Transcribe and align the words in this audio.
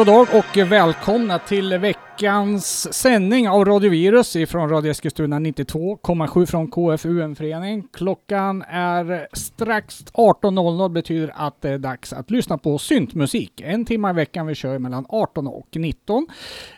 God 0.00 0.06
dag 0.06 0.28
och 0.34 0.56
välkomna 0.56 1.38
till 1.38 1.78
veckans 1.78 2.94
sändning 2.94 3.48
av 3.48 3.64
Radio 3.64 3.90
Virus 3.90 4.36
ifrån 4.36 4.68
Radio 4.68 4.90
Eskilstuna 4.90 5.38
92,7 5.38 6.46
från 6.46 6.68
KFUM-förening. 6.68 7.88
Klockan 7.92 8.62
är 8.68 9.28
strax 9.32 10.04
18.00 10.04 10.88
betyder 10.88 11.32
att 11.34 11.62
det 11.62 11.70
är 11.70 11.78
dags 11.78 12.12
att 12.12 12.30
lyssna 12.30 12.58
på 12.58 12.78
syntmusik. 12.78 13.60
En 13.60 13.84
timme 13.84 14.10
i 14.10 14.12
veckan. 14.12 14.46
Vi 14.46 14.54
kör 14.54 14.78
mellan 14.78 15.06
18 15.08 15.46
och 15.46 15.68
19. 15.76 16.26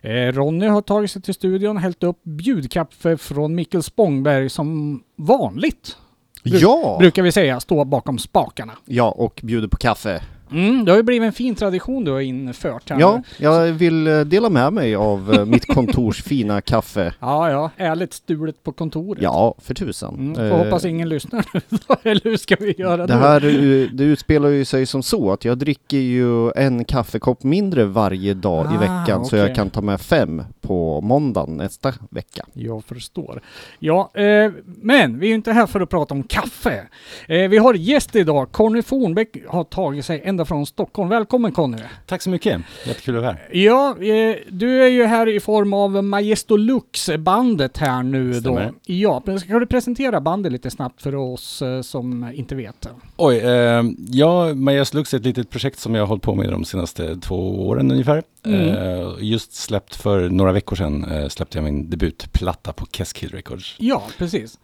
Eh, 0.01 0.11
Ronny 0.13 0.66
har 0.66 0.83
tagit 0.83 1.11
sig 1.11 1.23
till 1.23 1.35
studion 1.35 1.77
och 1.77 1.83
hällt 1.83 2.02
upp 2.02 2.21
bjudkaffe 2.23 3.16
från 3.16 3.55
Mikkel 3.55 3.83
Spångberg 3.83 4.49
som 4.51 5.02
vanligt. 5.16 5.96
Ja! 6.43 6.96
Brukar 6.99 7.23
vi 7.23 7.33
säga, 7.33 7.61
stå 7.61 7.85
bakom 7.85 8.18
spakarna. 8.18 8.73
Ja, 8.85 9.11
och 9.11 9.41
bjuder 9.43 9.68
på 9.68 9.77
kaffe. 9.77 10.23
Mm, 10.53 10.85
det 10.85 10.91
har 10.93 10.97
ju 10.97 11.03
blivit 11.03 11.27
en 11.27 11.33
fin 11.33 11.55
tradition 11.55 12.05
du 12.05 12.11
har 12.11 12.21
infört 12.21 12.91
här. 12.91 13.01
Ja, 13.01 13.23
jag 13.39 13.67
vill 13.73 14.07
eh, 14.07 14.21
dela 14.21 14.51
med 14.51 14.73
mig 14.73 14.95
av 14.95 15.33
eh, 15.35 15.45
mitt 15.45 15.67
kontors 15.67 16.23
fina 16.25 16.61
kaffe. 16.61 17.15
Ja, 17.21 17.51
ja. 17.51 17.71
Ärligt 17.77 18.13
stulet 18.13 18.63
på 18.63 18.73
kontoret. 18.73 19.23
Ja, 19.23 19.55
för 19.59 19.75
tusan. 19.75 20.15
Mm, 20.15 20.35
får 20.35 20.43
Eh, 20.43 20.65
hoppas 20.65 20.85
ingen 20.85 21.09
lyssnar 21.09 21.45
eller 22.03 22.21
hur 22.25 22.37
ska 22.37 22.57
vi 22.61 22.75
göra 22.79 23.07
det 23.07 23.15
nu? 23.15 23.21
här 23.21 23.45
eh, 23.45 23.89
det 23.93 24.05
utspelar 24.05 24.49
ju 24.49 24.65
sig 24.65 24.87
som 24.87 25.03
så 25.03 25.33
att 25.33 25.45
jag 25.45 25.59
dricker 25.59 25.99
ju 25.99 26.51
en 26.51 26.85
kaffekopp 26.85 27.43
mindre 27.43 27.85
varje 27.85 28.35
dag 28.35 28.67
i 28.73 28.77
Ah, 28.77 28.80
veckan 28.80 29.25
så 29.25 29.37
okej. 29.37 29.39
jag 29.39 29.55
kan 29.55 29.71
ta 29.71 29.80
med 29.80 30.01
fem 30.01 30.43
på 30.61 31.01
måndagen 31.01 31.57
nästa 31.57 31.93
vecka. 32.11 32.45
Jag 32.53 32.85
förstår. 32.85 33.41
Ja, 33.79 34.11
eh, 34.15 34.53
men 34.65 35.19
vi 35.19 35.27
är 35.27 35.29
ju 35.29 35.35
inte 35.35 35.53
här 35.53 35.67
för 35.67 35.80
att 35.80 35.91
prata 35.91 36.15
om 36.15 36.23
kaffe. 36.23 36.83
Eh, 37.29 37.49
vi 37.49 37.59
har 37.59 37.75
gäst 37.75 38.17
idag. 38.17 38.53
Conny 38.53 38.83
Fornbäck 38.83 39.37
har 39.49 39.65
tagit 39.65 40.05
sig 40.05 40.23
ända 40.25 40.41
från 40.45 40.66
Stockholm. 40.66 41.09
Välkommen 41.09 41.52
Conny! 41.52 41.79
Tack 42.07 42.23
så 42.23 42.30
mycket. 42.30 42.60
Jättekul 42.87 43.16
att 43.16 43.23
vara 43.23 43.32
här. 43.32 43.48
Ja, 43.52 43.88
eh, 43.90 44.37
du 44.49 44.82
är 44.82 44.88
ju 44.88 45.04
här 45.04 45.29
i 45.29 45.40
form 45.40 45.73
av 45.73 46.04
Majestolux-bandet 46.04 47.79
här 47.79 48.02
nu 48.02 48.34
Stämmer. 48.34 48.66
då. 48.66 48.73
Ja, 48.95 49.23
men 49.24 49.40
ska 49.40 49.59
du 49.59 49.66
presentera 49.66 50.21
bandet 50.21 50.52
lite 50.52 50.71
snabbt 50.71 51.02
för 51.02 51.15
oss 51.15 51.62
eh, 51.62 51.80
som 51.82 52.30
inte 52.34 52.54
vet? 52.54 52.87
Oj, 53.16 53.37
eh, 53.38 53.82
ja, 54.09 54.54
Majas 54.54 54.95
Lux 54.95 55.15
är 55.15 55.18
ett 55.18 55.24
litet 55.24 55.51
projekt 55.51 55.79
som 55.79 55.95
jag 55.95 56.02
har 56.02 56.07
hållit 56.07 56.23
på 56.23 56.34
med 56.34 56.51
de 56.51 56.65
senaste 56.65 57.16
två 57.16 57.66
åren 57.68 57.90
ungefär. 57.90 58.23
Mm. 58.45 58.68
Eh, 58.68 59.12
just 59.21 59.54
släppt 59.54 59.95
för 59.96 60.29
några 60.29 60.52
veckor 60.52 60.77
sedan 60.77 61.04
eh, 61.12 61.29
släppte 61.29 61.59
jag 61.59 61.65
min 61.65 61.90
debutplatta 61.90 62.73
på 62.73 62.87
Keskill 62.93 63.29
Records. 63.30 63.77
Ja, 63.79 64.03
precis. 64.19 64.59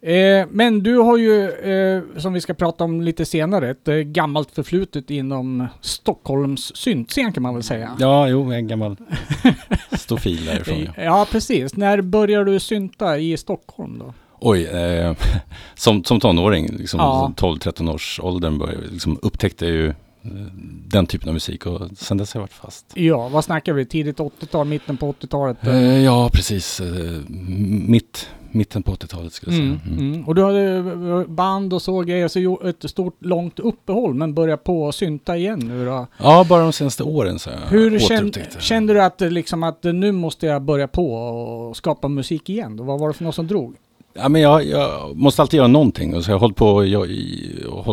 Eh, 0.00 0.46
men 0.50 0.82
du 0.82 0.96
har 0.96 1.16
ju, 1.16 1.50
eh, 1.50 2.02
som 2.16 2.32
vi 2.32 2.40
ska 2.40 2.54
prata 2.54 2.84
om 2.84 3.00
lite 3.00 3.24
senare, 3.24 3.70
ett 3.70 3.88
eh, 3.88 3.94
gammalt 3.94 4.50
förflutet 4.50 5.10
inom 5.10 5.66
Stockholms 5.80 6.76
syntscen 6.76 7.32
kan 7.32 7.42
man 7.42 7.54
väl 7.54 7.62
säga. 7.62 7.96
Ja, 8.00 8.28
jo, 8.28 8.52
en 8.52 8.68
gammal 8.68 8.96
stofil 9.92 10.44
därifrån. 10.44 10.88
Ja. 10.96 11.02
Ja, 11.02 11.26
precis. 11.30 11.76
När 11.76 12.00
började 12.00 12.52
du 12.52 12.60
synta 12.60 13.18
i 13.18 13.36
Stockholm 13.36 13.98
då? 13.98 14.14
Oj, 14.40 14.64
eh, 14.64 15.16
som, 15.74 16.04
som 16.04 16.20
tonåring, 16.20 16.76
liksom 16.76 17.00
Ja. 17.00 17.32
12-13 17.36 17.94
års 17.94 18.20
åldern, 18.22 18.58
började, 18.58 18.86
liksom 18.86 19.18
upptäckte 19.22 19.64
jag 19.66 19.74
ju 19.74 19.88
eh, 19.88 19.94
den 20.88 21.06
typen 21.06 21.28
av 21.28 21.32
musik 21.34 21.66
och 21.66 21.80
sen 21.96 22.16
dess 22.16 22.34
har 22.34 22.38
jag 22.38 22.42
varit 22.42 22.52
fast. 22.52 22.86
Ja, 22.94 23.28
vad 23.28 23.44
snackar 23.44 23.72
vi? 23.72 23.86
Tidigt 23.86 24.18
80-tal, 24.18 24.66
mitten 24.66 24.96
på 24.96 25.12
80-talet? 25.12 25.66
Eh, 25.66 25.98
ja, 26.04 26.30
precis. 26.32 26.80
Eh, 26.80 26.86
mitt, 27.88 28.28
mitten 28.52 28.82
på 28.82 28.92
80-talet 28.92 29.32
skulle 29.32 29.56
jag 29.56 29.64
Mm, 29.64 29.78
säga. 29.78 29.92
Mm. 29.96 30.12
mm. 30.12 30.28
Och 30.28 30.34
du 30.34 30.44
hade 30.44 30.76
eh, 30.76 31.24
band 31.26 31.72
och 31.72 31.82
så 31.82 32.00
grejer, 32.00 32.28
så 32.28 32.60
ett 32.68 32.90
stort 32.90 33.16
långt 33.24 33.58
uppehåll, 33.58 34.14
men 34.14 34.34
börja 34.34 34.56
på 34.56 34.92
synta 34.92 35.36
igen 35.36 35.58
nu 35.58 35.84
då. 35.84 36.06
Ja, 36.18 36.46
bara 36.48 36.62
de 36.62 36.72
senaste 36.72 37.02
åren 37.02 37.38
så 37.38 37.50
Hur 37.68 37.98
kände, 37.98 38.46
kände 38.58 38.92
du 38.92 39.02
att, 39.02 39.22
eh, 39.22 39.30
liksom, 39.30 39.62
att 39.62 39.84
eh, 39.84 39.92
nu 39.92 40.12
måste 40.12 40.46
jag 40.46 40.62
börja 40.62 40.88
på 40.88 41.12
och 41.14 41.76
skapa 41.76 42.08
musik 42.08 42.48
igen? 42.50 42.86
Vad 42.86 43.00
var 43.00 43.08
det 43.08 43.14
för 43.14 43.24
något 43.24 43.34
som 43.34 43.46
drog? 43.46 43.76
Ja, 44.18 44.28
men 44.28 44.40
jag, 44.42 44.66
jag 44.66 45.16
måste 45.16 45.42
alltid 45.42 45.58
göra 45.58 45.68
någonting 45.68 46.14
och 46.16 46.24
så 46.24 46.30
har 46.30 46.34
jag 46.34 46.40
hållit 46.40 46.56
på, 46.56 46.84
jag, 46.84 47.08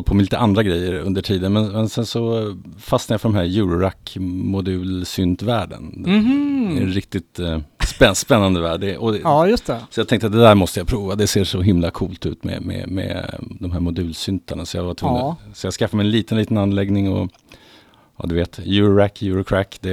på 0.06 0.14
med 0.14 0.22
lite 0.24 0.38
andra 0.38 0.64
grejer 0.64 0.94
under 0.94 1.22
tiden. 1.22 1.54
Men, 1.54 1.72
men 1.72 1.90
sen 1.90 2.06
så 2.06 2.56
fastnade 2.80 3.14
jag 3.14 3.22
för 3.22 3.30
de 3.30 3.36
här 3.36 3.44
Eurorack 3.44 4.18
modulsyntvärlden. 4.20 6.04
Mhm. 6.06 6.70
Det 6.76 6.82
är 6.82 6.86
en 6.86 6.92
riktigt 6.94 7.40
eh, 7.40 7.60
spänn, 7.88 8.16
spännande 8.16 8.62
värld. 8.62 8.80
Det, 8.82 8.88
det, 8.88 9.20
Ja, 9.24 9.48
just 9.48 9.66
det. 9.66 9.80
Så 9.90 10.00
jag 10.00 10.08
tänkte 10.08 10.28
att 10.28 10.34
det 10.34 10.40
där 10.42 10.56
måste 10.56 10.80
jag 10.80 10.88
prova. 10.88 11.16
Det 11.16 11.28
ser 11.28 11.44
så 11.44 11.62
himla 11.62 11.92
coolt 11.92 12.26
ut 12.26 12.44
med, 12.44 12.62
med, 12.62 12.88
med 12.88 13.36
de 13.60 13.72
här 13.72 13.80
modulsyntarna. 13.80 14.66
Så 14.66 14.78
jag 14.78 14.84
var 14.84 14.94
tvungen, 14.94 15.18
Ja. 15.18 15.36
så 15.54 15.68
jag 15.68 15.74
skaffade 15.74 15.98
mig 15.98 16.06
en 16.06 16.12
liten, 16.12 16.38
liten 16.38 16.58
anläggning 16.58 17.12
och 17.14 17.30
Ja 18.18 18.26
du 18.28 18.36
vet, 18.36 18.60
Eurorack, 18.60 19.22
Eurocrack. 19.22 19.78
Det, 19.82 19.92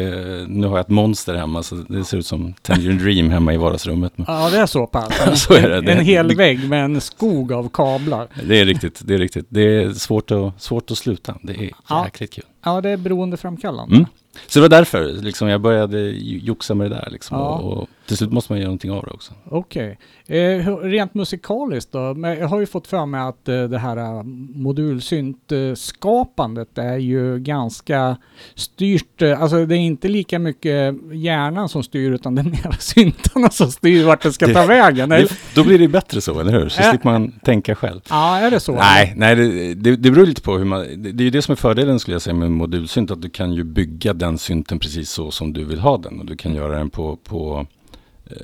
nu 0.48 0.66
har 0.66 0.76
jag 0.76 0.84
ett 0.84 0.88
monster 0.88 1.34
hemma 1.34 1.62
så 1.62 1.74
det 1.74 2.04
ser 2.04 2.18
ut 2.18 2.26
som 2.26 2.54
Tangerine 2.62 2.98
Dream 2.98 3.30
hemma 3.30 3.54
i 3.54 3.56
vardagsrummet. 3.56 4.12
Ja, 4.16 4.50
det 4.50 4.58
är 4.58 4.66
så 4.66 4.86
pass. 4.86 5.42
så 5.44 5.54
är 5.54 5.68
det. 5.68 5.80
det 5.80 5.92
En 5.92 6.04
hel 6.04 6.36
vägg 6.36 6.68
med 6.68 6.84
en 6.84 7.00
skog 7.00 7.52
av 7.52 7.68
kablar. 7.68 8.28
Det 8.48 8.60
är 8.60 8.64
riktigt, 8.64 9.00
det 9.04 9.14
är 9.14 9.18
riktigt. 9.18 9.46
Det 9.48 9.60
är 9.82 9.92
svårt 9.92 10.30
att, 10.30 10.62
svårt 10.62 10.90
att 10.90 10.98
sluta. 10.98 11.34
Det 11.42 11.52
är 11.52 11.70
Ja. 11.88 12.04
jäkligt 12.04 12.32
kul. 12.32 12.44
Ja, 12.64 12.80
det 12.80 12.90
är 12.90 12.96
beroendeframkallande. 12.96 13.94
Mm. 13.96 14.06
Så 14.46 14.58
det 14.58 14.60
var 14.60 14.68
därför 14.68 15.04
liksom, 15.22 15.48
jag 15.48 15.60
började 15.60 16.00
joxa 16.20 16.74
med 16.74 16.90
det 16.90 16.94
där. 16.94 17.08
Liksom, 17.12 17.38
Ja. 17.38 17.58
och, 17.58 17.72
och 17.82 17.88
till 18.06 18.16
slut 18.16 18.32
måste 18.32 18.52
man 18.52 18.58
göra 18.58 18.66
någonting 18.68 18.90
av 18.90 19.04
det 19.04 19.10
också. 19.10 19.32
Okej. 19.44 19.98
Eh, 20.26 20.36
hur- 20.38 20.90
rent 20.90 21.14
musikaliskt 21.14 21.92
då? 21.92 22.14
Men 22.14 22.38
jag 22.38 22.48
har 22.48 22.60
ju 22.60 22.66
fått 22.66 22.86
för 22.86 23.06
mig 23.06 23.20
att 23.20 23.48
eh, 23.48 23.62
det 23.64 23.78
här 23.78 23.96
eh, 23.96 24.22
modulsynt-skapandet 25.42 26.78
är 26.78 26.96
ju 26.96 27.38
ganska 27.38 28.16
styrt. 28.54 29.22
Eh, 29.22 29.42
alltså 29.42 29.66
det 29.66 29.74
är 29.76 29.78
inte 29.78 30.08
lika 30.08 30.38
mycket 30.38 30.94
hjärnan 31.12 31.68
som 31.68 31.82
styr 31.82 32.10
utan 32.12 32.34
det 32.34 32.40
är 32.42 32.44
mer 32.44 32.76
syntarna 32.80 33.50
som 33.50 33.70
styr 33.72 34.04
vart 34.04 34.22
det 34.22 34.32
ska 34.32 34.46
Det- 34.46 34.54
ta 34.54 34.66
vägen. 34.66 35.08
Det, 35.08 35.28
då 35.54 35.64
blir 35.64 35.78
det 35.78 35.88
bättre 35.88 36.20
så, 36.20 36.40
eller 36.40 36.52
hur? 36.52 36.68
Så 36.68 36.80
Äh. 36.82 36.90
slipper 36.90 37.10
man 37.10 37.32
tänka 37.32 37.74
själv. 37.74 38.00
Ja, 38.10 38.38
är 38.38 38.50
det 38.50 38.60
så? 38.60 38.72
Nej, 38.74 39.12
nej 39.16 39.36
det, 39.36 39.74
det, 39.74 39.96
det 39.96 40.10
beror 40.10 40.26
lite 40.26 40.42
på 40.42 40.58
hur 40.58 40.64
man... 40.64 40.80
Det, 40.80 41.12
det 41.12 41.22
är 41.22 41.24
ju 41.24 41.30
det 41.30 41.42
som 41.42 41.52
är 41.52 41.56
fördelen 41.56 41.98
skulle 42.00 42.14
jag 42.14 42.22
säga 42.22 42.34
med 42.34 42.50
modulsynt, 42.50 43.10
att 43.10 43.22
du 43.22 43.30
kan 43.30 43.52
ju 43.52 43.64
bygga 43.64 44.12
den 44.26 44.38
synten 44.38 44.78
precis 44.78 45.10
så 45.10 45.30
som 45.30 45.52
du 45.52 45.64
vill 45.64 45.78
ha 45.80 45.98
den. 45.98 46.20
Och 46.20 46.26
du 46.26 46.36
kan 46.36 46.54
göra 46.54 46.78
den 46.78 46.90
på... 46.90 47.16
på 47.16 47.66
eh, 48.26 48.36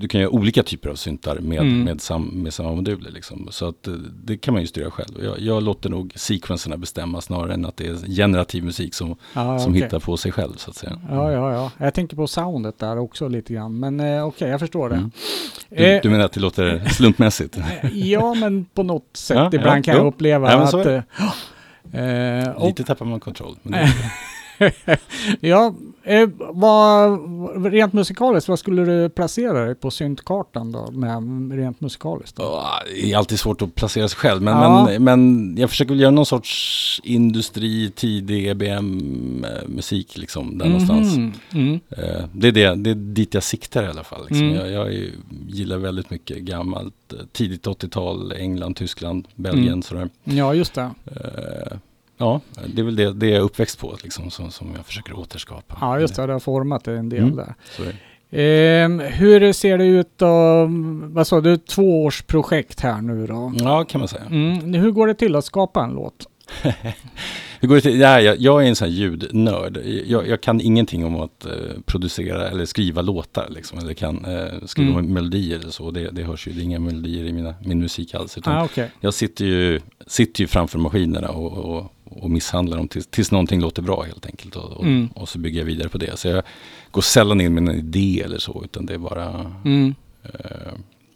du 0.00 0.08
kan 0.08 0.20
göra 0.20 0.30
olika 0.30 0.62
typer 0.62 0.88
av 0.90 0.94
syntar 0.94 1.38
med, 1.40 1.60
Mm. 1.60 1.80
med, 1.84 2.00
sam, 2.00 2.24
med 2.24 2.54
samma 2.54 2.72
moduler. 2.72 3.10
Liksom. 3.10 3.48
Så 3.50 3.68
att 3.68 3.86
eh, 3.86 3.92
det 4.24 4.36
kan 4.36 4.54
man 4.54 4.60
ju 4.60 4.66
styra 4.66 4.90
själv. 4.90 5.24
Jag, 5.24 5.40
jag 5.40 5.62
låter 5.62 5.90
nog 5.90 6.12
sequencerna 6.16 6.76
bestämma 6.76 7.20
snarare 7.20 7.54
än 7.54 7.64
att 7.66 7.76
det 7.76 7.86
är 7.86 7.94
generativ 8.16 8.64
musik 8.64 8.94
som, 8.94 9.08
Ja, 9.34 9.58
som 9.58 9.70
okej. 9.72 9.82
hittar 9.82 10.00
på 10.00 10.16
sig 10.16 10.32
själv 10.32 10.52
så 10.56 10.70
att 10.70 10.76
säga. 10.76 11.00
Ja, 11.10 11.32
ja, 11.32 11.52
ja. 11.52 11.70
Jag 11.78 11.94
tänker 11.94 12.16
på 12.16 12.26
soundet 12.26 12.78
där 12.78 12.98
också 12.98 13.28
lite 13.28 13.52
grann. 13.54 13.78
Men 13.78 14.00
eh, 14.00 14.24
okej, 14.26 14.48
jag 14.50 14.60
förstår 14.60 14.88
det. 14.88 14.96
Mm. 14.96 15.10
Du, 15.68 15.76
Eh, 15.84 16.00
du 16.02 16.10
menar 16.10 16.24
att 16.24 16.32
det 16.32 16.40
låter 16.40 16.84
slumpmässigt? 16.88 17.58
Ja, 17.92 18.34
men 18.34 18.64
på 18.64 18.82
något 18.82 19.08
sätt 19.16 19.36
Ja, 19.36 19.46
ibland 19.52 19.78
ja, 19.78 19.82
kan 19.82 19.94
jag 19.94 20.02
jo. 20.04 20.08
uppleva 20.08 20.52
Ja, 20.52 20.58
att... 20.62 20.86
eh, 20.86 21.02
eh, 22.02 22.48
och, 22.50 22.66
Lite 22.66 22.84
tappar 22.84 23.06
man 23.06 23.20
kontroll. 23.20 23.56
Ja, 25.40 25.74
eh, 26.04 26.28
vad, 26.38 27.18
rent 27.72 27.92
musikaliskt, 27.92 28.48
vad 28.48 28.58
skulle 28.58 28.84
du 28.84 29.08
placera 29.08 29.64
dig 29.64 29.74
på 29.74 29.90
syntkartan 29.90 30.72
då? 30.72 30.90
Med, 30.90 31.52
rent 31.58 31.80
musikaliskt 31.80 32.36
då? 32.36 32.64
Det 32.94 33.12
är 33.12 33.16
alltid 33.18 33.38
svårt 33.40 33.62
att 33.62 33.74
placera 33.74 34.08
sig 34.08 34.18
själv, 34.18 34.42
men, 34.42 34.54
Ja. 34.54 34.84
men, 34.84 35.04
men 35.04 35.56
jag 35.58 35.70
försöker 35.70 35.90
väl 35.90 36.00
göra 36.00 36.10
någon 36.10 36.26
sorts 36.26 37.00
industri, 37.04 37.90
tidig 37.90 38.46
EBM-musik 38.48 40.16
liksom, 40.18 40.58
där 40.58 40.66
någonstans. 40.66 41.16
Mhm. 41.16 41.32
Mm. 41.54 41.80
Eh, 41.90 42.24
Det 42.32 42.48
är, 42.48 42.52
det, 42.52 42.74
det 42.74 42.90
är 42.90 42.94
dit 42.94 43.34
jag 43.34 43.42
siktar 43.42 43.82
i 43.82 43.86
alla 43.86 44.04
fall. 44.04 44.20
Liksom. 44.28 44.46
Mm. 44.46 44.54
Jag, 44.56 44.70
jag 44.70 44.94
är, 44.94 45.10
gillar 45.48 45.76
väldigt 45.78 46.10
mycket 46.10 46.38
gammalt, 46.38 46.94
eh, 47.12 47.18
tidigt 47.32 47.66
80-tal, 47.66 48.32
England, 48.32 48.74
Tyskland, 48.76 49.28
Belgien 49.34 49.68
Mm. 49.68 49.82
sådär. 49.82 50.08
Ja, 50.24 50.54
just 50.54 50.74
det. 50.74 50.90
Ja, 52.18 52.40
det 52.74 52.80
är 52.80 52.84
väl 52.84 52.96
det, 52.96 53.12
det 53.12 53.26
jag 53.26 53.36
är 53.36 53.40
uppväxt 53.40 53.78
på 53.80 53.96
liksom, 54.02 54.30
som, 54.30 54.50
som 54.50 54.68
jag 54.76 54.86
försöker 54.86 55.18
återskapa. 55.18 55.76
Ja, 55.80 56.00
just 56.00 56.16
det. 56.16 56.26
Det 56.26 56.32
har 56.32 56.40
format 56.40 56.84
det 56.84 56.96
en 56.98 57.08
del 57.08 57.22
Mm. 57.22 57.36
där. 57.36 57.54
Ehm, 58.30 59.00
hur 59.00 59.52
ser 59.52 59.78
det 59.78 59.84
ut 59.84 60.08
då? 60.16 60.66
Vad 61.02 61.26
sa 61.26 61.40
du? 61.40 61.56
Två 61.56 62.04
års 62.04 62.22
projekt 62.22 62.80
här 62.80 63.00
nu 63.00 63.26
då? 63.26 63.52
Ja, 63.58 63.84
kan 63.84 63.98
man 63.98 64.08
säga. 64.08 64.22
Mm. 64.30 64.74
Hur 64.74 64.90
går 64.90 65.06
det 65.06 65.14
till 65.14 65.36
att 65.36 65.44
skapa 65.44 65.82
en 65.84 65.90
låt? 65.90 66.26
Hur 67.60 67.68
går 67.68 67.74
det 67.74 67.80
till? 67.80 68.00
Ja, 68.00 68.20
jag, 68.20 68.36
jag 68.40 68.64
är 68.64 68.68
en 68.68 68.76
sån 68.76 68.88
här 68.88 68.94
ljudnörd. 68.94 69.78
Jag, 70.06 70.28
jag 70.28 70.40
kan 70.40 70.60
ingenting 70.60 71.04
om 71.04 71.16
att 71.20 71.44
eh, 71.46 71.52
producera 71.86 72.48
eller 72.48 72.64
skriva 72.64 73.02
låtar. 73.02 73.46
Liksom, 73.50 73.78
eller 73.78 73.94
kan 73.94 74.24
eh, 74.24 74.46
skriva 74.66 74.98
Mm. 74.98 75.12
melodier 75.12 75.58
eller 75.58 75.70
så. 75.70 75.90
Det, 75.90 76.10
det 76.10 76.22
hörs 76.22 76.48
ju, 76.48 76.52
det 76.52 76.60
är 76.60 76.64
inga 76.64 76.78
melodier 76.78 77.24
i 77.24 77.32
mina, 77.32 77.54
min 77.64 77.80
musik 77.80 78.14
alls. 78.14 78.38
Utan 78.38 78.56
Ah, 78.56 78.64
okej. 78.64 78.90
Jag 79.00 79.14
sitter 79.14 79.44
ju, 79.44 79.80
sitter 80.06 80.40
ju 80.40 80.46
framför 80.46 80.78
maskinerna 80.78 81.28
och, 81.28 81.52
och, 81.76 81.92
och 82.10 82.30
misshandlar 82.30 82.76
dem 82.76 82.88
tills, 82.88 83.06
tills 83.06 83.30
någonting 83.32 83.60
låter 83.60 83.82
bra 83.82 84.02
helt 84.02 84.26
enkelt. 84.26 84.56
Och, 84.56 84.64
och, 84.72 84.82
Mm. 84.84 85.08
och 85.14 85.28
så 85.28 85.38
bygger 85.38 85.58
jag 85.58 85.66
vidare 85.66 85.88
på 85.88 85.98
det. 85.98 86.18
Så 86.18 86.28
jag 86.28 86.42
går 86.90 87.02
sällan 87.02 87.40
in 87.40 87.54
med 87.54 87.68
en 87.68 87.78
idé 87.78 88.22
eller 88.24 88.38
så, 88.38 88.60
utan 88.64 88.86
det 88.86 88.94
är 88.94 88.98
bara... 88.98 89.52
Mm. 89.64 89.94
Eh, 90.22 90.30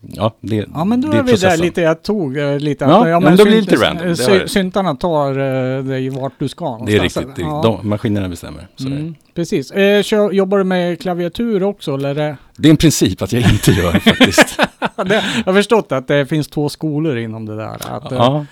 ja, 0.00 0.34
det, 0.40 0.66
Ja 0.74 0.84
men 0.84 1.00
då 1.00 1.08
det 1.08 1.18
är 1.18 1.22
vi 1.22 1.36
där 1.36 1.56
lite, 1.56 1.80
jag 1.80 2.02
tog 2.02 2.36
eh, 2.36 2.58
lite. 2.58 2.84
Ja, 2.84 3.08
ja, 3.08 3.20
men 3.20 3.36
då 3.36 3.44
blir 3.44 3.60
lite 3.60 3.76
random, 3.76 4.06
det 4.08 4.16
sy-. 4.16 4.48
Syntarna 4.48 4.94
tar 4.94 5.38
uh, 5.38 5.84
dig 5.84 6.08
vart 6.08 6.32
du 6.38 6.48
ska 6.48 6.78
Det 6.86 6.96
är 6.96 7.00
riktigt, 7.00 7.36
det, 7.36 7.42
Ja. 7.42 7.60
de, 7.64 7.88
maskinerna 7.88 8.28
bestämmer. 8.28 8.68
Så 8.76 8.86
är 8.86 8.90
det. 8.90 8.96
Mm, 8.96 9.14
precis. 9.34 9.70
Eh, 9.70 10.02
kör, 10.02 10.32
jobbar 10.32 10.58
du 10.58 10.64
med 10.64 11.00
klaviatur 11.00 11.62
också 11.62 11.94
eller? 11.94 12.14
det- 12.14 12.36
det 12.56 12.68
är 12.68 12.70
en 12.70 12.76
princip 12.76 13.22
att 13.22 13.32
jag 13.32 13.42
inte 13.52 13.70
gör 13.72 13.92
faktiskt. 13.92 14.56
det, 15.06 15.24
jag 15.36 15.44
har 15.44 15.52
förstått 15.54 15.92
att 15.92 16.08
det 16.08 16.26
finns 16.26 16.48
två 16.48 16.68
skolor 16.68 17.16
inom 17.18 17.46
det 17.46 17.56
där. 17.56 17.74
Att, 17.90 18.10
ja, 18.10 18.36
eh, 18.36 18.44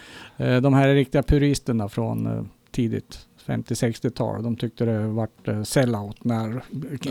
de 0.60 0.74
här 0.74 0.94
riktiga 0.94 1.22
puristerna 1.22 1.88
från 1.88 2.26
eh, 2.26 2.42
tidigt 2.72 3.18
50-60-tal, 3.46 4.42
de 4.42 4.56
tyckte 4.56 4.84
det 4.84 4.98
vart 5.06 5.48
eh, 5.48 5.62
sellout 5.62 6.24
när 6.24 6.62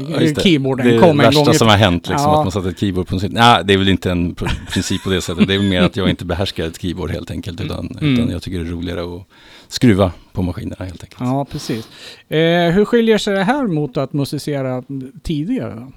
Ja, 0.10 0.20
det. 0.20 0.42
keyboarden 0.44 0.88
det 0.88 0.96
är 0.96 1.00
kom 1.00 1.18
det 1.18 1.26
en 1.26 1.34
gång 1.34 1.46
värsta 1.46 1.52
i 1.52 1.58
som 1.58 1.68
har 1.68 1.76
hänt, 1.78 2.08
liksom, 2.10 2.26
Ja. 2.32 2.40
att 2.40 2.46
man 2.46 2.52
satte 2.52 2.70
ett 2.70 2.80
keyboard 2.80 3.08
på 3.08 3.16
en. 3.16 3.32
Nej, 3.32 3.64
det 3.66 3.74
är 3.74 3.78
väl 3.78 3.90
inte 3.90 4.12
en 4.12 4.36
pr- 4.36 4.72
princip 4.72 5.04
på 5.04 5.10
det 5.10 5.22
sättet. 5.22 5.48
Det 5.48 5.54
är 5.54 5.58
väl 5.58 5.68
mer 5.70 5.82
att 5.82 5.96
jag 5.96 6.10
inte 6.10 6.26
behärskar 6.26 6.66
ett 6.68 6.82
keyboard 6.82 7.12
helt 7.12 7.32
enkelt. 7.32 7.62
Utan, 7.62 7.98
Mm. 8.02 8.14
utan 8.14 8.30
jag 8.30 8.42
tycker 8.42 8.60
det 8.60 8.66
är 8.68 8.72
roligare 8.72 9.16
att 9.16 9.24
skruva 9.68 10.12
på 10.32 10.42
maskinerna 10.42 10.86
helt 10.86 11.04
enkelt. 11.04 11.20
Ja, 11.22 11.46
precis. 11.52 11.88
Eh, 12.30 12.70
hur 12.72 12.86
skiljer 12.86 13.18
sig 13.18 13.36
det 13.36 13.44
här 13.44 13.68
mot 13.68 13.98
att 13.98 14.14
musicera 14.14 14.84
tidigare? 15.24 15.88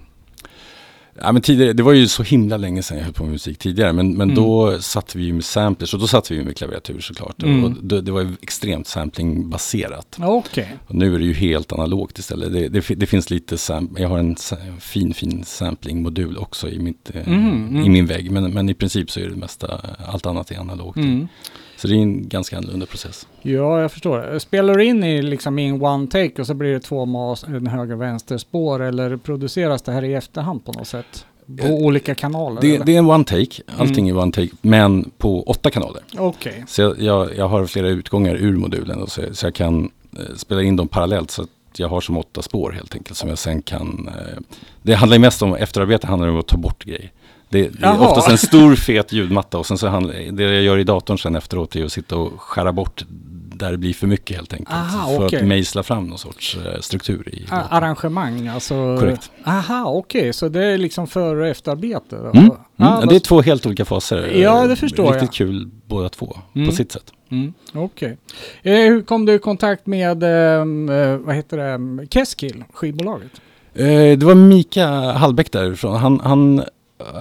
Då? 1.14 1.20
Ja, 1.24 1.32
men 1.32 1.42
tidigare, 1.42 1.72
det 1.72 1.82
var 1.82 1.92
ju 1.92 2.08
så 2.08 2.22
himla 2.22 2.56
länge 2.56 2.82
sedan 2.82 2.96
jag 2.98 3.04
höll 3.04 3.12
på 3.14 3.22
med 3.22 3.32
musik 3.32 3.58
tidigare. 3.58 3.92
Men, 3.92 4.16
men 4.16 4.30
Mm. 4.30 4.34
då 4.44 4.78
satt 4.80 5.14
vi 5.14 5.32
med 5.32 5.44
samplers 5.44 5.94
och 5.94 6.00
då 6.00 6.06
satt 6.06 6.30
vi 6.30 6.44
med 6.44 6.56
klaviatur 6.56 7.00
såklart. 7.00 7.42
Mm. 7.42 7.64
Och 7.64 7.70
det, 7.70 8.00
det 8.00 8.12
var 8.12 8.32
extremt 8.42 8.86
samplingbaserat. 8.86 10.16
Okej. 10.20 10.76
Och 10.86 10.94
nu 10.94 11.14
är 11.14 11.18
det 11.18 11.24
ju 11.24 11.32
helt 11.34 11.72
analogt 11.72 12.18
istället. 12.18 12.52
Det, 12.52 12.68
det, 12.68 12.94
det 12.94 13.06
finns 13.06 13.30
lite, 13.30 13.58
sam- 13.58 13.96
jag 13.98 14.08
har 14.08 14.18
en 14.18 14.36
fin 14.80 15.14
fin 15.14 15.44
samplingmodul 15.44 16.38
också 16.38 16.68
i, 16.68 16.78
mitt, 16.78 17.10
eh, 17.14 17.28
Mm, 17.28 17.68
mm. 17.68 17.84
i 17.84 17.88
min 17.88 18.06
vägg. 18.06 18.30
Men, 18.30 18.50
men 18.52 18.68
i 18.68 18.74
princip 18.74 19.10
så 19.10 19.20
är 19.20 19.28
det 19.28 19.36
mesta, 19.36 19.80
allt 20.06 20.26
annat 20.26 20.50
är 20.50 20.58
analogt. 20.58 20.98
Mm. 21.84 21.88
Så 21.88 21.88
det 21.88 21.94
är 21.94 22.22
en 22.22 22.28
ganska 22.28 22.56
annorlunda 22.58 22.86
process. 22.86 23.26
Ja, 23.42 23.80
jag 23.80 23.92
förstår. 23.92 24.38
Spelar 24.38 24.74
du 24.74 24.84
in 24.84 25.04
i 25.04 25.22
liksom 25.22 25.58
i 25.58 25.66
en 25.68 25.82
one 25.82 26.06
take 26.06 26.40
och 26.40 26.46
så 26.46 26.54
blir 26.54 26.72
det 26.72 26.80
två 26.80 27.06
mas, 27.06 27.44
en 27.44 27.66
höger 27.66 27.96
vänster 27.96 28.38
spår 28.38 28.82
eller 28.82 29.16
produceras 29.16 29.82
det 29.82 29.92
här 29.92 30.04
i 30.04 30.14
efterhand 30.14 30.64
på 30.64 30.72
något 30.72 30.86
sätt? 30.88 31.26
På 31.60 31.66
Eh, 31.66 31.72
olika 31.72 32.14
kanaler? 32.14 32.60
Det, 32.60 32.78
det 32.78 32.94
är 32.94 32.98
en 32.98 33.10
one 33.10 33.24
take, 33.24 33.62
allting 33.78 34.08
Mm. 34.08 34.18
är 34.18 34.22
one 34.22 34.32
take, 34.32 34.48
men 34.60 35.10
på 35.18 35.42
åtta 35.42 35.70
kanaler. 35.70 36.02
Okej. 36.18 36.64
Så 36.66 36.82
jag, 36.82 37.00
jag, 37.00 37.36
jag 37.36 37.48
har 37.48 37.66
flera 37.66 37.88
utgångar 37.88 38.34
ur 38.34 38.56
modulen 38.56 39.02
och 39.02 39.08
så, 39.10 39.22
så 39.32 39.46
jag 39.46 39.54
kan 39.54 39.90
eh, 40.18 40.34
spela 40.36 40.62
in 40.62 40.76
dem 40.76 40.88
parallellt. 40.88 41.30
Så 41.30 41.42
att 41.42 41.48
jag 41.76 41.88
har 41.88 42.00
som 42.00 42.16
åtta 42.18 42.42
spår 42.42 42.72
helt 42.72 42.94
enkelt 42.94 43.16
som 43.16 43.28
jag 43.28 43.38
sen 43.38 43.62
kan... 43.62 44.08
Eh, 44.08 44.38
det 44.82 44.94
handlar 44.94 45.18
mest 45.18 45.42
om, 45.42 45.54
efterarbete 45.54 46.06
handlar 46.06 46.28
om 46.28 46.38
att 46.38 46.46
ta 46.46 46.56
bort 46.56 46.84
grejer. 46.84 47.10
Det, 47.52 47.68
det 47.68 47.86
är 47.86 48.00
oftast 48.02 48.28
en 48.30 48.38
stor 48.38 48.74
fet 48.74 49.12
ljudmatta 49.12 49.58
och 49.58 49.66
sen 49.66 49.78
så 49.78 49.88
handlar, 49.88 50.14
det 50.32 50.42
jag 50.42 50.62
gör 50.62 50.78
i 50.78 50.84
datorn 50.84 51.18
sen 51.18 51.36
efteråt 51.36 51.76
är 51.76 51.84
att 51.84 51.92
sitta 51.92 52.16
och 52.16 52.40
skära 52.40 52.72
bort 52.72 53.04
där 53.54 53.70
det 53.70 53.78
blir 53.78 53.94
för 53.94 54.06
mycket 54.06 54.36
helt 54.36 54.52
enkelt. 54.52 54.70
Aha, 54.72 55.16
för 55.18 55.26
okej. 55.26 55.40
att 55.40 55.46
mejsla 55.46 55.82
fram 55.82 56.06
någon 56.06 56.18
sorts 56.18 56.56
eh, 56.56 56.80
struktur 56.80 57.28
i 57.34 57.46
A- 57.50 57.56
datorn. 57.56 57.68
Arrangemang, 57.76 58.48
alltså? 58.48 58.74
Korrekt. 58.74 59.30
Aha, 59.44 59.84
okej. 59.86 60.32
Så 60.32 60.48
det 60.48 60.64
är 60.64 60.78
liksom 60.78 61.06
före 61.06 61.40
och 61.40 61.46
efterarbete? 61.46 62.16
då? 62.16 62.38
Mm. 62.38 62.50
Ah, 62.76 62.96
Mm. 62.96 63.08
Det 63.08 63.14
är 63.16 63.20
två 63.20 63.42
helt 63.42 63.66
olika 63.66 63.84
faser. 63.84 64.26
Ja, 64.34 64.66
det 64.66 64.76
förstår 64.76 65.04
Riktigt 65.04 65.22
jag. 65.22 65.32
kul 65.32 65.70
båda 65.86 66.08
två 66.08 66.36
Mm. 66.54 66.68
på 66.68 66.74
sitt 66.74 66.92
sätt. 66.92 67.04
Mm, 67.30 67.52
Okej. 67.74 68.18
Eh, 68.62 68.72
hur 68.74 69.02
kom 69.02 69.26
du 69.26 69.32
i 69.34 69.38
kontakt 69.38 69.86
med, 69.86 70.22
ehm, 70.22 70.88
eh, 70.88 71.16
vad 71.16 71.34
heter 71.36 71.56
det, 71.56 72.06
Keskill, 72.10 72.64
skivbolaget? 72.72 73.30
Eh, 73.74 73.86
det 74.18 74.22
var 74.22 74.34
Mika 74.34 74.86
Hallbäck 75.12 75.52
därifrån. 75.52 75.96
Han, 75.96 76.20
han 76.20 76.62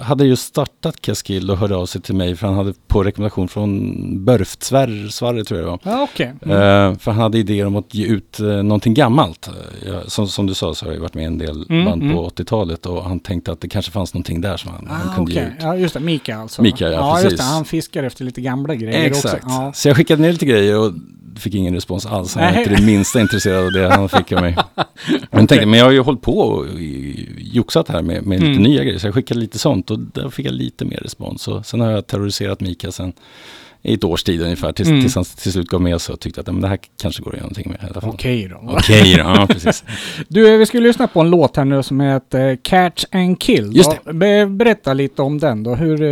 hade 0.02 0.24
ju 0.24 0.36
startat 0.36 0.96
Keskill 1.06 1.50
och 1.50 1.56
hörde 1.56 1.76
av 1.76 1.86
sig 1.86 2.00
till 2.00 2.14
mig 2.14 2.36
för 2.36 2.46
han 2.46 2.56
hade 2.56 2.72
på 2.88 3.02
rekommendation 3.02 3.48
från 3.48 4.24
Börft 4.24 4.62
Sverre, 4.62 5.44
tror 5.44 5.60
jag 5.60 5.66
det 5.66 5.70
var. 5.70 5.78
Ja, 5.82 6.08
okej. 6.12 6.34
Mm. 6.42 6.56
Eh, 6.92 6.98
för 6.98 7.10
han 7.10 7.20
hade 7.20 7.38
idéer 7.38 7.66
om 7.66 7.76
att 7.76 7.94
ge 7.94 8.06
ut 8.06 8.40
uh, 8.40 8.62
någonting 8.62 8.94
gammalt. 8.94 9.48
Eh, 9.86 9.98
som, 10.06 10.28
som 10.28 10.46
du 10.46 10.54
sa 10.54 10.74
så 10.74 10.86
har 10.86 10.92
jag 10.92 11.00
varit 11.00 11.14
med 11.14 11.22
i 11.22 11.26
en 11.26 11.38
del 11.38 11.66
Mm, 11.70 11.84
band 11.84 12.02
mm. 12.02 12.16
på 12.16 12.28
80-talet 12.28 12.86
och 12.86 13.04
han 13.04 13.20
tänkte 13.20 13.52
att 13.52 13.60
det 13.60 13.68
kanske 13.68 13.92
fanns 13.92 14.14
någonting 14.14 14.40
där 14.40 14.56
som 14.56 14.70
han, 14.70 14.86
han 14.86 15.08
Ah, 15.08 15.14
kunde 15.14 15.32
ge 15.32 15.38
okej. 15.40 15.52
ut. 15.56 15.62
Ja, 15.62 15.76
just 15.76 15.94
det. 15.94 16.00
Mika 16.00 16.36
alltså. 16.36 16.62
Mika, 16.62 16.84
ja, 16.84 16.90
ja 16.90 17.12
just 17.12 17.22
precis. 17.22 17.38
det. 17.38 17.44
Han 17.44 17.64
fiskar 17.64 18.02
efter 18.02 18.24
lite 18.24 18.40
gamla 18.40 18.74
grejer 18.74 19.06
Exakt. 19.06 19.34
också. 19.34 19.46
Ja. 19.48 19.72
Så 19.74 19.88
jag 19.88 19.96
skickade 19.96 20.22
ner 20.22 20.32
lite 20.32 20.46
grejer 20.46 20.78
och 20.78 20.92
fick 21.36 21.54
ingen 21.54 21.74
respons 21.74 22.06
alls. 22.06 22.34
Han 22.34 22.54
var 22.54 22.60
inte 22.60 22.74
det 22.76 22.82
minsta 22.82 23.20
intresserad 23.20 23.64
av 23.64 23.72
det 23.72 23.88
han 23.88 24.08
fick 24.08 24.32
av 24.32 24.40
mig. 24.42 24.56
Men, 25.30 25.46
tänkte, 25.46 25.66
men 25.66 25.78
jag 25.78 25.86
har 25.86 25.92
ju 25.92 26.00
hållit 26.00 26.22
på 26.22 26.38
och 26.38 26.66
joxat 27.38 27.88
här 27.88 28.02
med, 28.02 28.26
med 28.26 28.40
lite 28.40 28.50
Mm. 28.50 28.62
nya 28.62 28.84
grejer. 28.84 28.98
Så 28.98 29.06
jag 29.06 29.14
skickade 29.14 29.40
lite 29.40 29.58
sånt 29.58 29.90
och 29.90 29.98
där 29.98 30.30
fick 30.30 30.46
jag 30.46 30.54
lite 30.54 30.84
mer 30.84 30.96
respons. 30.96 31.48
Och 31.48 31.66
sen 31.66 31.80
har 31.80 31.90
jag 31.90 32.06
terroriserat 32.06 32.60
Mika 32.60 32.92
sen 32.92 33.12
i 33.84 33.94
ett 33.94 34.04
års 34.04 34.22
tid 34.24 34.40
ungefär. 34.42 34.72
Tills, 34.72 34.88
Mm. 34.88 35.00
tills 35.00 35.14
han 35.14 35.24
till 35.24 35.52
slut 35.52 35.68
gav 35.68 35.80
med 35.80 36.00
sig 36.00 36.12
och 36.12 36.20
tyckte 36.20 36.40
att 36.40 36.46
men 36.46 36.60
det 36.60 36.68
här 36.68 36.78
kanske 37.02 37.22
går 37.22 37.30
att 37.30 37.36
göra 37.36 37.42
någonting 37.44 37.70
med 37.70 37.78
i 37.82 37.92
alla 37.92 38.00
fall. 38.00 38.10
Okej 38.10 38.48
då. 38.50 38.72
Okej 38.76 39.12
då, 39.16 39.18
ja 39.22 39.46
precis. 39.50 39.84
Du, 40.28 40.56
vi 40.56 40.66
ska 40.66 40.78
lyssna 40.80 41.06
på 41.08 41.20
en 41.20 41.30
låt 41.30 41.56
här 41.56 41.64
nu 41.64 41.82
som 41.82 42.00
heter 42.00 42.56
Catch 42.56 43.04
and 43.12 43.40
Kill. 43.40 43.76
Just. 43.76 44.04
Be- 44.12 44.46
Berätta 44.46 44.94
lite 44.94 45.22
om 45.22 45.38
den 45.38 45.62
då. 45.62 45.74
Hur, 45.74 46.02
eh, 46.02 46.08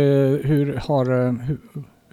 hur 0.49 0.81
har... 0.87 1.25
eh, 1.27 1.33
Hur, 1.33 1.57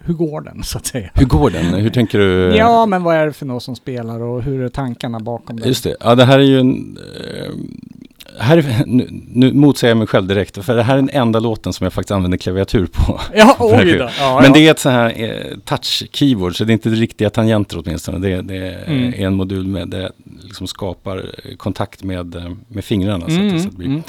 hur 0.05 0.13
går 0.13 0.41
den 0.41 0.63
så 0.63 0.77
att 0.77 0.85
säga? 0.85 1.09
Hur 1.13 1.25
går 1.25 1.49
den? 1.49 1.65
Hur 1.65 1.89
tänker 1.89 2.19
du? 2.19 2.55
Ja, 2.55 2.85
men 2.85 3.03
vad 3.03 3.15
är 3.15 3.25
det 3.25 3.33
för 3.33 3.45
något 3.45 3.63
som 3.63 3.75
spelar 3.75 4.21
och 4.21 4.43
hur 4.43 4.61
är 4.63 4.69
tankarna 4.69 5.19
bakom 5.19 5.59
den? 5.59 5.67
Just 5.67 5.83
det. 5.83 5.95
Ja, 5.99 6.15
det 6.15 6.25
här 6.25 6.39
är 6.39 6.43
ju 6.43 6.59
en... 6.59 6.97
Eh, 7.23 7.51
här 8.39 8.57
är, 8.57 8.83
nu, 8.85 9.07
nu 9.33 9.53
motsäger 9.53 9.91
jag 9.91 9.97
mig 9.97 10.07
själv 10.07 10.27
direkt, 10.27 10.65
för 10.65 10.75
det 10.75 10.83
här 10.83 10.93
är 10.93 10.97
den 10.97 11.09
enda 11.13 11.39
låten 11.39 11.73
som 11.73 11.83
jag 11.83 11.93
faktiskt 11.93 12.11
använder 12.11 12.37
klaviatur 12.37 12.87
på. 12.93 13.19
Ja, 13.35 13.55
oj 13.59 13.97
då. 13.97 14.09
Ja, 14.19 14.39
Men 14.43 14.53
det 14.53 14.67
är 14.67 14.71
ett 14.71 14.79
så 14.79 14.89
här 14.89 15.13
eh, 15.23 15.57
touch-keyboard, 15.65 16.55
så 16.55 16.63
det 16.63 16.71
är 16.71 16.73
inte 16.73 16.89
riktiga 16.89 17.29
tangenter 17.29 17.81
åtminstone. 17.85 18.17
Det, 18.19 18.41
det 18.41 18.55
är 18.57 18.83
Mm. 18.87 19.13
en 19.17 19.33
modul 19.35 19.67
med 19.67 19.87
det 19.89 20.11
liksom 20.43 20.67
skapar 20.67 21.25
kontakt 21.57 22.03
med, 22.03 22.35
eh, 22.35 22.51
med 22.67 22.83
fingrarna. 22.85 23.25
Så 23.25 23.31
att 23.31 23.39
Mm, 23.39 23.53
det, 23.53 23.59
så 23.59 23.67
att 23.67 23.71
det 23.71 23.77
blir. 23.77 23.87
mm. 23.87 24.01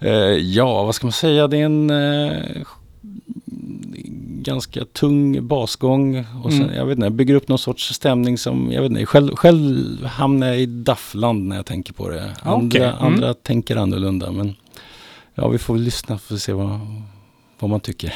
Eh, 0.00 0.12
ja, 0.38 0.84
vad 0.84 0.94
ska 0.94 1.06
man 1.06 1.12
säga? 1.12 1.46
Det 1.48 1.56
är 1.60 1.64
en 1.64 1.90
eh, 1.90 2.32
ganska 4.46 4.84
tung 4.84 5.46
basgång. 5.48 6.24
Och 6.44 6.52
sen, 6.52 6.62
Mm. 6.62 6.74
jag 6.76 6.86
vet 6.86 6.98
inte, 6.98 7.10
bygger 7.10 7.34
upp 7.34 7.48
någon 7.48 7.58
sorts 7.58 7.94
stämning 7.94 8.38
som, 8.38 8.72
jag 8.72 8.82
vet 8.82 8.90
inte, 8.90 9.06
själv, 9.06 9.36
själv 9.36 10.04
hamnar 10.04 10.46
jag 10.46 10.60
i 10.60 10.66
daffland 10.66 11.48
när 11.48 11.56
jag 11.56 11.66
tänker 11.66 11.92
på 11.92 12.08
det. 12.08 12.36
Andra, 12.42 12.66
Okej, 12.66 12.82
mm. 12.82 12.94
andra 12.98 13.34
tänker 13.34 13.76
annorlunda, 13.76 14.30
men 14.30 14.54
ja, 15.34 15.48
vi 15.48 15.58
får 15.58 15.74
väl 15.74 15.82
lyssna 15.82 16.18
för 16.18 16.34
att 16.34 16.40
se 16.42 16.52
vad, 16.52 16.80
vad 17.58 17.70
man 17.70 17.80
tycker. 17.80 18.14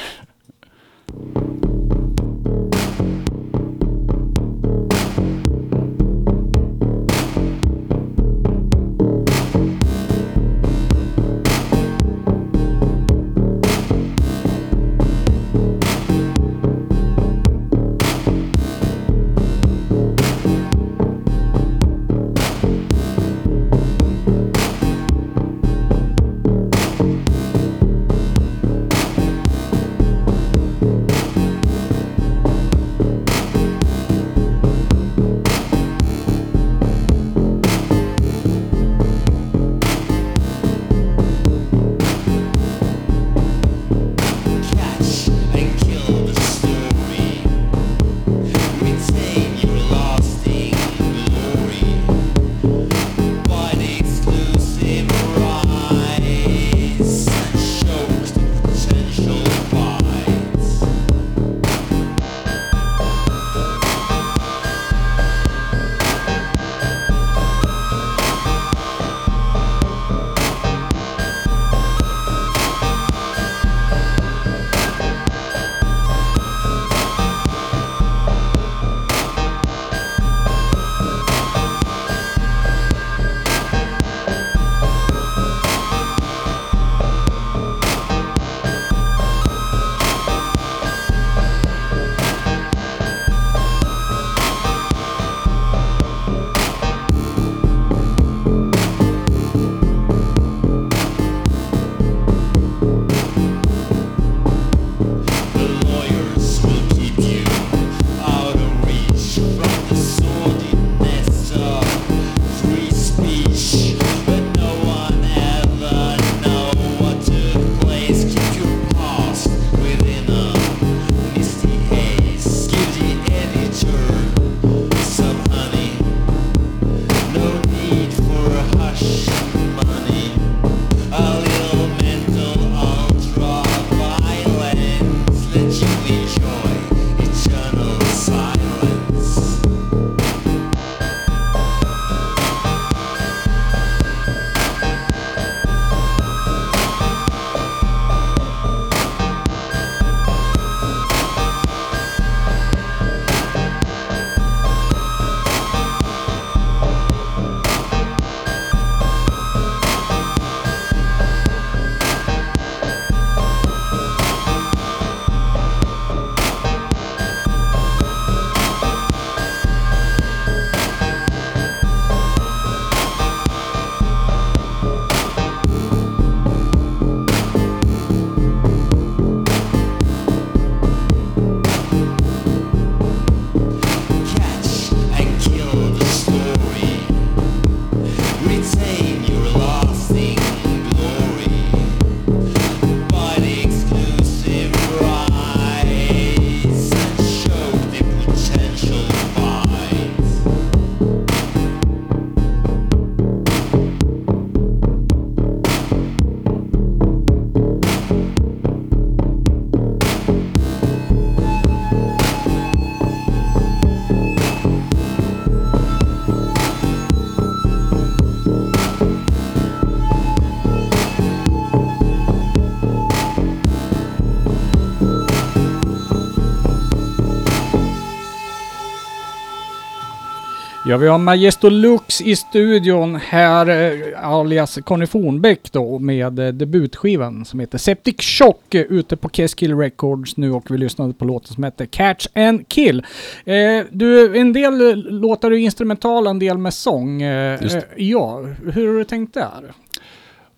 Ja, 230.90 230.96
vi 230.96 231.08
har 231.08 231.18
Majestolux 231.18 232.20
i 232.20 232.36
studion 232.36 233.16
här, 233.16 233.68
eh, 233.68 234.30
alias 234.30 234.78
Conny 234.84 235.06
Fornbäck 235.06 235.72
då, 235.72 235.98
med 235.98 236.38
eh, 236.38 236.48
debutskivan 236.48 237.44
som 237.44 237.60
heter 237.60 237.78
Septic 237.78 238.20
Shock 238.20 238.74
eh, 238.74 238.80
ute 238.80 239.16
på 239.16 239.28
Keskill 239.28 239.76
Records 239.76 240.36
nu 240.36 240.52
och 240.52 240.70
vi 240.70 240.78
lyssnade 240.78 241.14
på 241.14 241.24
låten 241.24 241.54
som 241.54 241.64
heter 241.64 241.86
Catch 241.86 242.26
and 242.34 242.68
Kill. 242.68 243.06
Eh, 243.44 243.84
du, 243.90 244.38
en 244.38 244.52
del 244.52 245.04
låtar 245.20 245.50
är 245.50 245.56
instrumentala, 245.56 246.30
en 246.30 246.38
del 246.38 246.58
med 246.58 246.74
sång. 246.74 247.22
Eh, 247.22 247.60
ja, 247.96 248.40
hur 248.72 248.86
har 248.86 248.98
du 248.98 249.04
tänkt 249.04 249.34
där? 249.34 249.72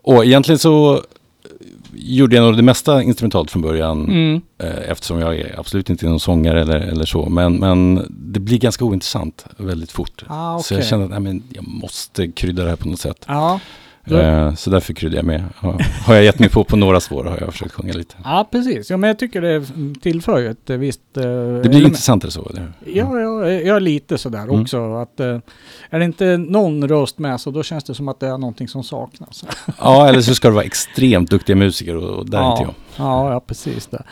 Och 0.02 0.24
egentligen 0.24 0.58
så 0.58 1.02
gjorde 1.94 2.36
jag 2.36 2.42
nog 2.44 2.56
det 2.56 2.62
mesta 2.62 3.02
instrumentalt 3.02 3.50
från 3.50 3.62
början. 3.62 4.04
Mm. 4.08 4.40
Eh, 4.62 4.90
Eftersom 4.90 5.18
jag 5.20 5.36
är 5.36 5.58
absolut 5.60 5.90
inte 5.90 6.06
någon 6.06 6.20
sångare 6.20 6.60
eller, 6.60 6.80
eller 6.80 7.04
så. 7.04 7.28
Men, 7.28 7.56
men 7.56 8.06
det 8.10 8.40
blir 8.40 8.58
ganska 8.58 8.84
ointressant 8.84 9.46
väldigt 9.56 9.92
fort. 9.92 10.24
Ah, 10.28 10.58
Så 10.58 10.74
jag 10.74 10.86
kände 10.86 11.04
att 11.04 11.10
nej, 11.10 11.20
men 11.20 11.42
jag 11.48 11.68
måste 11.68 12.28
krydda 12.28 12.62
det 12.62 12.68
här 12.68 12.76
på 12.76 12.88
något 12.88 13.00
sätt. 13.00 13.24
Ja. 13.26 13.60
Eh, 14.10 14.54
Så 14.54 14.70
därför 14.70 14.92
kryddade 14.92 15.16
jag 15.16 15.24
med. 15.24 15.44
Har, 16.06 16.14
jag 16.14 16.24
gett 16.24 16.38
mig 16.38 16.48
på 16.48 16.64
på 16.64 16.76
några 16.76 17.00
spår 17.00 17.24
har 17.24 17.38
jag 17.40 17.52
försökt 17.52 17.72
sjunga 17.72 17.92
lite. 17.92 18.14
Ja, 18.24 18.48
precis. 18.52 18.90
Ja, 18.90 18.96
men 18.96 19.08
jag 19.08 19.18
tycker 19.18 19.40
det 19.40 19.64
tillför 20.02 20.38
ju 20.38 20.50
ett 20.50 20.70
eh, 20.70 20.76
visst... 20.76 21.00
eh, 21.16 21.22
Det 21.22 21.68
blir 21.68 21.84
intressantare 21.84 22.30
så, 22.30 22.48
eller? 22.50 22.72
Ja, 22.86 23.18
ja, 23.20 23.48
jag 23.50 23.76
är 23.76 23.80
lite 23.80 24.18
sådär 24.18 24.42
Mm. 24.42 24.60
också. 24.62 24.94
Att, 24.94 25.20
eh, 25.20 25.38
är 25.90 25.98
det 25.98 26.04
inte 26.04 26.36
någon 26.36 26.88
röst 26.88 27.18
med 27.18 27.40
så 27.40 27.50
då 27.50 27.62
känns 27.62 27.84
det 27.84 27.94
som 27.94 28.08
att 28.08 28.20
det 28.20 28.26
är 28.26 28.38
någonting 28.38 28.68
som 28.68 28.84
saknas. 28.84 29.44
Ja, 29.78 30.08
eller 30.08 30.20
så 30.20 30.34
ska 30.34 30.48
det 30.48 30.54
vara 30.54 30.64
extremt 30.64 31.30
duktiga 31.30 31.56
musiker 31.56 31.96
och, 31.96 32.18
och 32.18 32.30
där 32.30 32.38
är 32.38 32.42
ja. 32.42 32.52
inte 32.52 32.62
jag. 32.62 32.74
Ja, 32.96 33.32
ja, 33.32 33.40
precis 33.40 33.88
det. 33.88 34.02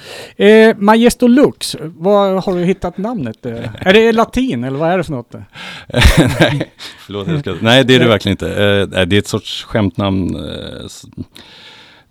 Eh, 0.46 0.76
Majestolux, 0.78 1.76
var 1.80 2.42
har 2.42 2.54
du 2.54 2.64
hittat 2.64 2.98
namnet? 2.98 3.46
Eh, 3.46 3.86
är 3.86 3.92
det 3.92 4.12
latin 4.12 4.64
eller 4.64 4.78
vad 4.78 4.90
är 4.90 4.98
det 4.98 5.04
för 5.04 5.12
något? 5.12 5.32
nej, 6.40 6.72
förlåt. 6.98 7.28
Jag 7.28 7.40
ska, 7.40 7.54
nej, 7.60 7.84
det 7.84 7.94
är 7.94 8.00
det 8.00 8.08
verkligen 8.08 8.32
inte. 8.32 8.48
Eh, 8.48 9.06
det 9.06 9.16
är 9.16 9.18
ett 9.18 9.28
sorts 9.28 9.64
skämtnamn. 9.64 10.36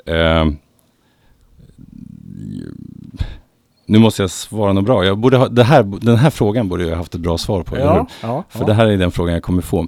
eh, 0.06 0.16
eh, 0.16 0.46
nu 3.86 4.00
måste 4.00 4.24
jag 4.24 4.32
svara 4.32 4.74
något 4.74 4.86
bra. 4.86 5.06
Jag 5.06 5.18
borde 5.18 5.38
ha, 5.38 5.48
det 5.48 5.64
här, 5.64 5.84
den 5.84 6.16
här 6.16 6.30
frågan 6.30 6.70
borde 6.70 6.84
jag 6.84 6.90
ha 6.90 6.98
haft 6.98 7.16
ett 7.16 7.22
bra 7.22 7.38
svar 7.38 7.64
på. 7.64 7.78
Ja, 7.78 8.08
ja, 8.22 8.44
För 8.50 8.60
ja. 8.60 8.66
det 8.66 8.74
här 8.74 8.88
är 8.88 8.98
den 8.98 9.12
frågan 9.12 9.34
jag 9.34 9.44
kommer 9.44 9.62
få. 9.62 9.88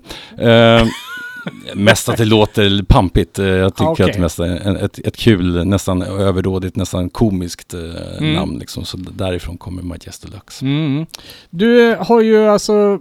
Eh, 1.46 1.76
mest 1.76 2.10
att 2.10 2.18
det 2.18 2.26
låter 2.26 2.84
pampigt. 2.84 3.40
Eh, 3.40 3.46
Jag 3.48 3.76
tycker 3.76 3.86
Ah, 3.86 3.92
okej. 3.92 4.06
att 4.06 4.14
det 4.14 4.20
mest 4.20 4.40
är 4.40 4.84
ett, 4.86 5.00
ett 5.00 5.18
kul, 5.18 5.66
nästan 5.68 6.02
överdådigt, 6.02 6.76
nästan 6.76 7.10
komiskt 7.10 7.74
eh, 7.74 7.80
Mm. 8.18 8.34
namn. 8.34 8.60
Liksom. 8.60 8.86
Så 8.86 8.98
därifrån 8.98 9.58
kommer 9.58 9.82
Majestolux. 9.84 10.62
Mm. 10.62 11.06
Du 11.50 11.96
har 12.00 12.22
ju 12.22 12.48
alltså 12.48 13.00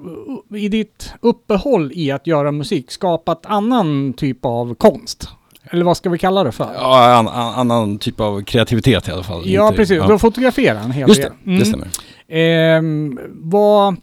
i 0.56 0.68
ditt 0.68 1.12
uppehåll 1.20 1.92
i 1.94 2.10
att 2.10 2.26
göra 2.26 2.52
musik 2.52 2.90
skapat 2.90 3.46
annan 3.46 4.12
typ 4.12 4.44
av 4.44 4.74
konst. 4.74 5.28
Eller 5.72 5.84
vad 5.84 5.96
ska 5.96 6.10
vi 6.10 6.18
kalla 6.18 6.44
det 6.44 6.52
för? 6.52 6.70
Ja, 6.74 7.14
an, 7.14 7.28
an, 7.28 7.54
annan 7.54 7.98
typ 7.98 8.20
av 8.20 8.42
kreativitet 8.44 9.08
i 9.08 9.10
alla 9.12 9.22
fall. 9.22 9.42
Ja, 9.44 9.66
Inte- 9.66 9.76
precis. 9.76 9.96
ja. 9.96 10.06
Du 10.06 10.10
har 10.12 10.18
fotograferat 10.18 10.84
en 10.84 10.90
hel 10.92 11.08
Just 11.08 11.22
del. 11.22 11.32
det, 11.44 11.58
det 11.58 11.64
stämmer. 11.64 11.88
Ehm, 12.28 13.18
vad... 13.30 13.96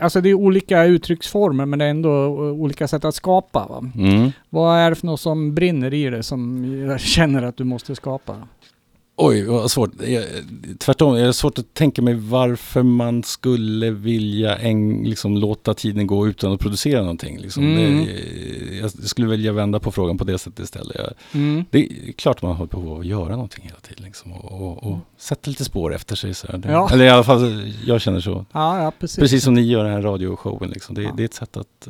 Alltså 0.00 0.20
det 0.20 0.28
är 0.28 0.34
olika 0.34 0.84
uttrycksformer 0.84 1.66
men 1.66 1.78
det 1.78 1.84
är 1.84 1.90
ändå 1.90 2.26
olika 2.36 2.88
sätt 2.88 3.04
att 3.04 3.14
skapa. 3.14 3.66
Va? 3.66 3.90
Mm. 3.98 4.30
Vad 4.50 4.78
är 4.78 4.90
det 4.90 4.96
för 4.96 5.06
något 5.06 5.20
som 5.20 5.54
brinner 5.54 5.94
i 5.94 6.10
det 6.10 6.22
som 6.22 6.98
känner 6.98 7.42
att 7.42 7.56
du 7.56 7.64
måste 7.64 7.94
skapa? 7.94 8.36
Oj, 9.16 9.44
vad 9.44 9.70
svårt. 9.70 9.90
Jag, 10.06 10.24
tvärtom, 10.78 11.14
det 11.14 11.20
är 11.20 11.32
svårt 11.32 11.58
att 11.58 11.74
tänka 11.74 12.02
mig 12.02 12.14
varför 12.14 12.82
man 12.82 13.22
skulle 13.22 13.90
vilja 13.90 14.56
en, 14.56 15.02
liksom, 15.04 15.36
låta 15.36 15.74
tiden 15.74 16.06
gå 16.06 16.28
utan 16.28 16.52
att 16.52 16.60
producera 16.60 17.00
någonting. 17.00 17.38
Liksom. 17.38 17.64
Mm. 17.76 18.04
Det, 18.04 18.76
jag 18.76 18.90
skulle 18.90 19.26
vilja 19.26 19.52
vända 19.52 19.80
på 19.80 19.92
frågan 19.92 20.18
på 20.18 20.24
det 20.24 20.38
sättet 20.38 20.64
istället. 20.64 20.96
Jag, 20.96 21.40
Mm. 21.40 21.64
det 21.70 21.78
är 21.78 22.12
klart 22.12 22.42
man 22.42 22.56
har 22.56 22.66
behov 22.66 22.92
av 22.92 23.00
att 23.00 23.06
göra 23.06 23.32
någonting 23.36 23.64
hela 23.64 23.80
tiden. 23.80 24.04
Liksom, 24.04 24.32
och, 24.32 24.52
och, 24.62 24.86
och 24.92 24.98
sätta 25.18 25.50
lite 25.50 25.64
spår 25.64 25.94
efter 25.94 26.16
sig. 26.16 26.34
Så. 26.34 26.56
Det, 26.56 26.68
Ja. 26.68 26.90
Eller 26.92 27.04
i 27.04 27.08
alla 27.10 27.24
fall, 27.24 27.72
jag 27.86 28.00
känner 28.00 28.20
så. 28.20 28.46
Ja, 28.52 28.82
ja, 28.82 28.92
precis. 29.00 29.18
Precis 29.18 29.44
som 29.44 29.54
ni 29.54 29.62
gör 29.62 29.84
den 29.84 29.92
här 29.92 30.02
radioshowen. 30.02 30.70
Liksom. 30.70 30.94
Det, 30.94 31.10
det 31.16 31.22
är 31.22 31.24
ett 31.24 31.34
sätt 31.34 31.56
att 31.56 31.88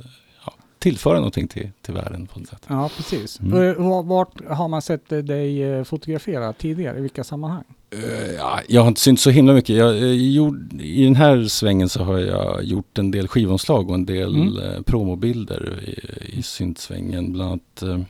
tillföra 0.84 1.14
någonting 1.14 1.48
till, 1.48 1.70
till 1.82 1.94
världen 1.94 2.26
på 2.26 2.38
något 2.38 2.48
sätt. 2.48 2.62
Ja, 2.68 2.90
precis. 2.96 3.40
Mm. 3.40 3.62
Eh, 3.62 3.74
var- 3.74 4.02
Vart 4.02 4.44
har 4.48 4.68
man 4.68 4.82
sett 4.82 5.08
dig 5.08 5.62
eh, 5.62 5.84
fotografera 5.84 6.52
tidigare? 6.52 6.98
I 6.98 7.00
vilka 7.00 7.24
sammanhang? 7.24 7.64
Eh, 7.90 8.30
ja, 8.38 8.60
jag 8.68 8.80
har 8.80 8.88
inte 8.88 9.00
synt 9.00 9.20
så 9.20 9.30
himla 9.30 9.52
mycket. 9.52 9.76
Jag, 9.76 9.96
eh, 9.96 10.12
gjord, 10.12 10.72
I 10.80 11.04
den 11.04 11.16
här 11.16 11.44
svängen 11.44 11.88
så 11.88 12.02
har 12.04 12.18
jag 12.18 12.64
gjort 12.64 12.98
en 12.98 13.10
del 13.10 13.28
skivomslag 13.28 13.88
och 13.88 13.94
en 13.94 14.06
del 14.06 14.34
Mm. 14.34 14.58
eh, 14.58 14.80
promobilder 14.82 15.82
i, 15.86 16.38
i 16.38 16.42
syntsvängen. 16.42 17.32
Bland 17.32 17.50
annat 17.50 17.82
eh, 17.82 18.04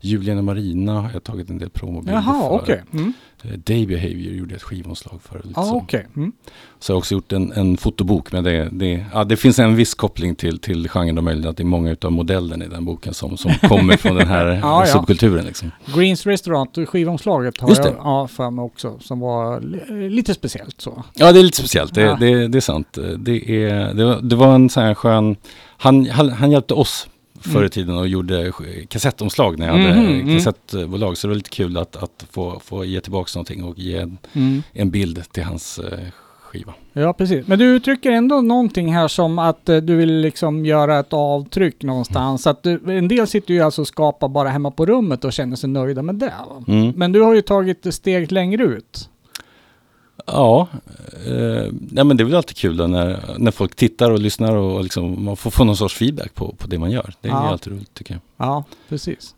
Julian 0.00 0.38
och 0.38 0.44
Marina 0.44 1.00
har 1.00 1.10
jag 1.12 1.24
tagit 1.24 1.50
en 1.50 1.58
del 1.58 1.70
promobilder 1.70 2.12
Jaha, 2.12 2.48
för. 2.48 2.56
okej. 2.62 2.82
Mm. 2.92 3.12
Eh, 3.44 3.50
Day 3.50 3.86
Behavior 3.86 4.32
gjorde 4.34 4.50
jag 4.50 4.56
ett 4.56 4.62
skivomslag 4.62 5.20
för. 5.22 5.36
Lite 5.38 5.48
Ja, 5.56 5.62
så. 5.62 5.76
okej. 5.76 6.06
Mm. 6.16 6.32
så 6.78 6.92
jag 6.92 6.94
har 6.94 6.98
också 6.98 7.14
gjort 7.14 7.32
en, 7.32 7.52
en 7.52 7.76
fotobok. 7.76 8.32
Men 8.32 8.44
det, 8.44 8.68
det, 8.72 9.04
ja, 9.12 9.24
det 9.24 9.36
finns 9.36 9.58
en 9.58 9.76
viss 9.76 9.94
koppling 9.94 10.34
till, 10.34 10.58
till 10.58 10.88
genren 10.88 11.18
och 11.18 11.24
möjligen 11.24 11.50
att 11.50 11.56
det 11.56 11.62
är 11.62 11.64
många 11.64 11.96
av 12.04 12.12
modellerna 12.12 12.64
i 12.64 12.68
den 12.68 12.84
boken 12.84 13.14
som, 13.14 13.36
som 13.36 13.52
kommer 13.68 13.96
från 13.96 14.16
den 14.16 14.28
här 14.28 14.46
Ja, 14.62 14.86
ja. 14.86 14.92
subkulturen. 14.92 15.44
Liksom. 15.44 15.70
Greens 15.96 16.26
Restaurant, 16.26 16.78
skivomslaget 16.88 17.60
har 17.60 17.68
Just 17.68 17.84
jag 17.84 17.92
det. 17.92 17.96
ja, 17.98 18.28
för 18.28 18.50
mig 18.50 18.62
också. 18.62 18.98
Som 19.00 19.20
var 19.20 19.60
li- 19.60 20.08
lite 20.10 20.34
speciellt 20.34 20.80
så. 20.80 21.04
Ja, 21.14 21.32
det 21.32 21.38
är 21.38 21.42
lite 21.42 21.56
speciellt. 21.58 21.94
Det, 21.94 22.00
Ja. 22.00 22.16
det, 22.20 22.48
det 22.48 22.58
är 22.58 22.60
sant. 22.60 22.98
Det, 23.18 23.50
är, 23.64 23.94
det, 23.94 24.04
var, 24.04 24.20
det 24.22 24.36
var 24.36 24.54
en 24.54 24.70
sån 24.70 24.82
här 24.82 24.94
skön... 24.94 25.36
Han, 25.78 26.06
han, 26.06 26.30
han 26.30 26.50
hjälpte 26.50 26.74
oss 26.74 27.08
förr 27.46 27.56
Mm. 27.56 27.66
i 27.66 27.70
tiden 27.70 27.96
och 27.98 28.08
gjorde 28.08 28.52
kassettomslag 28.88 29.58
när 29.58 29.66
jag 29.66 29.72
hade 29.72 30.00
Mhm, 30.00 30.20
mm. 30.20 30.36
kassettbolag. 30.36 31.16
Så 31.16 31.26
det 31.26 31.30
var 31.30 31.36
lite 31.36 31.50
kul 31.50 31.76
att, 31.76 31.96
att 31.96 32.26
få, 32.30 32.60
få 32.64 32.84
ge 32.84 33.00
tillbaka 33.00 33.30
någonting 33.34 33.64
och 33.64 33.78
ge 33.78 33.96
en, 33.96 34.18
Mm. 34.32 34.62
en 34.72 34.90
bild 34.90 35.32
till 35.32 35.42
hans 35.44 35.78
eh, 35.78 35.98
skiva. 36.40 36.74
Ja, 36.92 37.12
precis. 37.12 37.46
Men 37.46 37.58
du 37.58 37.64
uttrycker 37.64 38.10
ändå 38.10 38.40
någonting 38.40 38.94
här 38.94 39.08
som 39.08 39.38
att 39.38 39.68
eh, 39.68 39.76
du 39.76 39.96
vill 39.96 40.12
liksom 40.20 40.66
göra 40.66 40.98
ett 40.98 41.12
avtryck 41.12 41.82
någonstans. 41.82 42.46
Att 42.46 42.62
du, 42.62 42.80
en 42.86 43.08
del 43.08 43.26
sitter 43.26 43.54
ju 43.54 43.60
alltså 43.60 43.80
och 43.80 43.88
skapar 43.88 44.28
bara 44.28 44.48
hemma 44.48 44.70
på 44.70 44.86
rummet 44.86 45.24
och 45.24 45.32
känner 45.32 45.56
sig 45.56 45.68
nöjda 45.70 46.02
med 46.02 46.14
det. 46.14 46.32
Mm. 46.68 46.92
Men 46.96 47.12
du 47.12 47.20
har 47.20 47.34
ju 47.34 47.42
tagit 47.42 47.86
ett 47.86 47.94
steg 47.94 48.32
längre 48.32 48.62
ut. 48.64 49.10
Ja, 50.26 50.68
eh, 51.26 51.72
nej, 51.90 52.04
men 52.04 52.16
det 52.16 52.22
är 52.22 52.24
väl 52.24 52.34
alltid 52.34 52.56
kul 52.56 52.76
då 52.76 52.86
när, 52.86 53.20
när 53.38 53.50
folk 53.50 53.76
tittar 53.76 54.10
och 54.10 54.18
lyssnar 54.18 54.56
och 54.56 54.82
liksom, 54.82 55.24
man 55.24 55.36
får 55.36 55.50
få 55.50 55.64
någon 55.64 55.76
sorts 55.76 55.94
feedback 55.94 56.34
på, 56.34 56.54
på 56.58 56.66
det 56.66 56.78
man 56.78 56.90
gör. 56.90 57.14
Det 57.20 57.28
är 57.28 57.32
Ja. 57.32 57.48
alltid 57.48 57.72
roligt 57.72 57.94
tycker 57.94 58.14
jag. 58.14 58.46
Ja, 58.46 58.64
precis. 58.88 59.34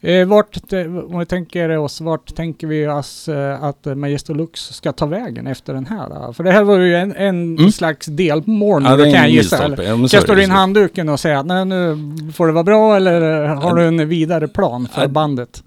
Eh, 0.00 0.26
vart, 0.26 0.72
eh, 0.72 0.80
om 0.96 1.18
vi 1.18 1.26
tänker 1.26 1.76
oss, 1.78 2.00
vart 2.00 2.34
tänker 2.34 2.66
vi 2.66 2.88
oss 2.88 3.28
eh, 3.28 3.62
att 3.64 3.86
eh, 3.86 3.94
Majestolux 3.94 4.60
ska 4.60 4.92
ta 4.92 5.06
vägen 5.06 5.46
efter 5.46 5.74
den 5.74 5.86
här? 5.86 6.08
Då? 6.08 6.32
För 6.32 6.44
det 6.44 6.52
här 6.52 6.62
var 6.64 6.78
ju 6.78 6.96
en, 6.96 7.12
en 7.16 7.58
Mm. 7.58 7.72
slags 7.72 8.06
delmål 8.06 8.82
Ja, 8.84 8.96
kan 8.96 9.10
jag 9.10 9.30
gissa. 9.30 9.68
Ja, 9.82 10.08
Kastar 10.10 10.34
du 10.36 10.44
in 10.44 10.50
handduken 10.50 11.08
och 11.08 11.20
säger 11.20 11.36
att 11.36 11.46
nej, 11.46 11.64
nu 11.64 11.98
får 12.34 12.46
det 12.46 12.52
vara 12.52 12.64
bra 12.64 12.96
eller 12.96 13.46
har 13.46 13.76
du 13.76 13.86
en 13.86 14.08
vidare 14.08 14.48
plan 14.48 14.88
för 14.92 15.02
Ja. 15.02 15.08
bandet? 15.08 15.63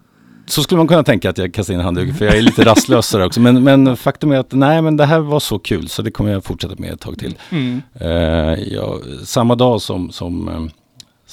Så 0.48 0.64
skulle 0.64 0.78
man 0.78 0.88
kunna 0.88 1.04
tänka 1.04 1.30
att 1.30 1.38
jag 1.38 1.54
kastar 1.54 1.74
in 1.74 1.80
handduken, 1.80 2.16
för 2.16 2.26
jag 2.26 2.38
är 2.38 2.42
lite 2.42 2.66
rastlös 2.66 3.08
sådär 3.08 3.26
också. 3.26 3.42
Men, 3.42 3.64
men 3.64 3.98
faktum 3.98 4.32
är 4.32 4.38
att 4.38 4.52
nej, 4.52 4.82
men 4.82 4.98
det 4.98 5.06
här 5.06 5.20
var 5.20 5.40
så 5.40 5.60
kul, 5.60 5.88
så 5.88 6.02
det 6.02 6.12
kommer 6.12 6.32
jag 6.32 6.44
fortsätta 6.44 6.76
med 6.78 6.94
ett 6.94 7.00
tag 7.00 7.20
till. 7.20 7.36
Mm. 7.50 7.82
Eh, 8.00 8.74
jag, 8.74 9.02
samma 9.24 9.56
dag 9.56 9.82
som, 9.82 10.12
som, 10.12 10.48
eh, 10.48 10.66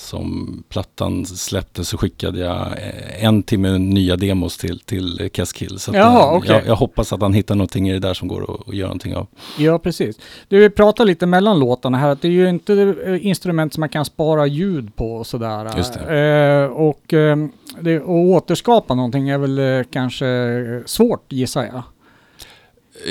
som 0.05 0.63
plattan 0.69 1.27
släpptes 1.27 1.89
så 1.89 1.99
skickade 1.99 2.39
jag 2.39 2.67
eh, 2.67 3.25
en 3.25 3.43
timme 3.43 3.79
nya 3.79 4.17
demos 4.17 4.57
till, 4.57 4.81
till 4.81 5.31
Keskill. 5.33 5.79
Så 5.79 5.95
Jaha, 5.95 6.23
eh, 6.23 6.37
okej. 6.37 6.51
jag, 6.53 6.67
jag 6.67 6.77
hoppas 6.77 7.13
att 7.13 7.21
han 7.21 7.33
hittar 7.33 7.55
någonting 7.55 7.89
i 7.89 7.93
det 7.93 7.99
där 7.99 8.15
som 8.15 8.29
går 8.29 8.43
att, 8.43 8.69
att 8.69 8.75
göra 8.75 8.89
någonting 8.89 9.17
av. 9.17 9.27
Ja, 9.59 9.79
precis. 9.79 10.19
Du, 10.49 10.59
vi 10.59 10.71
pratar 10.71 11.05
lite 11.05 11.27
mellan 11.27 11.59
låtarna 11.59 11.99
här, 11.99 12.09
att 12.09 12.23
det 12.23 12.29
är 12.29 12.33
ju 12.33 12.49
inte 12.49 12.95
eh, 13.07 13.27
instrument 13.27 13.75
som 13.75 13.81
man 13.81 13.89
kan 13.89 14.05
spara 14.05 14.47
ljud 14.47 14.97
på 14.97 15.17
och 15.17 15.27
sådär. 15.27 15.71
Just 15.77 15.95
Eh, 15.97 16.65
och 16.65 17.13
eh, 17.13 17.37
det, 17.81 17.97
att 17.97 18.09
återskapa 18.09 18.95
någonting 18.95 19.29
är 19.29 19.39
väl 19.39 19.59
eh, 19.59 19.85
kanske 19.91 20.83
svårt 20.87 21.33
gissar 21.33 21.65
jag. 21.65 21.83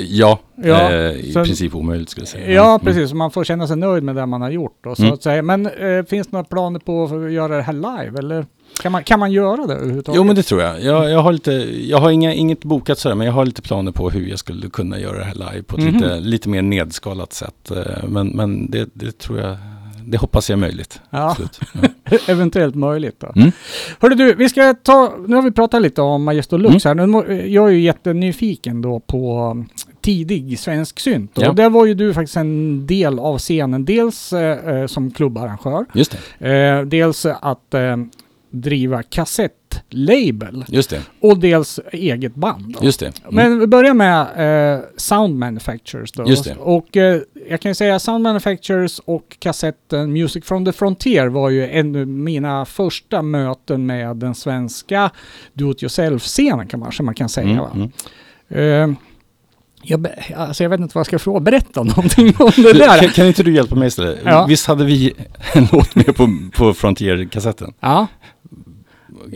Ja, 0.08 0.38
Ja, 0.64 0.92
eh, 0.92 1.12
i 1.12 1.32
så- 1.32 1.44
princip 1.44 1.74
omöjligt 1.74 2.08
skulle 2.10 2.22
jag 2.22 2.28
säga. 2.28 2.52
Ja, 2.52 2.68
Mm. 2.68 2.80
precis. 2.80 3.12
Man 3.12 3.30
får 3.30 3.44
känna 3.44 3.66
sig 3.66 3.76
nöjd 3.76 4.02
med 4.02 4.16
det 4.16 4.26
man 4.26 4.42
har 4.42 4.50
gjort. 4.50 4.86
Och 4.86 4.96
så 4.96 5.02
Mm. 5.02 5.14
att 5.14 5.22
säga. 5.22 5.42
Men 5.42 5.66
eh, 5.66 6.04
finns 6.04 6.26
det 6.26 6.32
några 6.32 6.44
planer 6.44 6.78
på 6.80 7.04
att 7.04 7.32
göra 7.32 7.56
det 7.56 7.62
här 7.62 7.72
live? 7.72 8.18
Eller 8.18 8.46
kan 8.82 8.92
man, 8.92 9.04
kan 9.04 9.20
man 9.20 9.32
göra 9.32 9.66
det 9.66 9.74
överhuvudtaget? 9.74 10.16
Jo 10.16 10.24
men 10.24 10.36
det 10.36 10.42
tror 10.42 10.62
jag. 10.62 10.82
Jag, 10.82 11.10
jag 11.10 11.18
har, 11.22 11.32
lite, 11.32 11.52
jag 11.88 11.98
har 11.98 12.10
inga, 12.10 12.34
inget 12.34 12.64
bokat 12.64 12.98
sådär 12.98 13.14
men 13.14 13.26
jag 13.26 13.34
har 13.34 13.44
lite 13.46 13.62
planer 13.62 13.92
på 13.92 14.10
hur 14.10 14.26
jag 14.28 14.38
skulle 14.38 14.68
kunna 14.68 14.98
göra 14.98 15.18
det 15.18 15.24
här 15.24 15.34
live 15.34 15.62
på 15.62 15.76
ett 15.76 15.84
Mhm. 15.84 15.94
lite, 15.94 16.20
lite 16.20 16.48
mer 16.48 16.62
nedskalat 16.62 17.32
sätt. 17.32 17.70
Eh, 17.70 18.04
Men, 18.08 18.26
men 18.28 18.70
det, 18.70 18.88
det 18.92 19.18
tror 19.18 19.40
jag, 19.40 19.56
det 20.06 20.16
hoppas 20.18 20.50
jag 20.50 20.56
är 20.56 20.60
möjligt. 20.60 21.00
Ja. 21.10 21.36
Ja. 22.10 22.18
eventuellt 22.28 22.74
möjligt 22.74 23.20
då. 23.20 23.32
Mm. 23.36 23.52
Hörru 24.00 24.14
du, 24.14 24.34
vi 24.34 24.48
ska 24.48 24.74
ta, 24.74 25.14
nu 25.26 25.34
har 25.34 25.42
vi 25.42 25.50
pratat 25.50 25.82
lite 25.82 26.02
om 26.02 26.24
Majestolux 26.24 26.86
Mm. 26.86 26.98
här. 26.98 27.06
Nu, 27.06 27.48
jag 27.48 27.68
är 27.68 27.72
ju 27.72 27.80
jättenyfiken 27.80 28.82
då 28.82 29.00
på 29.00 29.64
tidig 30.00 30.58
svensk 30.58 31.00
synt. 31.00 31.30
Ja. 31.34 31.48
Och 31.48 31.54
där 31.54 31.70
var 31.70 31.86
ju 31.86 31.94
du 31.94 32.14
faktiskt 32.14 32.36
en 32.36 32.86
del 32.86 33.18
av 33.18 33.38
scenen. 33.38 33.84
Dels 33.84 34.32
eh, 34.32 34.74
eh, 34.76 34.86
som 34.86 35.10
klubbarrangör, 35.10 35.84
Just 35.94 36.16
det, 36.38 36.50
eh, 36.78 36.82
dels 36.82 37.26
att 37.26 37.74
eh, 37.74 37.96
driva 38.54 39.02
kassettlabel 39.02 40.64
just 40.68 40.90
det, 40.90 41.00
och 41.20 41.38
dels 41.38 41.80
eget 41.92 42.34
band. 42.34 42.76
Då. 42.80 42.86
just 42.86 43.00
det. 43.00 43.12
Mm. 43.22 43.34
Men 43.34 43.60
vi 43.60 43.66
börjar 43.66 43.94
med 43.94 44.20
eh, 44.74 44.80
Sound 44.96 45.38
Manufacturers 45.38 46.12
då. 46.12 46.28
Just 46.28 46.44
det. 46.44 46.54
Och 46.54 46.96
eh, 46.96 47.20
jag 47.48 47.60
kan 47.60 47.70
ju 47.70 47.74
säga 47.74 47.98
Sound 47.98 48.22
Manufacturers 48.22 49.00
och 49.04 49.36
kassetten 49.38 50.12
Music 50.12 50.44
from 50.44 50.64
the 50.64 50.72
Frontier 50.72 51.26
var 51.26 51.50
ju 51.50 51.68
en 51.70 51.96
av 51.96 52.06
mina 52.06 52.64
första 52.64 53.22
möten 53.22 53.86
med 53.86 54.16
den 54.16 54.34
svenska 54.34 55.10
do-it-yourself-scenen 55.52 56.66
kan 56.66 56.80
man, 56.80 56.86
kanske 56.86 57.02
man 57.02 57.14
kan 57.14 57.28
säga. 57.28 57.48
Mm, 57.48 57.58
va? 57.58 57.88
Eh, 58.48 58.88
jag, 59.86 60.06
alltså 60.36 60.62
jag 60.62 60.70
vet 60.70 60.80
inte 60.80 60.92
vad 60.94 61.00
jag 61.00 61.06
ska 61.06 61.18
fråga. 61.18 61.40
Berätta 61.40 61.82
någonting 61.82 62.34
om 62.38 62.52
det 62.56 62.72
där. 62.72 62.98
Kan, 62.98 63.08
kan 63.08 63.26
inte 63.26 63.42
du 63.42 63.54
hjälpa 63.54 63.74
mig 63.74 63.88
istället? 63.88 64.18
Ja. 64.24 64.46
Visst 64.48 64.66
hade 64.66 64.84
vi 64.84 65.12
en 65.52 65.68
låt 65.72 65.94
med 65.94 66.16
på, 66.16 66.28
på 66.56 66.74
Frontier-kassetten? 66.74 67.72
Ja, 67.80 68.06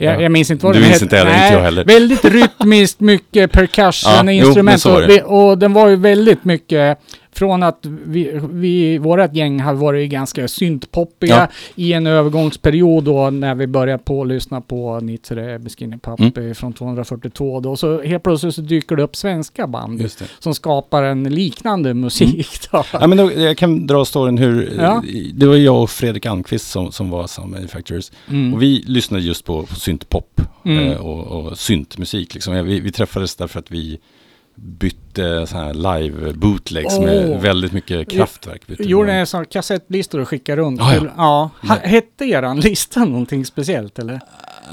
jag, 0.04 0.22
jag 0.22 0.32
minns 0.32 0.50
inte 0.50 0.66
vad 0.66 0.74
Du 0.74 0.80
den 0.80 0.88
minns 0.88 1.02
inte 1.02 1.16
heller, 1.16 1.30
Nej, 1.30 1.42
inte 1.46 1.54
jag 1.54 1.64
heller. 1.64 1.84
Väldigt 1.84 2.24
rytmiskt, 2.24 3.00
mycket 3.00 3.52
percussion, 3.52 4.12
Ja, 4.12 4.18
jo, 4.18 4.24
men 4.24 4.34
instrument 4.34 4.84
var 4.84 5.22
och, 5.24 5.48
och 5.50 5.58
den 5.58 5.72
var 5.72 5.88
ju 5.88 5.96
väldigt 5.96 6.44
mycket 6.44 6.98
från 7.38 7.62
att 7.62 7.78
vi, 8.06 8.40
vi 8.50 8.98
vårat 8.98 9.34
gäng 9.34 9.60
hade 9.60 9.78
varit 9.78 10.10
ganska 10.10 10.48
syntpoppiga 10.48 11.36
Ja. 11.36 11.46
i 11.76 11.92
en 11.92 12.06
övergångsperiod 12.06 13.04
då 13.04 13.30
när 13.30 13.54
vi 13.54 13.66
började 13.66 14.02
på 14.04 14.22
att 14.22 14.28
lyssna 14.28 14.60
på 14.60 15.00
Nitzere, 15.00 15.60
Skinny 15.78 15.98
Puppy 15.98 16.40
Mm. 16.40 16.54
från 16.54 16.72
242 16.72 17.60
då. 17.60 17.76
Så 17.76 18.02
helt 18.02 18.22
plötsligt 18.22 18.54
så 18.54 18.60
dyker 18.60 18.96
det 18.96 19.02
upp 19.02 19.16
svenska 19.16 19.66
band 19.66 20.10
som 20.38 20.54
skapar 20.54 21.02
en 21.02 21.24
liknande 21.24 21.94
musik 21.94 22.48
då. 22.72 22.84
Ja, 22.92 23.06
men 23.06 23.18
då, 23.18 23.32
jag 23.32 23.56
kan 23.56 23.86
dra 23.86 24.04
storyn 24.04 24.38
hur... 24.38 24.72
Ja. 24.78 25.02
Det 25.34 25.46
var 25.46 25.56
jag 25.56 25.82
och 25.82 25.90
Fredrik 25.90 26.26
Almqvist 26.26 26.70
som, 26.70 26.92
som 26.92 27.10
var 27.10 27.26
Sound 27.26 27.50
Manufacturers. 27.52 28.10
Mm. 28.30 28.54
Och 28.54 28.62
vi 28.62 28.84
lyssnade 28.86 29.22
just 29.24 29.44
på, 29.44 29.62
på 29.62 29.74
syntpop 29.74 30.40
Mm. 30.64 30.88
eh, 30.88 30.96
och, 30.96 31.26
och 31.26 31.58
syntmusik. 31.58 32.34
Liksom. 32.34 32.64
Vi, 32.66 32.80
vi 32.80 32.92
träffades 32.92 33.36
därför 33.36 33.58
att 33.58 33.70
vi 33.70 33.98
bytte 34.62 35.46
så 35.46 35.56
här 35.56 35.74
live 35.74 36.32
bootlegs 36.32 36.94
Åh. 36.98 37.04
med 37.04 37.40
väldigt 37.42 37.72
mycket 37.72 38.10
kraftverk. 38.10 38.62
Gjorde 38.78 39.12
en 39.12 39.26
sån 39.26 39.44
kassettlistor 39.44 40.20
och 40.20 40.28
skickade 40.28 40.62
runt. 40.62 40.80
Ja, 40.80 40.94
ja. 40.94 41.00
till- 41.00 41.10
ja. 41.16 41.50
Nej. 41.60 41.78
hette 41.84 42.24
eran 42.24 42.60
lista 42.60 43.04
någonting 43.04 43.44
speciellt 43.46 43.98
eller? 43.98 44.20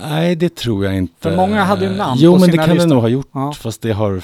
Nej, 0.09 0.35
det 0.35 0.55
tror 0.55 0.85
jag 0.85 0.97
inte. 0.97 1.13
För 1.19 1.35
många 1.35 1.63
hade 1.63 1.85
ju 1.85 1.91
namn 1.91 2.19
Jo, 2.21 2.33
på 2.33 2.39
men 2.39 2.51
det 2.51 2.57
kan 2.57 2.69
listor. 2.69 2.87
det 2.89 2.93
nog 2.93 3.01
ha 3.03 3.09
gjort. 3.09 3.29
Ja. 3.33 3.53
Fast 3.53 3.81
det, 3.81 3.91
har, 3.91 4.21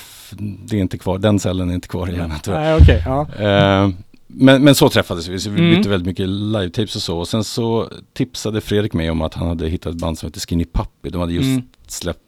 det 0.67 0.78
är 0.78 0.82
inte 0.82 0.97
kvar. 0.97 1.17
Den 1.17 1.39
cellen 1.39 1.69
är 1.69 1.74
inte 1.74 1.88
kvar 1.88 2.08
i 2.10 2.12
hjärnan 2.12 2.39
jag. 2.45 2.54
Nej, 2.54 2.76
okej. 2.82 3.04
ja. 3.06 3.28
Eh, 3.45 3.89
men, 4.28 4.63
men 4.63 4.76
så 4.76 4.89
träffades 4.89 5.28
vi, 5.28 5.39
så 5.39 5.50
vi 5.50 5.60
Mm. 5.62 5.76
bytte 5.76 5.89
väldigt 5.89 6.08
mycket 6.08 6.28
live-tapes 6.30 6.95
och 6.95 7.02
så. 7.02 7.17
Och 7.17 7.28
sen 7.28 7.43
så 7.43 7.89
tipsade 8.13 8.62
Fredrik 8.62 8.93
mig 8.93 9.12
om 9.12 9.21
att 9.21 9.34
han 9.34 9.47
hade 9.47 9.67
hittat 9.69 9.93
ett 9.95 10.02
band 10.02 10.17
som 10.17 10.28
heter 10.28 10.39
Skinny 10.39 10.65
Puppy. 10.74 11.10
De 11.10 11.21
hade 11.21 11.34
just 11.34 11.45
Mm. 11.47 11.62
släppt 11.88 12.19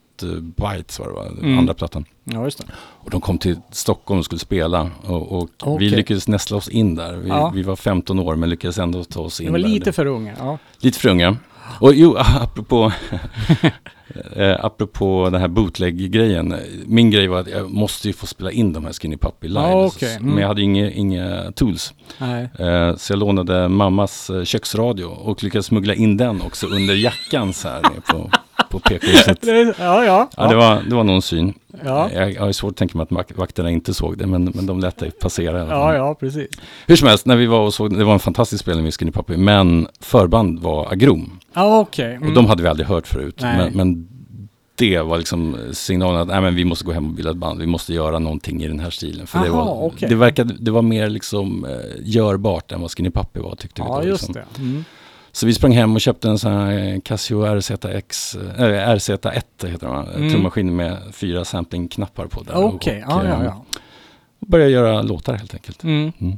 Bites 0.41 0.99
var 0.99 1.07
det 1.07 1.13
va? 1.13 1.25
Mm. 1.41 1.59
andra 1.59 1.73
plattan. 1.73 2.05
ja, 2.23 2.43
just 2.43 2.57
det. 2.57 2.63
Och 2.77 3.09
de 3.09 3.21
kom 3.21 3.37
till 3.37 3.55
Stockholm 3.71 4.19
och 4.19 4.25
skulle 4.25 4.39
spela. 4.39 4.89
Och, 5.03 5.31
och 5.31 5.49
Okej. 5.63 5.77
vi 5.89 5.95
lyckades 5.95 6.27
nästla 6.27 6.57
oss 6.57 6.67
in 6.69 6.95
där. 6.95 7.13
Vi, 7.13 7.29
Ja. 7.29 7.51
vi 7.55 7.63
var 7.63 7.75
15 7.75 8.19
år 8.19 8.35
men 8.35 8.49
lyckades 8.49 8.77
ändå 8.77 9.03
ta 9.03 9.19
oss 9.21 9.39
in 9.41 9.45
Det 9.45 9.51
var 9.51 9.59
där. 9.59 9.67
lite 9.67 9.91
för 9.91 10.05
unga. 10.05 10.33
Ja. 10.39 10.57
Lite 10.79 10.99
för 10.99 11.09
unga. 11.09 11.37
Och 11.79 11.93
jo, 11.95 12.15
apropå, 12.41 12.91
eh, 14.35 14.65
apropå 14.65 15.29
den 15.31 15.41
här 15.41 15.47
bootleg-grejen. 15.47 16.55
Min 16.85 17.11
grej 17.11 17.27
var 17.27 17.39
att 17.39 17.47
jag 17.49 17.69
måste 17.71 18.07
ju 18.07 18.13
få 18.13 18.25
spela 18.27 18.51
in 18.51 18.73
de 18.73 18.85
här 18.85 18.93
Skinny 18.93 19.17
Puppy 19.17 19.47
live. 19.47 19.59
Ja, 19.61 19.85
okej. 19.85 20.15
Mm. 20.15 20.29
Men 20.29 20.41
jag 20.41 20.47
hade 20.47 20.61
inga, 20.61 20.91
inga 20.91 21.51
tools. 21.55 21.93
Eh, 22.59 22.95
så 22.95 23.13
jag 23.13 23.19
lånade 23.19 23.69
mammas 23.69 24.29
eh, 24.29 24.43
köksradio 24.43 25.05
och 25.05 25.43
lyckades 25.43 25.65
smuggla 25.65 25.93
in 25.93 26.17
den 26.17 26.41
också 26.41 26.67
under 26.67 26.93
jackan 26.95 27.53
så 27.53 27.67
här 27.67 27.81
på, 28.11 28.31
på 28.73 28.79
PK-huset. 28.79 29.41
Det- 29.41 29.75
Ja, 29.79 30.05
ja. 30.05 30.29
Ja, 30.37 30.47
det 30.47 30.55
var, 30.55 30.81
det 30.89 30.95
var 30.95 31.03
någon 31.03 31.21
syn. 31.21 31.53
Ja. 31.85 32.09
Jag, 32.13 32.31
jag 32.33 32.41
har 32.41 32.51
svårt 32.51 32.71
att 32.71 32.77
tänka 32.77 32.97
mig 32.97 33.03
att 33.03 33.11
vak- 33.11 33.35
vakterna 33.37 33.69
inte 33.71 33.93
såg 33.93 34.17
det, 34.17 34.27
men, 34.27 34.43
men 34.55 34.65
de 34.65 34.79
lät 34.79 34.97
det 34.97 35.19
passera. 35.19 35.67
Ja, 35.69 35.93
ja, 35.95 36.15
precis. 36.15 36.47
Hur 36.87 36.95
som 36.95 37.07
helst, 37.07 37.25
när 37.25 37.35
vi 37.35 37.45
var 37.45 37.59
och 37.59 37.73
såg 37.73 37.97
det 37.97 38.03
var 38.03 38.13
en 38.13 38.19
fantastisk 38.19 38.61
spelning 38.63 38.83
med 38.83 38.93
Skinny 38.93 39.11
Puppy, 39.11 39.37
men 39.37 39.87
förband 39.99 40.59
var 40.59 40.91
Agrom. 40.91 41.39
Ja, 41.53 41.79
okej. 41.79 42.15
Mm. 42.15 42.27
Och 42.29 42.33
de 42.35 42.45
hade 42.45 42.63
vi 42.63 42.69
aldrig 42.69 42.87
hört 42.87 43.07
förut. 43.07 43.37
Nej. 43.41 43.57
Men, 43.57 43.73
men 43.73 44.07
det 44.75 44.99
var 45.01 45.17
liksom 45.17 45.57
signalen 45.73 46.21
att 46.21 46.27
nej, 46.27 46.41
men 46.41 46.55
vi 46.55 46.65
måste 46.65 46.85
gå 46.85 46.91
hem 46.91 47.07
och 47.07 47.13
bilda 47.13 47.31
ett 47.31 47.37
band. 47.37 47.59
Vi 47.59 47.65
måste 47.67 47.93
göra 47.93 48.19
någonting 48.19 48.63
i 48.63 48.67
den 48.67 48.79
här 48.79 48.89
stilen. 48.89 49.27
För 49.27 49.39
det, 49.39 49.49
Aha, 49.49 49.65
var, 49.65 49.83
okej. 49.87 50.09
det, 50.09 50.15
verkade, 50.15 50.53
det 50.59 50.71
var 50.71 50.81
mer 50.81 51.09
liksom 51.09 51.65
eh, 51.65 51.71
görbart 52.03 52.71
än 52.71 52.81
vad 52.81 52.91
Skinny 52.91 53.09
Puppy 53.11 53.39
var 53.39 53.55
tyckte 53.55 53.81
vi 53.81 53.87
Ja, 53.87 53.99
då. 54.01 54.07
just 54.07 54.27
liksom. 54.27 54.33
det. 54.55 54.61
Mm. 54.61 54.85
Så 55.35 55.45
vi 55.45 55.53
sprang 55.53 55.71
hem 55.71 55.93
och 55.95 56.01
köpte 56.01 56.29
en 56.29 56.39
sån 56.39 56.51
här 56.53 56.99
Casio 56.99 57.45
RZX, 57.55 58.35
äh, 58.35 58.89
RZ1 58.95 59.67
heter 59.67 59.87
den? 59.87 60.07
Mm. 60.15 60.29
Trummaskin 60.29 60.75
med 60.75 60.97
fyra 61.11 61.45
samplingknappar 61.45 62.25
på 62.25 62.43
där. 62.43 62.55
Okej, 62.55 63.03
ja, 63.07 63.23
ja, 63.25 63.39
eh, 63.39 63.45
ja. 63.45 63.65
Och 64.39 64.47
började 64.47 64.71
göra 64.71 65.01
låtar 65.01 65.33
helt 65.33 65.53
enkelt. 65.53 65.83
Mm. 65.83 66.11
Mm. 66.21 66.37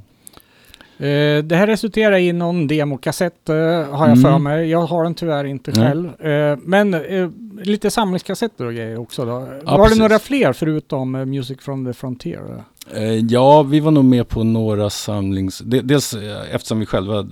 Eh, 0.98 1.44
det 1.44 1.56
här 1.56 1.68
resulterar 1.68 2.18
i 2.18 2.34
någon 2.34 2.68
demokassett 2.68 3.50
eh, 3.50 3.56
har 3.56 4.08
jag 4.08 4.18
Mm. 4.18 4.22
för 4.22 4.38
mig. 4.38 4.70
Jag 4.70 4.82
har 4.82 5.04
den 5.04 5.16
tyvärr 5.16 5.46
inte 5.46 5.72
Nej. 5.72 5.88
själv. 5.88 6.22
Eh, 6.22 6.58
men 6.62 6.94
eh, 6.94 7.30
lite 7.64 7.92
samlingskassetter 7.92 8.66
och 8.66 8.74
grejer 8.74 8.98
också 9.00 9.26
då. 9.26 9.32
Ja, 9.66 9.78
var 9.78 9.84
precis. 9.84 9.98
det 9.98 10.04
några 10.04 10.20
fler 10.20 10.54
förutom 10.54 11.16
eh, 11.16 11.26
Music 11.26 11.58
from 11.62 11.86
the 11.86 11.94
Frontier? 11.94 12.64
Eh, 12.94 13.04
ja, 13.14 13.64
vi 13.64 13.80
var 13.80 13.92
nog 13.92 14.06
med 14.06 14.28
på 14.30 14.44
några 14.44 14.90
samlings... 14.90 15.60
de- 15.66 15.82
Dels 15.82 16.14
eh, 16.14 16.56
eftersom 16.56 16.80
vi 16.80 16.86
själva 16.86 17.20
eh, 17.20 17.26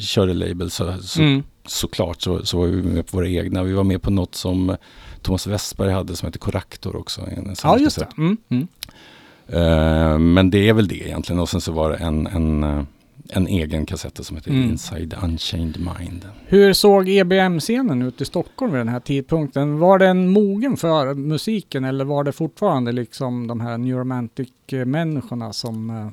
körde 0.00 0.34
label 0.34 0.70
så, 0.70 0.94
så 1.02 1.22
Mm. 1.22 1.42
såklart 1.66 2.22
så, 2.22 2.46
så 2.46 2.58
var 2.58 2.66
vi 2.66 2.82
med 2.82 3.06
på 3.06 3.16
våra 3.16 3.28
egna. 3.28 3.62
Vi 3.62 3.72
var 3.72 3.84
med 3.84 4.02
på 4.02 4.10
något 4.10 4.34
som 4.34 4.76
Thomas 5.22 5.46
Westberg 5.46 5.92
hade 5.92 6.16
som 6.16 6.26
heter 6.26 6.38
Corrector 6.38 6.96
också. 6.96 7.20
En, 7.20 7.54
Ja, 7.62 7.78
just 7.78 7.98
det. 7.98 8.08
Mm. 8.18 8.36
Mm. 8.48 10.34
Men 10.34 10.50
det 10.50 10.68
är 10.68 10.72
väl 10.72 10.88
det 10.88 11.06
egentligen. 11.06 11.40
Och 11.40 11.48
sen 11.48 11.60
så 11.60 11.72
var 11.72 11.90
det 11.90 11.96
en, 11.96 12.26
en, 12.26 12.86
en 13.28 13.46
egen 13.46 13.86
kassett 13.86 14.26
som 14.26 14.36
heter 14.36 14.50
Mm. 14.50 14.70
Inside 14.70 15.14
Unchained 15.22 15.78
Mind. 15.98 16.26
Hur 16.46 16.72
såg 16.72 17.08
EBM-scenen 17.08 18.02
ut 18.02 18.20
i 18.20 18.24
Stockholm 18.24 18.72
vid 18.72 18.80
den 18.80 18.88
här 18.88 19.00
tidpunkten? 19.00 19.78
Var 19.78 19.98
den 19.98 20.28
mogen 20.28 20.76
för 20.76 21.14
musiken 21.14 21.84
eller 21.84 22.04
var 22.04 22.24
det 22.24 22.32
fortfarande 22.32 22.92
liksom 22.92 23.46
de 23.46 23.60
här 23.60 23.78
New 23.78 23.96
Romantic-människorna 23.96 25.52
som... 25.52 25.90
eh, 25.90 26.08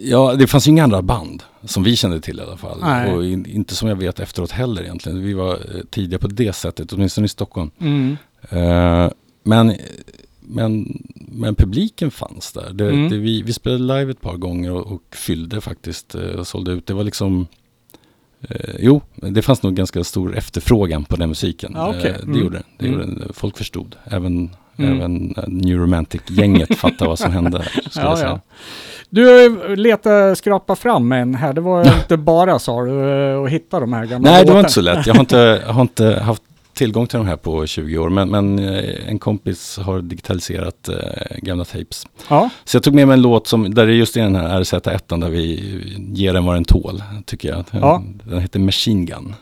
Ja, 0.00 0.34
det 0.34 0.46
fanns 0.46 0.66
ju 0.66 0.70
inga 0.70 0.84
andra 0.84 1.02
band 1.02 1.42
som 1.64 1.82
vi 1.82 1.96
kände 1.96 2.20
till 2.20 2.38
i 2.38 2.42
alla 2.42 2.56
fall. 2.56 2.78
Nej. 2.80 3.14
Och 3.14 3.24
in, 3.24 3.46
inte 3.46 3.74
som 3.74 3.88
jag 3.88 3.96
vet 3.96 4.20
efteråt 4.20 4.50
heller 4.50 4.82
egentligen. 4.82 5.22
Vi 5.22 5.32
var 5.34 5.52
eh, 5.52 5.80
tidiga 5.90 6.18
på 6.18 6.26
det 6.28 6.52
sättet, 6.52 6.92
åtminstone 6.92 7.24
i 7.24 7.28
Stockholm. 7.28 7.70
Mm. 7.78 8.16
Eh, 8.50 9.10
men, 9.42 9.74
men, 10.44 11.02
men 11.28 11.54
publiken 11.54 12.10
fanns 12.10 12.52
där. 12.52 12.70
Det, 12.72 12.84
Mm. 12.90 13.08
det, 13.10 13.16
vi, 13.18 13.42
vi 13.42 13.52
spelade 13.52 13.82
live 13.98 14.10
ett 14.10 14.20
par 14.20 14.36
gånger 14.36 14.72
och, 14.72 14.86
och 14.92 15.02
fyllde 15.16 15.60
faktiskt 15.60 16.14
eh, 16.14 16.20
och 16.22 16.46
sålde 16.46 16.72
ut. 16.72 16.86
Det 16.86 16.94
var 16.94 17.04
liksom 17.04 17.46
eh, 18.48 18.74
jo, 18.78 19.00
det 19.14 19.42
fanns 19.42 19.62
nog 19.62 19.74
ganska 19.74 20.04
stor 20.04 20.36
efterfrågan 20.36 21.04
på 21.04 21.16
den 21.16 21.28
musiken. 21.28 21.72
Ja, 21.74 21.88
okej. 21.88 22.10
Eh, 22.10 22.16
det 22.16 22.22
Mm. 22.22 22.40
gjorde 22.40 22.56
det. 22.58 22.62
det. 22.78 22.86
Mm. 22.86 23.00
Gjorde 23.00 23.24
det. 23.26 23.32
Folk 23.32 23.56
förstod. 23.58 23.96
Även, 24.04 24.50
Mm. 24.76 24.96
även 24.96 25.34
eh, 25.36 25.44
New 25.46 25.78
Romantic-gänget 25.78 26.74
fattade 26.78 27.08
vad 27.08 27.18
som 27.18 27.32
hände. 27.32 27.64
Ja, 27.94 28.18
ja. 28.20 28.40
Du 29.10 29.76
letade 29.76 30.36
skrapa 30.36 30.76
fram 30.76 31.12
en 31.12 31.34
här. 31.34 31.52
Det 31.52 31.60
var 31.60 31.96
inte 31.98 32.16
bara 32.16 32.58
sa 32.58 32.84
du 32.84 33.00
att 33.44 33.50
hitta 33.50 33.80
de 33.80 33.92
här 33.92 34.06
gamla 34.06 34.30
Nej, 34.30 34.44
det 34.44 34.52
var 34.52 34.58
inte 34.60 34.72
så 34.72 34.80
lätt. 34.80 35.06
Jag 35.06 35.14
har 35.14 35.20
inte, 35.20 35.62
jag 35.66 35.72
har 35.72 35.82
inte 35.82 36.14
haft 36.22 36.42
tillgång 36.74 37.06
till 37.06 37.18
de 37.18 37.26
här 37.26 37.36
på 37.36 37.66
20 37.66 37.98
år. 37.98 38.08
Men, 38.08 38.30
men 38.30 38.58
eh, 38.58 39.08
en 39.08 39.18
kompis 39.18 39.78
har 39.78 40.00
digitaliserat 40.00 40.88
eh, 40.88 41.36
gamla 41.36 41.64
tapes. 41.64 42.06
Ja, 42.28 42.50
Så 42.64 42.76
jag 42.76 42.82
tog 42.82 42.94
med 42.94 43.06
mig 43.08 43.14
en 43.14 43.22
låt 43.22 43.46
som, 43.46 43.74
där 43.74 43.86
det 43.86 43.94
just 43.94 44.16
är 44.16 44.22
den 44.22 44.36
här 44.36 44.60
RZ1 44.60 45.20
där 45.20 45.28
vi 45.30 45.60
ger 46.14 46.32
den 46.32 46.44
vad 46.44 46.56
den 46.56 46.64
tål, 46.64 47.02
tycker 47.26 47.48
jag. 47.48 47.64
Ja. 47.70 48.02
Den 48.24 48.40
heter 48.40 48.58
Machine 48.60 49.06
Gun. 49.06 49.34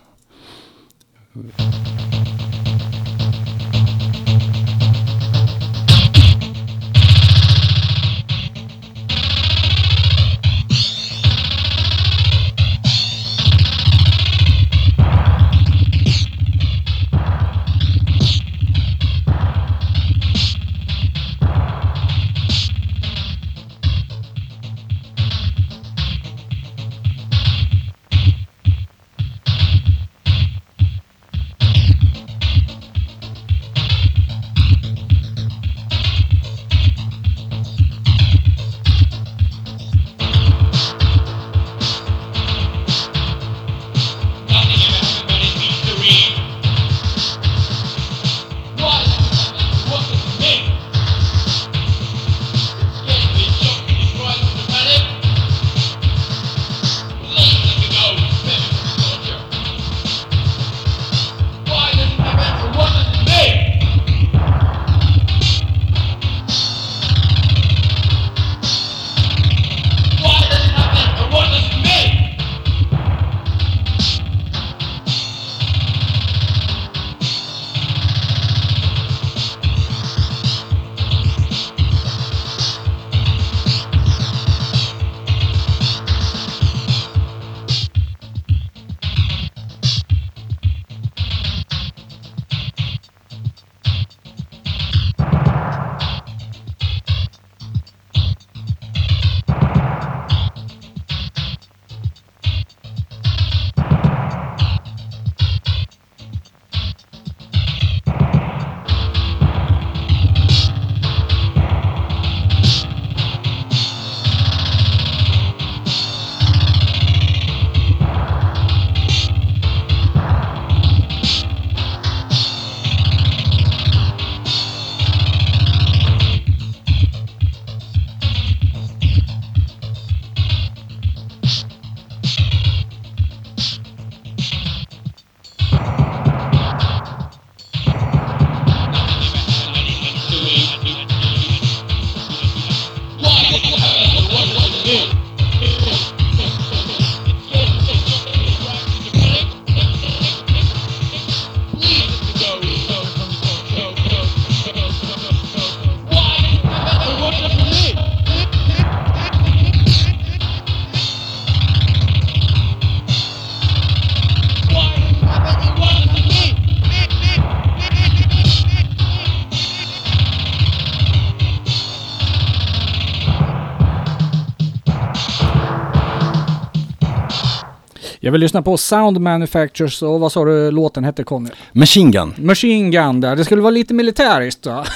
Jag 178.24 178.32
vill 178.32 178.40
lyssna 178.40 178.62
på 178.62 178.76
Sound 178.76 179.20
Manufacturers 179.20 180.02
och 180.02 180.20
vad 180.20 180.32
sa 180.32 180.44
du 180.44 180.70
låten 180.70 181.04
hette 181.04 181.24
Conny? 181.24 181.50
Machine 181.72 182.10
Gun. 182.10 182.34
Machine 182.36 182.90
Gun 182.90 183.20
där. 183.20 183.36
Det 183.36 183.44
skulle 183.44 183.62
vara 183.62 183.70
lite 183.70 183.94
militäriskt 183.94 184.62
då. 184.62 184.84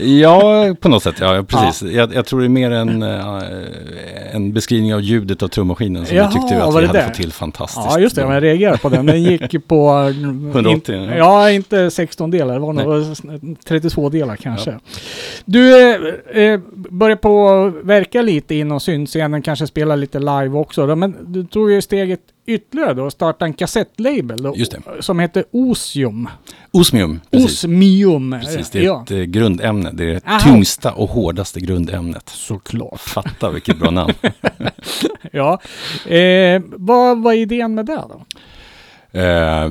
Ja, 0.00 0.74
på 0.80 0.88
något 0.88 1.02
sätt. 1.02 1.14
Ja, 1.20 1.44
precis. 1.48 1.92
Jag, 1.92 2.14
jag 2.14 2.26
tror 2.26 2.40
det 2.40 2.46
är 2.46 2.48
mer 2.48 2.70
en, 2.70 3.02
äh, 3.02 3.42
en 4.32 4.52
beskrivning 4.52 4.94
av 4.94 5.00
ljudet 5.00 5.42
av 5.42 5.48
trummaskinen 5.48 6.06
som 6.06 6.16
Jaha, 6.16 6.24
jag 6.24 6.32
tyckte 6.32 6.62
att 6.64 6.74
vi 6.74 6.86
hade 6.86 6.98
det? 6.98 7.04
fått 7.04 7.14
till 7.14 7.32
fantastiskt. 7.32 7.86
Ja, 7.90 7.98
just 7.98 8.16
det. 8.16 8.22
Jag 8.22 8.42
reagerade 8.42 8.78
på 8.78 8.88
den. 8.88 9.06
Den 9.06 9.22
gick 9.22 9.66
på... 9.68 9.90
180, 10.52 10.94
In, 10.94 11.02
ja. 11.02 11.16
ja, 11.16 11.50
inte 11.50 11.90
16 11.90 12.30
delar. 12.30 12.54
Det 12.54 12.60
var 12.60 12.72
nog 12.72 13.56
32 13.64 14.08
delar 14.08 14.36
kanske. 14.36 14.78
Du 15.44 15.92
eh, 15.92 16.42
eh, 16.42 16.60
börjar 16.74 17.16
på 17.16 17.48
att 17.48 17.74
verka 17.84 18.22
lite 18.22 18.54
inom 18.54 18.80
syntscenen, 18.80 19.42
kanske 19.42 19.66
spela 19.66 19.96
lite 19.96 20.18
live 20.18 20.50
också. 20.50 20.86
Då, 20.86 20.96
men 20.96 21.16
du 21.26 21.44
tog 21.44 21.70
ju 21.70 21.82
steget 21.82 22.20
ytterligare 22.46 22.94
då 22.94 23.04
och 23.04 23.12
startade 23.12 23.48
en 23.48 23.52
kassettlabel 23.52 24.38
som 25.00 25.18
heter 25.20 25.44
Osium. 25.50 26.28
Osmium, 26.70 27.20
precis. 27.30 27.50
Osmium. 27.64 28.36
precis. 28.40 28.70
Det 28.70 28.78
är 28.78 28.82
ja, 28.82 29.02
ett 29.02 29.10
eh, 29.10 29.18
grundämne. 29.18 29.90
Det 29.92 30.04
är 30.04 30.14
det 30.14 30.20
Aha. 30.26 30.40
tyngsta 30.40 30.92
och 30.92 31.08
hårdaste 31.08 31.60
grundämnet. 31.60 32.28
såklart. 32.28 33.00
Fatta 33.00 33.50
vilket 33.50 33.78
bra 33.78 33.90
namn. 33.90 34.12
Ja. 35.32 35.60
Eh, 36.12 36.62
vad 36.66 37.22
var 37.22 37.32
idén 37.32 37.74
med 37.74 37.86
det 37.86 38.02
då? 38.08 38.24
Eh, 39.20 39.70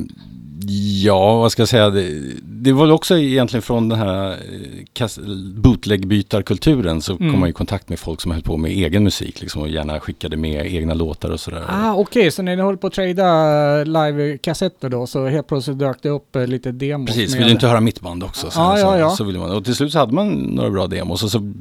ja, 1.04 1.38
vad 1.40 1.52
ska 1.52 1.62
jag 1.62 1.70
säga? 1.70 1.90
Det, 1.90 2.10
det 2.44 2.72
var 2.74 2.92
också 2.92 3.18
egentligen 3.18 3.62
från 3.62 3.90
den 3.90 4.00
här 4.00 4.32
eh, 4.32 5.08
bootlegbytarkulturen 5.56 7.02
så 7.02 7.16
Mm. 7.16 7.32
kom 7.32 7.40
man 7.40 7.50
i 7.50 7.54
kontakt 7.54 7.90
med 7.90 8.00
folk 8.00 8.22
som 8.22 8.32
höll 8.32 8.42
på 8.42 8.58
med 8.58 8.72
egen 8.72 9.04
musik 9.04 9.42
liksom, 9.42 9.62
och 9.62 9.70
gärna 9.70 10.00
skickade 10.00 10.38
med 10.38 10.74
egna 10.74 10.94
låtar 10.94 11.30
och 11.30 11.40
sådär. 11.40 11.64
Ah, 11.70 11.94
Okej, 11.94 12.32
så 12.32 12.42
när 12.42 12.56
ni 12.56 12.62
håller 12.62 12.78
på 12.78 12.88
att 12.88 12.94
trada 12.94 13.84
live-kassetter 13.84 14.90
då, 14.90 15.08
så 15.08 15.28
helt 15.28 15.48
plötsligt 15.48 15.80
dök 15.80 15.98
det 16.02 16.10
upp 16.10 16.36
eh, 16.36 16.48
lite 16.48 16.72
demos 16.72 17.08
Precis, 17.08 17.30
med... 17.32 17.38
vill 17.38 17.48
du 17.48 17.52
inte 17.54 17.68
höra 17.68 17.82
mitt 17.82 18.02
band 18.02 18.24
också? 18.24 18.52
Så, 18.52 18.60
Ja, 18.60 18.80
ja, 18.80 18.92
så, 18.94 19.00
ja. 19.00 19.10
Så 19.10 19.24
ville 19.24 19.40
man. 19.40 19.52
Och 19.52 19.66
till 19.66 19.76
slut 19.76 19.92
så 19.92 20.00
hade 20.00 20.14
man 20.14 20.30
några 20.32 20.70
bra 20.70 20.88
demos 20.88 21.24
och 21.24 21.32
så, 21.32 21.54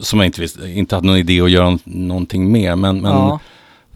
som 0.00 0.18
jag 0.18 0.26
inte 0.26 0.40
visste, 0.40 0.70
inte 0.70 0.94
hade 0.94 1.06
någon 1.06 1.16
idé 1.16 1.40
att 1.40 1.50
göra 1.50 1.78
någonting 1.84 2.52
med. 2.52 2.78
Men, 2.78 3.00
men 3.00 3.12
ja. 3.12 3.40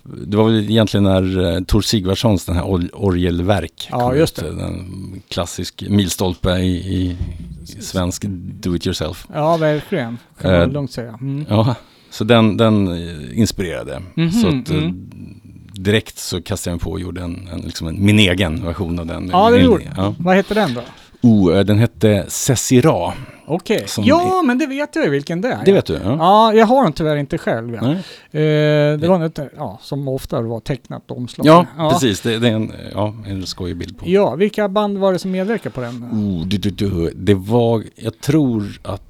Det 0.04 0.36
var 0.36 0.44
väl 0.44 0.70
egentligen 0.70 1.04
när 1.04 1.38
uh, 1.38 1.64
Tor 1.64 1.80
Sigvardssons, 1.80 2.44
den 2.44 2.56
här 2.56 2.62
or- 2.62 2.90
orgelverk, 2.92 3.88
Ja, 3.90 4.00
kom 4.00 4.18
just 4.18 4.38
ut, 4.42 4.56
det. 4.58 4.64
En 4.64 5.22
klassisk 5.28 5.84
milstolpe 5.88 6.50
i, 6.50 6.76
i, 6.76 7.16
svensk 7.80 8.24
do 8.60 8.76
it 8.76 8.86
yourself. 8.86 9.26
ja, 9.34 9.56
verkligen. 9.56 10.18
Kan 10.40 10.52
man 10.52 10.60
Eh, 10.60 10.68
lugnt 10.68 10.92
säga. 10.92 11.18
Mm. 11.20 11.44
Ja, 11.48 11.74
så 12.10 12.24
den, 12.24 12.56
den 12.56 12.88
eh, 12.88 13.38
inspirerade. 13.38 14.02
Mhm, 14.14 14.30
så 14.30 14.48
att, 14.48 14.70
eh, 14.70 14.76
mm. 14.76 15.10
direkt 15.72 16.18
så 16.18 16.42
kastade 16.42 16.72
jag 16.72 16.76
mig 16.76 16.84
på 16.84 16.90
och 16.90 17.00
gjorde 17.00 17.20
en, 17.22 17.48
en, 17.52 17.60
liksom 17.60 17.86
en, 17.86 18.04
min 18.04 18.18
egen 18.18 18.64
version 18.64 18.98
av 18.98 19.06
den. 19.06 19.28
Ja, 19.32 19.50
det 19.50 19.58
gjorde 19.60 19.92
ja. 19.96 20.14
Vad 20.18 20.36
heter 20.36 20.54
den 20.54 20.74
då? 20.74 20.80
Oh, 21.22 21.56
eh, 21.58 21.64
den 21.64 21.78
hette 21.78 22.24
Cessira. 22.28 23.12
Okej. 23.46 23.84
Som 23.88 24.04
Ja, 24.04 24.42
men 24.46 24.58
det 24.58 24.66
vet 24.66 24.96
jag 24.96 25.04
ju 25.04 25.10
vilken 25.10 25.40
det 25.40 25.48
är. 25.52 25.64
Det 25.64 25.72
vet 25.72 25.86
du? 25.86 25.92
Ja. 26.04 26.16
Ja, 26.18 26.54
jag 26.54 26.66
har 26.66 26.82
den 26.84 26.92
tyvärr 26.92 27.16
inte 27.16 27.38
själv. 27.38 27.74
Ja. 27.74 27.90
Eh, 27.90 28.98
det 28.98 29.08
var 29.08 29.18
något, 29.18 29.38
ja, 29.56 29.78
som 29.82 30.08
ofta 30.08 30.40
var 30.40 30.60
tecknat 30.60 31.10
omslag. 31.10 31.46
Ja, 31.46 31.66
precis. 31.92 32.20
Det, 32.20 32.38
det 32.38 32.48
är 32.48 32.52
en, 32.54 32.72
ja, 32.94 33.14
en 33.26 33.46
skojig 33.46 33.76
bild 33.76 33.98
på. 33.98 34.08
Ja, 34.08 34.34
vilka 34.34 34.68
band 34.68 34.98
var 34.98 35.12
det 35.12 35.18
som 35.18 35.30
medverkade 35.30 35.74
på 35.74 35.80
den? 35.80 36.04
Oh, 36.12 36.46
du, 36.46 36.58
du, 36.58 36.70
du. 36.70 37.12
Det 37.16 37.34
var, 37.34 37.84
jag 37.96 38.20
tror 38.20 38.80
att 38.82 39.02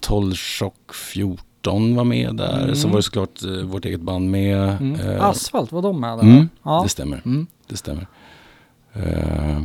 Tolchock 0.00 0.94
14 0.94 1.96
var 1.96 2.04
med 2.04 2.34
där. 2.36 2.62
Mm. 2.62 2.74
Så 2.76 2.88
var 2.88 2.96
det 2.96 3.02
såklart 3.02 3.42
eh, 3.44 3.50
vårt 3.66 3.84
eget 3.84 4.00
band 4.00 4.30
med. 4.30 4.76
Mm. 4.80 5.00
Eh, 5.00 5.24
Asfalt, 5.24 5.72
var 5.72 5.82
de 5.82 6.00
med 6.00 6.18
där? 6.18 6.22
mm, 6.22 6.48
Ja. 6.62 6.80
Det 6.82 6.88
stämmer. 6.88 7.22
Mm. 7.24 7.46
Det 7.68 7.76
stämmer. 7.76 8.06
Eh, 8.94 9.58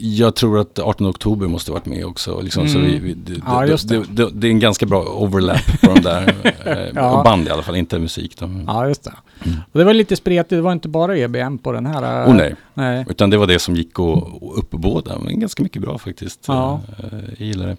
jag 0.00 0.34
tror 0.34 0.58
att 0.60 0.78
18 0.78 1.06
oktober 1.06 1.46
måste 1.46 1.70
varit 1.72 1.86
med 1.86 2.04
också. 2.06 2.40
Liksom, 2.40 2.68
så 2.68 2.78
Mm. 2.78 2.90
vi, 2.90 2.98
vi, 2.98 3.14
det, 3.14 3.40
Ja, 3.46 3.66
det, 3.66 4.04
det. 4.16 4.30
det, 4.32 4.46
är 4.46 4.50
en 4.50 4.58
ganska 4.60 4.86
bra 4.86 5.02
overlap 5.02 5.80
på 5.80 5.94
de 5.94 6.00
där. 6.00 6.34
eh, 6.64 6.92
Ja. 6.94 7.22
Band 7.24 7.46
i 7.48 7.50
alla 7.50 7.62
fall, 7.62 7.76
inte 7.76 7.98
musik. 7.98 8.36
Då. 8.38 8.50
Ja, 8.66 8.88
just 8.88 9.04
det. 9.04 9.12
Mm. 9.44 9.58
Och 9.72 9.78
det 9.78 9.84
var 9.84 9.94
lite 9.94 10.16
spretigt, 10.16 10.50
det 10.50 10.60
var 10.60 10.72
inte 10.72 10.88
bara 10.88 11.16
EBM 11.18 11.58
på 11.58 11.72
den 11.72 11.86
här. 11.86 12.22
eh, 12.22 12.30
Oh, 12.30 12.34
nej. 12.36 12.54
nej. 12.74 13.04
Utan 13.08 13.30
det 13.30 13.36
var 13.36 13.46
det 13.46 13.58
som 13.58 13.74
gick 13.76 13.98
att 14.00 14.16
att 14.16 14.58
uppbåda. 14.58 15.18
Men 15.24 15.40
ganska 15.40 15.62
mycket 15.62 15.82
bra 15.82 15.98
faktiskt. 15.98 16.44
Ja. 16.48 16.80
Eh, 16.98 17.18
Jag 17.38 17.46
gillar 17.46 17.66
det. 17.66 17.76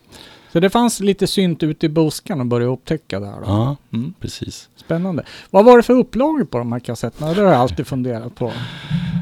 Så 0.53 0.59
det 0.59 0.69
fanns 0.69 0.99
lite 0.99 1.27
synt 1.27 1.63
ute 1.63 1.85
i 1.85 1.89
buskarna 1.89 2.41
och 2.41 2.47
börja 2.47 2.67
upptäcka 2.67 3.19
där 3.19 3.31
då. 3.31 3.43
Ja, 3.45 3.75
Mm. 3.93 4.13
precis. 4.21 4.69
Spännande. 4.75 5.23
Vad 5.51 5.65
var 5.65 5.77
det 5.77 5.83
för 5.83 5.93
upplagor 5.93 6.43
på 6.45 6.57
de 6.57 6.71
här 6.71 6.79
kassetterna? 6.79 7.33
Det 7.33 7.41
har 7.41 7.47
jag 7.51 7.61
alltid 7.61 7.87
funderat 7.87 8.35
på. 8.35 8.51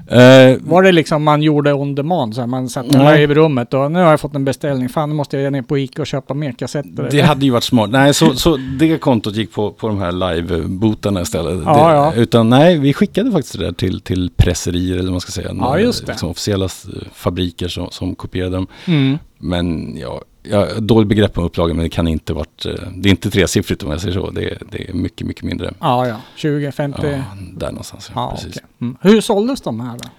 Eh, 0.08 0.58
Var 0.62 0.84
det 0.84 0.92
liksom 0.92 1.24
man 1.24 1.42
gjorde 1.44 1.74
on 1.74 1.96
demand? 1.96 2.36
Så 2.36 2.42
här, 2.42 2.48
man 2.48 2.70
satt 2.70 2.92
Nej. 2.92 3.24
i 3.24 3.28
rummet 3.28 3.74
och 3.74 3.92
nu 3.92 4.00
har 4.00 4.10
jag 4.10 4.20
fått 4.20 4.36
en 4.36 4.46
beställning. 4.46 4.90
Fan, 4.90 5.10
nu 5.10 5.16
måste 5.16 5.38
jag 5.38 5.54
ner 5.54 5.62
på 5.62 5.78
Ica 5.78 6.02
och 6.02 6.08
köpa 6.08 6.34
mer 6.34 6.52
kassetter. 6.52 7.08
det 7.12 7.22
hade 7.22 7.46
ju 7.46 7.52
varit 7.52 7.64
smart. 7.64 7.90
Nej, 7.90 8.14
så, 8.14 8.34
så 8.36 8.58
det 8.80 8.98
kontot 8.98 9.36
gick 9.36 9.52
på, 9.54 9.72
på 9.72 9.88
de 9.88 9.98
här 10.00 10.12
live-botarna 10.12 11.22
istället. 11.22 11.64
Ja, 11.66 11.74
det, 11.90 11.96
ja. 11.96 12.14
Utan 12.16 12.50
nej, 12.50 12.78
vi 12.80 12.94
skickade 12.94 13.32
faktiskt 13.32 13.58
det 13.60 13.66
där 13.66 13.72
till, 13.72 14.02
till 14.02 14.32
presserier 14.38 14.94
eller 14.94 15.04
vad 15.04 15.12
man 15.12 15.22
ska 15.22 15.32
säga. 15.32 15.52
Ja, 15.60 15.80
just 15.80 16.06
det. 16.06 16.12
Liksom, 16.12 16.30
officiella 16.30 16.70
fabriker 17.14 17.68
som, 17.68 17.88
som 17.92 18.16
kopierade 18.16 18.56
dem. 18.56 18.68
Mm. 18.86 19.18
Men 19.38 19.98
ja, 19.98 20.22
jag 20.52 20.84
dåligt 20.84 21.10
begrepp 21.10 21.38
om 21.38 21.44
upplagan 21.44 21.76
men 21.76 21.84
det 21.84 21.90
kan 21.90 22.08
inte 22.08 22.34
varit, 22.34 22.66
eh, 22.66 22.72
det 22.96 23.10
är 23.10 23.12
inte 23.12 23.30
tresiffrigt 23.32 23.84
om 23.84 23.92
jag 23.92 24.02
säger 24.02 24.14
så. 24.14 24.30
Det, 24.32 24.44
är- 24.52 24.58
det 24.72 24.90
är 24.90 24.94
mycket, 24.94 25.28
mycket 25.28 25.44
mindre. 25.44 25.74
Ja, 25.80 26.08
ja. 26.08 26.16
20, 26.36 26.72
50. 26.72 27.00
Ja, 27.04 27.10
Ja, 27.10 27.22
där 27.58 27.68
någonstans. 27.68 28.12
Ja, 28.16 28.32
precis. 28.36 28.52
okej. 28.58 28.64
mm. 28.82 28.98
Hur 29.02 29.22
såldes 29.22 29.62
de 29.62 29.80
här 29.80 29.98
då? 29.98 30.10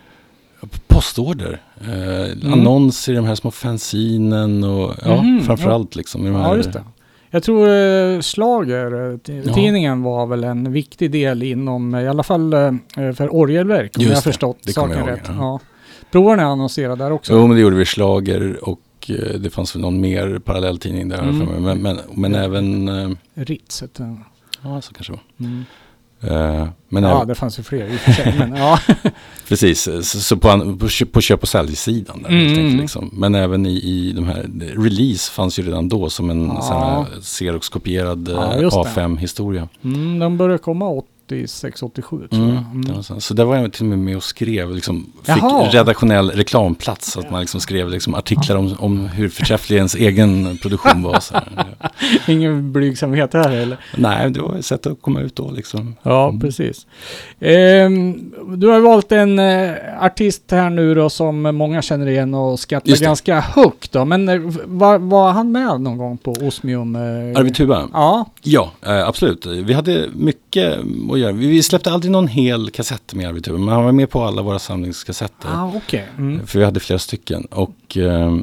Postorder. 0.87 1.61
Eh, 1.81 2.53
Annonser 2.53 3.13
i 3.13 3.17
de 3.17 3.25
här 3.25 3.35
små 3.35 3.51
fanzinen 3.51 4.65
och 4.65 4.95
ja, 5.05 5.23
Mhm, 5.23 5.41
framförallt 5.43 5.97
liksom. 5.97 6.23
I 6.23 6.27
de 6.31 6.35
här, 6.37 6.43
Ja, 6.49 6.57
just 6.57 6.73
det. 6.73 6.85
Jag 7.31 7.43
tror 7.43 7.69
eh, 7.69 8.21
Slager, 8.21 9.13
eh, 9.13 9.19
t- 9.19 9.43
Ja. 9.47 9.55
tidningen 9.55 10.03
var 10.03 10.27
väl 10.27 10.45
en 10.45 10.73
viktig 10.73 11.11
del 11.11 11.43
inom, 11.43 11.95
eh, 11.95 12.01
i 12.03 12.09
alla 12.09 12.23
fall 12.23 12.53
eh, 12.53 12.73
för 13.15 13.35
orgelverk 13.35 13.93
om 13.99 14.03
jag 14.03 14.11
har 14.11 14.17
det, 14.17 14.23
förstått 14.23 14.59
det 14.63 14.73
kommer 14.73 14.95
saken 14.95 14.99
jag 15.09 15.09
ihåg, 15.19 15.19
rätt. 15.21 15.27
ja. 15.29 15.35
Ja. 15.39 15.61
Provarna 16.11 16.43
är 16.43 16.47
annonserade 16.47 17.05
där 17.05 17.13
också. 17.13 17.33
Jo, 17.33 17.47
men 17.47 17.57
det 17.57 17.63
gjorde 17.63 17.77
vi 17.77 17.83
i 17.83 17.85
Schlager 17.85 18.59
och 19.09 19.11
eh, 19.11 19.35
det 19.41 19.51
fanns 19.51 19.75
väl 19.75 19.83
någon 19.83 20.01
mer 20.01 20.39
parallelltidning 20.39 21.09
där. 21.09 21.19
Mm. 21.23 21.39
för 21.39 21.47
mig. 21.47 21.61
Men, 21.61 21.79
men, 21.83 21.99
men 22.15 22.35
även, 22.35 22.89
eh, 22.89 23.11
Ritz. 23.35 23.83
ja 24.63 24.81
så 24.81 24.95
kanske 24.95 25.13
det 25.13 25.45
Mm. 25.45 25.65
var. 26.21 26.61
Eh, 26.61 26.69
men 26.89 27.03
Ja, 27.03 27.17
även, 27.17 27.29
det 27.29 27.35
fanns 27.35 27.59
ju 27.59 27.63
fler 27.63 27.87
i 27.93 27.97
och 27.97 28.01
för 28.01 28.13
sig. 28.13 28.35
Men, 28.39 28.57
ja. 28.57 28.79
precis, 29.49 29.83
så, 29.83 30.03
så 30.03 30.37
på, 30.37 30.77
på, 30.81 30.89
på 31.13 31.21
köp 31.21 31.43
och 31.43 31.49
säljsidan 31.49 32.23
där 32.23 32.31
Mm, 32.31 32.59
mm. 32.59 32.81
Liksom. 32.81 33.11
Men 33.13 33.35
även 33.35 33.67
i, 33.67 33.71
i 33.75 34.13
de 34.13 34.25
här, 34.27 34.51
release 34.77 35.33
fanns 35.33 35.59
ju 35.59 35.63
redan 35.63 35.89
då 35.89 36.11
som 36.11 36.31
en 36.31 36.47
Ja. 36.47 37.07
Xerox-kopierad 37.23 38.29
Ja, 38.33 38.55
eh, 38.55 38.63
just 38.63 38.77
det. 38.77 38.83
A5-historia. 39.01 39.69
Mm, 39.85 40.19
de 40.19 40.37
började 40.37 40.59
komma 40.59 40.89
86, 41.27 41.83
87 41.83 42.29
tror 42.29 42.43
Mm, 42.43 42.55
jag. 42.55 42.65
det 42.65 42.71
Mm. 42.89 42.95
var 42.97 43.03
så. 43.03 43.21
så 43.21 43.35
där 43.35 43.45
var 43.45 43.57
jag 43.57 43.73
till 43.73 43.83
och 43.83 43.89
med 43.89 43.99
med 43.99 44.17
och 44.17 44.23
skrev, 44.23 44.75
liksom, 44.75 45.07
fick 45.23 45.37
Jaha. 45.37 45.69
redaktionell 45.71 46.31
reklamplats. 46.31 47.13
Så 47.13 47.21
att 47.21 47.31
man 47.31 47.41
liksom 47.41 47.61
skrev 47.61 47.89
liksom 47.91 48.15
artiklar 48.15 48.57
om, 48.57 48.75
om 48.79 48.99
hur 49.09 49.29
förträfflig 49.29 49.77
ens 49.77 49.95
egen 49.95 50.59
produktion 50.63 51.03
var. 51.03 51.21
Så. 51.21 51.35
Ingen 52.33 52.73
blygsamhet 52.73 53.35
här 53.35 53.51
eller? 53.51 53.79
Nej, 53.97 54.31
det 54.31 54.41
var 54.41 54.55
ett 54.57 54.65
sätt 54.67 54.87
att 54.87 55.03
komma 55.03 55.21
ut 55.21 55.37
då 55.37 55.51
liksom. 55.51 55.95
Ja, 56.03 56.29
Mm. 56.29 56.41
precis. 56.41 56.87
Ehm, 57.41 58.33
du 58.57 58.67
har 58.69 58.81
valt 58.81 59.13
en 59.13 59.39
eh, 59.39 59.73
artist 60.01 60.43
här 60.51 60.71
nu 60.71 60.95
då 60.95 61.11
som 61.11 61.43
många 61.43 61.83
känner 61.83 62.07
igen 62.07 62.35
och 62.35 62.61
skattar 62.61 63.03
ganska 63.03 63.41
högt 63.41 63.93
då. 63.93 64.05
Men 64.05 64.29
eh, 64.29 64.41
var, 64.65 64.99
var 64.99 65.33
han 65.33 65.53
med 65.53 65.81
någon 65.81 65.99
gång 65.99 66.19
på 66.19 66.33
Osmium? 66.33 66.97
Eh, 66.97 67.03
Arvid 67.41 67.55
Tuba? 67.55 67.89
Ja, 67.93 68.27
Ja, 68.43 68.71
eh, 68.87 69.09
absolut. 69.09 69.47
Vi 69.47 69.73
hade 69.73 70.05
mycket 70.17 70.79
att 71.17 71.23
göra. 71.23 71.33
Vi 71.33 71.47
vi 71.47 71.63
släppte 71.63 71.91
aldrig 71.93 72.11
någon 72.13 72.29
hel 72.29 72.71
kassett 72.71 73.15
med 73.15 73.29
Arvid 73.29 73.45
Tuba, 73.45 73.59
men 73.59 73.69
han 73.69 73.85
var 73.85 73.93
med 73.93 74.11
på 74.11 74.23
alla 74.25 74.43
våra 74.43 74.59
samlingskassetter. 74.59 75.49
ah, 75.55 75.73
okej. 75.77 76.09
Mm. 76.19 76.47
För 76.47 76.59
vi 76.59 76.65
hade 76.65 76.81
flera 76.81 76.99
stycken. 76.99 77.45
Och 77.45 77.97
eh, 77.97 78.37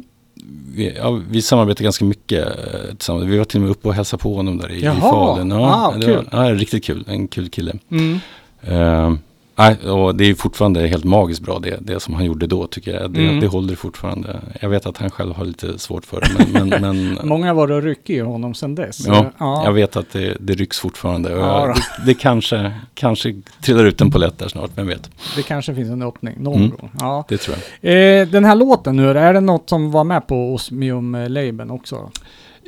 vi, 0.74 0.94
ja, 0.96 1.20
vi 1.30 1.42
samarbetade 1.42 1.84
ganska 1.84 2.04
mycket 2.04 2.46
eh, 2.46 2.90
tillsammans. 2.96 3.26
Vi 3.26 3.38
var 3.38 3.44
till 3.44 3.58
och 3.58 3.62
med 3.62 3.70
uppe 3.70 3.88
och 3.88 3.94
hälsade 3.94 4.22
på 4.22 4.34
honom 4.34 4.58
där 4.58 4.72
i, 4.72 4.78
i. 4.78 4.82
Falun. 5.00 5.50
Ja, 5.50 5.74
Ah, 5.74 5.96
det 5.96 6.06
kul. 6.06 6.28
Var, 6.32 6.44
ja, 6.44 6.54
riktigt 6.54 6.84
kul. 6.84 7.04
En 7.08 7.28
kul 7.28 7.48
kille. 7.48 7.72
Mm. 7.90 8.20
Eh, 8.62 9.14
nej, 9.56 9.76
och 9.90 10.14
det 10.14 10.24
är 10.30 10.34
fortfarande 10.34 10.86
helt 10.86 11.04
magiskt 11.04 11.40
bra 11.42 11.58
det, 11.58 11.76
det 11.80 12.00
som 12.00 12.14
han 12.14 12.24
gjorde 12.24 12.46
då 12.46 12.66
tycker 12.66 13.00
jag. 13.00 13.10
Det, 13.10 13.20
Mm. 13.20 13.40
det 13.40 13.46
håller 13.46 13.74
fortfarande. 13.76 14.40
Jag 14.60 14.68
vet 14.68 14.86
att 14.86 14.96
han 14.98 15.10
själv 15.10 15.34
har 15.34 15.44
lite 15.44 15.78
svårt 15.78 16.04
för 16.06 16.20
det. 16.20 16.46
Men, 16.52 16.68
men, 16.68 16.80
men 17.14 17.28
Många 17.28 17.54
var 17.54 17.70
och 17.72 17.82
ryck 17.82 18.10
i 18.10 18.18
honom 18.20 18.54
sedan 18.54 18.74
dess. 18.74 19.06
Ja, 19.06 19.30
ja. 19.38 19.62
jag 19.64 19.72
vet 19.72 19.96
att 19.96 20.12
det, 20.12 20.36
det 20.40 20.54
rycks 20.54 20.78
fortfarande. 20.78 21.30
Ja, 21.30 21.66
jag, 21.66 21.76
det, 21.76 21.82
det 22.06 22.14
kanske, 22.14 22.72
kanske 22.94 23.34
trillar 23.62 23.84
ut 23.84 24.00
en 24.00 24.10
polett 24.10 24.38
där 24.38 24.48
snart, 24.48 24.70
vem 24.74 24.86
vet. 24.86 25.10
Det 25.36 25.42
kanske 25.42 25.74
finns 25.74 25.90
en 25.90 26.02
öppning 26.02 26.34
någon 26.38 26.54
Mm. 26.56 26.70
gång. 26.70 26.90
Ja. 27.00 27.24
Det 27.28 27.36
tror 27.38 27.56
jag. 27.80 28.20
Eh, 28.20 28.28
den 28.28 28.44
här 28.44 28.54
låten 28.54 28.96
nu, 28.96 29.10
är 29.10 29.32
det 29.34 29.40
något 29.40 29.68
som 29.68 29.90
var 29.90 30.04
med 30.04 30.26
på 30.26 30.54
Osmium-labeln 30.54 31.70
också? 31.70 32.10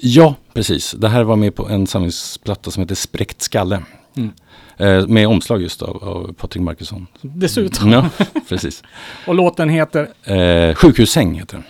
Ja, 0.03 0.35
precis. 0.55 0.93
Det 0.99 1.09
här 1.09 1.25
var 1.25 1.37
med 1.37 1.55
på 1.55 1.69
en 1.69 1.87
samlingsplatta 1.87 2.71
som 2.71 2.81
heter 2.81 2.95
Spräckt 2.95 3.43
skalle. 3.43 3.83
Mm. 4.17 4.33
Eh, 4.77 5.07
med 5.07 5.27
omslag 5.27 5.63
just 5.63 5.83
av, 5.83 6.05
av 6.05 6.33
Patrik 6.33 6.63
Markusson. 6.63 7.07
Dessutom. 7.23 7.93
Ja, 7.93 8.11
precis. 8.49 8.83
Och 9.27 9.35
låten 9.35 9.69
heter? 9.69 10.09
Eh, 10.25 10.75
Sjukhussäng 10.75 11.35
heter 11.35 11.57
den. 11.57 11.65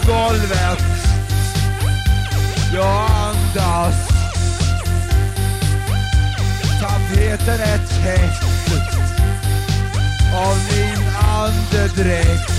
På 0.00 0.06
golvet. 0.06 0.84
Jag 2.74 3.10
andas. 3.10 4.08
Tapeten 6.80 7.60
är 7.60 7.78
täckt 7.78 8.44
av 10.34 10.56
min 10.70 11.08
andedräkt. 11.16 12.52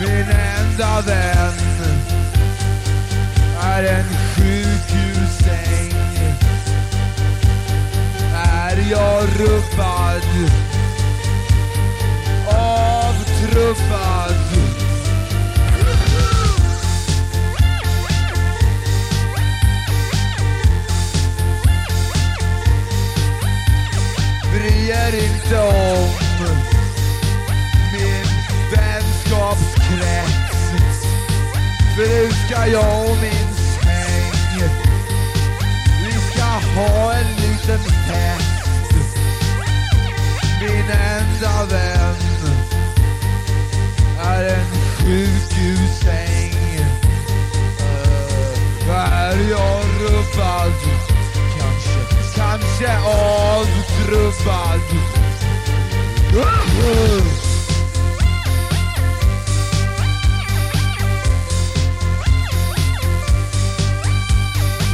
Min 0.00 0.26
enda 0.28 1.00
vän 1.00 1.54
är 3.62 3.84
en 3.84 4.04
sjukhussäng. 4.34 5.94
Är 8.34 8.90
jag 8.90 9.22
rubbad? 9.40 10.22
avtrubbad 12.46 14.29
Bry 24.80 24.88
inte 24.88 25.60
om 25.60 26.08
min 27.92 28.26
vänskapskrets 28.70 31.04
För 31.96 32.06
nu 32.08 32.30
ska 32.30 32.66
jag 32.66 33.10
och 33.10 33.16
min 33.22 33.54
säng 33.54 34.32
Vi 36.04 36.12
ska 36.12 36.44
ha 36.44 37.14
en 37.14 37.26
liten 37.26 37.78
fest 37.78 38.94
Min 40.60 40.90
enda 40.90 41.64
vän 41.70 42.16
är 44.24 44.44
en 44.44 44.66
sjuk 44.96 45.39
kanske 52.80 53.08
avtrubbad. 53.08 54.80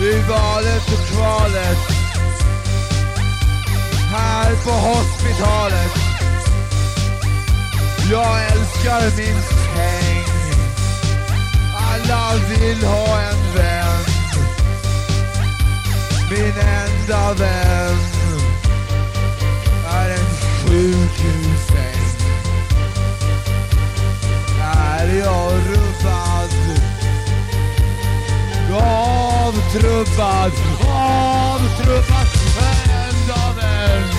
I 0.01 0.29
valet 0.29 0.88
och 0.92 1.14
kvalet. 1.14 1.79
Här 4.11 4.55
på 4.64 4.70
hospitalet. 4.70 5.92
Jag 8.11 8.42
älskar 8.42 9.16
min 9.16 9.42
säng. 9.42 10.25
Alla 11.75 12.33
vill 12.49 12.85
ha 12.85 13.20
en 13.20 13.56
vän 16.37 16.44
Min 16.44 16.55
enda 16.59 17.33
vän 17.35 17.99
är 19.90 20.11
en 20.11 20.27
sjukhussäng 20.62 22.07
Är 24.61 25.18
jag 25.18 25.53
rubbad? 25.53 26.51
Avtrubbad, 28.72 30.53
avtrubbad 30.88 32.27
Enda 32.88 33.53
vän 33.57 34.16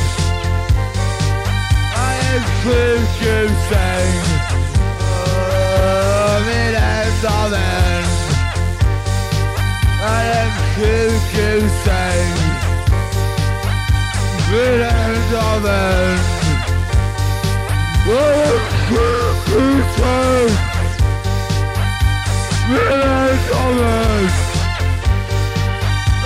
en 2.35 2.43
sjukhussäng 2.63 4.21
Åh, 4.99 6.39
Min 6.45 6.75
enda 6.75 7.47
vän 7.49 8.03
är 10.03 10.31
en 10.31 10.51
sjukhussäng 10.51 10.63
Min 10.63 10.65
enda 10.65 10.66
vän 10.66 10.66
är 10.66 10.66
en 10.77 10.83
sjukhussäng 10.83 12.37
Min 14.51 14.81
enda 14.81 15.59
vän 15.59 16.19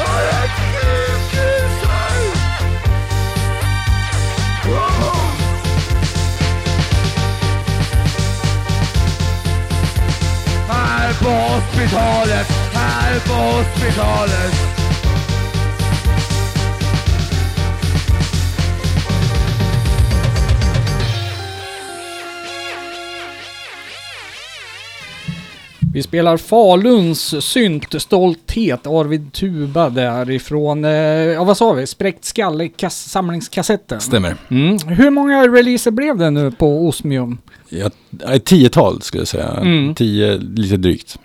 är 0.02 0.28
en 0.28 0.50
sjukhussäng 0.50 2.32
Åh! 4.70 5.32
Här 10.68 11.14
på 11.14 11.30
hospitalet, 11.30 12.61
här 13.12 13.20
på 13.20 13.34
hospitalet 13.34 14.54
Vi 25.94 26.04
spelar 26.04 26.38
Faluns 26.38 27.46
syntstolthet, 27.46 28.88
Arvid 28.88 29.34
Tuba 29.34 29.90
därifrån, 29.90 30.86
eh, 30.86 30.92
ja 30.92 31.44
vad 31.44 31.58
sa 31.58 31.74
vi, 31.74 31.88
Spräckt 31.88 32.26
skalle, 32.26 32.68
kass, 32.68 33.10
samlingskassetten. 33.10 34.02
Stämmer. 34.02 34.36
Mm. 34.50 34.78
Hur 34.88 35.10
många 35.10 35.48
releaser 35.48 35.92
blev 35.92 36.18
det 36.18 36.30
nu 36.30 36.52
på 36.52 36.88
Osmium? 36.88 37.38
Ja, 37.70 37.90
ett 38.30 38.46
tiotal 38.46 39.02
skulle 39.02 39.22
jag 39.22 39.28
säga. 39.28 39.50
Mm. 39.50 39.96
Tio, 39.96 40.38
lite 40.38 40.78
drygt. 40.78 41.18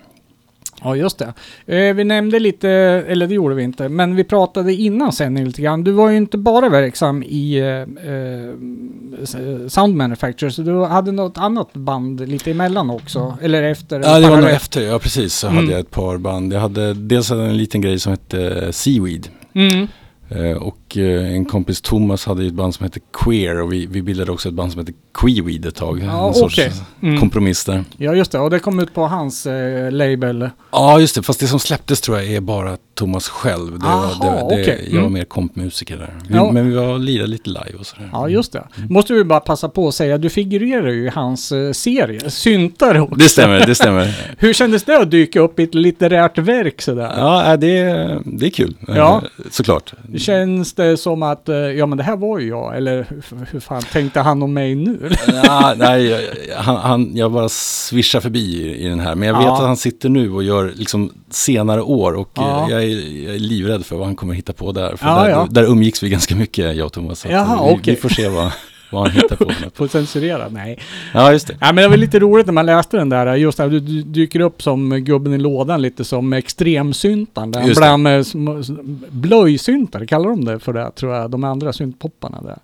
Ja, 0.83 0.95
just 0.95 1.17
det. 1.19 1.33
Eh, 1.75 1.93
vi 1.95 2.03
nämnde 2.03 2.39
lite, 2.39 2.69
eller 3.07 3.27
det 3.27 3.33
gjorde 3.33 3.55
vi 3.55 3.63
inte, 3.63 3.89
men 3.89 4.15
vi 4.15 4.23
pratade 4.23 4.73
innan 4.73 5.11
sändning 5.13 5.45
lite 5.45 5.61
grann. 5.61 5.83
Du 5.83 5.91
var 5.91 6.09
ju 6.09 6.17
inte 6.17 6.37
bara 6.37 6.69
verksam 6.69 7.23
i 7.23 7.57
eh, 7.59 8.11
eh, 8.11 9.67
Sound 9.67 9.95
Manufacturers, 9.95 10.55
du 10.55 10.85
hade 10.85 11.11
något 11.11 11.37
annat 11.37 11.73
band 11.73 12.29
lite 12.29 12.51
emellan 12.51 12.89
också, 12.89 13.37
eller 13.41 13.63
efter? 13.63 13.99
Ja, 13.99 14.19
det 14.19 14.29
var 14.29 14.37
nog 14.41 14.49
efter. 14.49 14.81
Ja, 14.81 14.99
precis. 14.99 15.33
Så 15.33 15.47
Mm. 15.47 15.57
hade 15.57 15.71
jag 15.71 15.79
ett 15.79 15.91
par 15.91 16.17
band. 16.17 16.53
Jag 16.53 16.59
hade 16.59 16.93
dels 16.93 17.31
en 17.31 17.57
liten 17.57 17.81
grej 17.81 17.99
som 17.99 18.11
hette 18.11 18.73
Seaweed. 18.73 19.27
Mm. 19.53 19.87
Eh, 20.29 20.57
Och 20.89 20.97
eh, 20.97 21.33
en 21.35 21.45
kompis 21.45 21.81
Thomas 21.81 22.25
hade 22.25 22.41
ju 22.41 22.47
ett 22.47 22.53
band 22.53 22.75
som 22.75 22.83
hette 22.83 22.99
Queer 23.13 23.61
och 23.61 23.73
vi, 23.73 23.85
vi 23.85 24.01
bildade 24.01 24.31
också 24.31 24.49
ett 24.49 24.55
band 24.55 24.71
som 24.71 24.79
hette 24.79 24.91
Queeweed 25.13 25.65
ett 25.65 25.75
tag. 25.75 26.03
Ja, 26.05 26.27
en 26.27 26.33
sorts 26.33 26.57
okej. 26.59 26.71
Mm. 27.01 27.19
kompromiss 27.19 27.65
där. 27.65 27.83
Ja, 27.97 28.13
just 28.15 28.31
det. 28.31 28.39
Och 28.39 28.49
det 28.49 28.59
kom 28.59 28.79
ut 28.79 28.93
på 28.93 29.07
hans 29.07 29.45
eh, 29.45 29.91
label. 29.91 30.49
Ja, 30.71 30.99
just 30.99 31.15
det. 31.15 31.23
Fast 31.23 31.39
det 31.39 31.47
som 31.47 31.59
släpptes 31.59 32.01
tror 32.01 32.17
jag 32.17 32.27
är 32.27 32.41
bara 32.41 32.77
Thomas 32.95 33.27
själv. 33.29 33.79
Det 33.79 33.85
Aha, 33.85 34.13
var, 34.19 34.49
det, 34.49 34.55
det, 34.55 34.61
okej. 34.63 34.83
Jag 34.87 34.93
var 34.93 34.99
Mm. 35.07 35.13
mer 35.13 35.25
kompmusiker 35.25 35.97
där. 35.97 36.13
Vi, 36.27 36.35
Ja. 36.35 36.51
Men 36.51 36.69
vi 36.69 36.75
var 36.75 36.99
lirade 36.99 37.27
lite 37.29 37.49
live 37.49 37.73
och 37.79 37.85
sådär. 37.85 38.09
Ja, 38.11 38.29
just 38.29 38.51
det. 38.51 38.63
Måste 38.89 39.13
vi 39.13 39.23
bara 39.23 39.39
passa 39.39 39.69
på 39.69 39.87
att 39.87 39.93
säga, 39.95 40.17
du 40.17 40.29
figurerar 40.29 40.87
ju 40.89 41.05
i 41.05 41.09
hans 41.09 41.51
eh, 41.51 41.71
serie, 41.71 42.29
Syntare 42.29 43.01
också. 43.01 43.15
Det 43.15 43.23
stämmer, 43.29 43.65
det 43.65 43.75
stämmer. 43.75 44.15
Hur 44.37 44.53
kändes 44.53 44.83
det 44.83 44.97
att 45.01 45.11
dyka 45.11 45.39
upp 45.39 45.59
i 45.59 45.63
ett 45.63 45.75
litterärt 45.75 46.37
verk 46.37 46.81
sådär? 46.81 47.13
Ja, 47.17 47.51
äh, 47.53 47.59
det, 47.59 47.83
det 48.25 48.45
är 48.45 48.49
kul. 48.49 48.73
Ja. 48.87 49.21
Eh, 49.37 49.43
Såklart. 49.51 49.93
Känns 50.17 50.73
det 50.77 50.97
som 50.97 51.23
att, 51.23 51.49
eh, 51.49 51.55
ja 51.55 51.85
men 51.85 51.97
det 51.97 52.03
här 52.03 52.17
var 52.17 52.39
ju 52.39 52.47
jag, 52.47 52.77
eller 52.77 53.05
hur, 53.51 53.59
fan 53.59 53.81
tänkte 53.81 54.19
han 54.19 54.43
om 54.43 54.53
mig 54.53 54.75
nu? 54.75 55.09
Ja, 55.43 55.73
nej, 55.77 56.05
jag- 56.07 56.55
han, 56.55 56.75
han, 56.77 57.11
jag 57.15 57.31
bara 57.31 57.49
svischar 57.49 58.19
förbi 58.19 58.39
i, 58.39 58.85
i 58.85 58.87
den 58.89 58.99
här. 58.99 59.15
Men 59.15 59.27
jag 59.27 59.35
vet 59.37 59.45
Ja. 59.45 59.53
att 59.53 59.61
han 59.67 59.77
sitter 59.77 60.09
nu 60.09 60.31
och 60.31 60.43
gör 60.43 60.71
liksom 60.75 61.13
senare 61.29 61.81
år 61.81 62.13
och 62.13 62.29
Ja. 62.33 62.67
jag, 62.69 62.83
är, 62.83 63.23
jag 63.25 63.35
är 63.35 63.39
livrädd 63.39 63.85
för 63.85 63.95
vad 63.95 64.05
han 64.05 64.15
kommer 64.15 64.33
hitta 64.33 64.53
på 64.53 64.71
där. 64.71 64.95
För 64.95 65.05
där, 65.05 65.47
där 65.49 65.63
umgicks 65.63 66.03
vi 66.03 66.09
ganska 66.09 66.35
mycket, 66.35 66.75
jag 66.75 66.85
och 66.85 66.93
Thomas. 66.93 67.25
Jaha, 67.25 67.67
vi, 67.67 67.73
okej. 67.75 67.93
vi 67.95 68.01
får 68.01 68.09
se 68.09 68.27
vad, 68.29 68.51
vad 68.89 69.01
han 69.01 69.11
hittar 69.11 69.35
på. 69.35 69.51
På 69.75 69.87
censurera? 69.87 70.49
Nej. 70.49 70.79
Ja, 71.13 71.31
just 71.31 71.47
det. 71.47 71.57
Ja 71.61 71.65
men 71.73 71.75
det 71.75 71.87
var 71.87 71.97
lite 71.97 72.19
roligt 72.19 72.45
när 72.45 72.53
man 72.53 72.65
läste 72.65 72.97
den 72.97 73.09
där, 73.09 73.35
just 73.35 73.59
att 73.59 73.71
du 73.71 73.79
dyker 74.03 74.39
upp 74.39 74.61
som 74.61 74.89
gubben 74.89 75.33
i 75.33 75.37
lådan 75.37 75.81
lite 75.81 76.03
som 76.05 76.33
extremsyntaren. 76.33 77.51
där. 77.51 77.61
Just. 77.63 77.79
Bland 77.79 78.03
med 78.03 78.27
små- 78.27 78.63
blöjsyntare, 79.09 80.07
kallar 80.07 80.29
de 80.29 80.45
det 80.45 80.59
för 80.59 80.73
det 80.73 80.91
tror 80.91 81.13
jag, 81.15 81.31
de 81.31 81.43
andra 81.43 81.73
syntpopparna 81.73 82.41
där. 82.41 82.57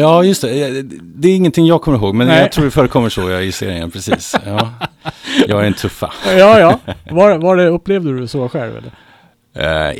Ja, 0.00 0.24
just 0.24 0.42
det. 0.42 0.82
Det 1.02 1.28
är 1.28 1.36
ingenting 1.36 1.66
jag 1.66 1.82
kommer 1.82 1.98
ihåg, 1.98 2.14
men 2.14 2.26
Nej. 2.26 2.40
jag 2.40 2.52
tror 2.52 2.64
det 2.64 2.70
förekommer 2.70 3.08
så 3.08 3.40
i 3.40 3.52
serien, 3.52 3.90
precis. 3.90 4.34
Ja. 4.46 4.68
Jag 5.46 5.60
är 5.60 5.64
en 5.66 5.74
tuffa. 5.74 6.12
Ja, 6.38 6.58
ja. 6.60 6.78
Var, 7.10 7.38
var 7.38 7.56
det, 7.56 7.68
upplevde 7.68 8.10
du 8.12 8.20
det 8.20 8.28
så 8.28 8.48
själv 8.48 8.76
eller? 8.76 8.90
Eh, 9.54 9.92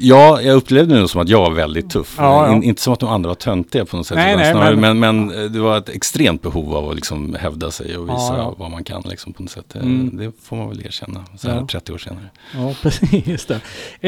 ja, 0.00 0.40
jag 0.42 0.56
upplevde 0.56 1.00
det 1.00 1.08
som 1.08 1.20
att 1.20 1.28
jag 1.28 1.38
var 1.40 1.50
väldigt 1.50 1.90
tuff. 1.90 2.14
Ja, 2.18 2.46
ja. 2.46 2.52
In, 2.56 2.62
inte 2.62 2.82
som 2.82 2.92
att 2.92 3.00
de 3.00 3.08
andra 3.08 3.28
var 3.28 3.34
töntiga 3.34 3.84
på 3.84 3.96
något 3.96 4.06
sätt. 4.06 4.16
Nej, 4.16 4.36
nej, 4.36 4.52
snarare, 4.52 4.76
men- 4.76 4.98
men, 4.98 5.26
men, 5.28 5.44
eh, 5.44 5.50
det 5.50 5.58
var 5.60 5.78
ett 5.78 5.88
extremt 5.88 6.42
behov 6.42 6.74
av 6.76 6.88
att 6.90 6.94
liksom 6.94 7.34
hävda 7.40 7.70
sig 7.70 7.96
och 7.96 8.04
visa 8.08 8.36
Ja, 8.36 8.54
vad 8.58 8.70
man 8.70 8.84
kan 8.84 9.02
liksom, 9.06 9.32
på 9.32 9.42
något 9.42 9.50
sätt. 9.50 9.74
Eh, 9.76 9.82
Mm. 9.82 10.16
Det 10.16 10.32
får 10.42 10.56
man 10.56 10.68
väl 10.68 10.86
erkänna, 10.86 11.24
så 11.38 11.48
här 11.48 11.56
Ja. 11.56 11.66
30 11.70 11.92
år 11.92 11.98
senare. 11.98 12.30
Ja, 12.54 12.74
precis 12.82 13.46
det. 13.46 13.54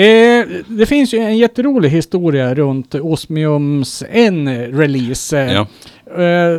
Eh, 0.00 0.46
det 0.68 0.86
finns 0.86 1.14
ju 1.14 1.18
en 1.18 1.38
jätterolig 1.38 1.90
historia 1.90 2.54
runt 2.54 2.94
Osmiums 2.94 4.02
en 4.10 4.48
release. 4.78 5.38
eh, 5.40 5.60
eh, 6.24 6.58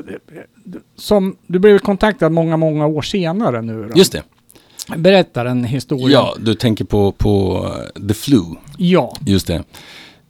som 0.98 1.36
du 1.48 1.60
blev 1.60 1.80
kontaktad 1.80 2.30
många, 2.32 2.58
många 2.58 2.86
år 2.88 3.02
senare 3.02 3.62
nu 3.62 3.84
då. 3.92 3.98
just 4.00 4.12
det. 4.12 4.24
Berätta 4.88 5.44
den 5.44 5.64
historien. 5.64 6.12
Ja, 6.12 6.36
du 6.40 6.56
tänker 6.56 6.86
på, 6.86 7.12
på 7.12 7.66
eh, 7.96 8.08
The 8.08 8.14
Flu. 8.14 8.42
Ja. 8.78 9.16
Just 9.26 9.48
det. 9.48 9.64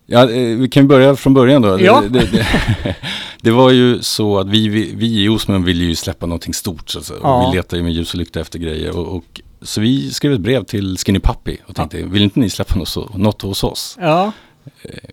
Ja, 0.06 0.30
eh, 0.30 0.58
vi 0.58 0.70
kan 0.70 0.88
börja 0.88 1.16
från 1.16 1.34
början 1.34 1.62
då. 1.62 1.82
Ja. 1.82 2.02
Det, 2.02 2.20
det, 2.20 2.32
det, 2.32 2.96
det 3.42 3.52
var 3.52 3.72
ju 3.72 4.02
så 4.02 4.40
att 4.40 4.50
vi, 4.50 4.68
vi, 4.70 4.94
vi 4.96 5.24
i 5.24 5.30
Osman 5.30 5.64
ville 5.64 5.84
ju 5.84 5.96
släppa 5.96 6.26
någonting 6.26 6.54
stort. 6.54 6.90
Så 6.90 7.02
säga. 7.02 7.20
Ja. 7.24 7.50
Vi 7.50 7.58
letade 7.58 7.78
ju 7.78 7.84
med 7.84 7.94
ljus 7.94 8.14
och 8.14 8.20
lykta 8.20 8.40
efter 8.40 8.60
grejer. 8.60 8.98
Och, 8.98 9.16
och, 9.16 9.42
så 9.62 9.82
vi 9.82 10.12
skrev 10.12 10.34
ett 10.34 10.40
brev 10.40 10.64
till 10.64 10.98
Skinny 10.98 11.20
Puppy 11.20 11.58
och 11.68 11.76
tänkte, 11.76 12.02
vill 12.02 12.24
inte 12.24 12.40
ni 12.40 12.50
släppa 12.50 12.76
något, 12.76 13.18
något 13.18 13.42
hos 13.42 13.64
oss? 13.64 13.98
Ja. 14.02 14.32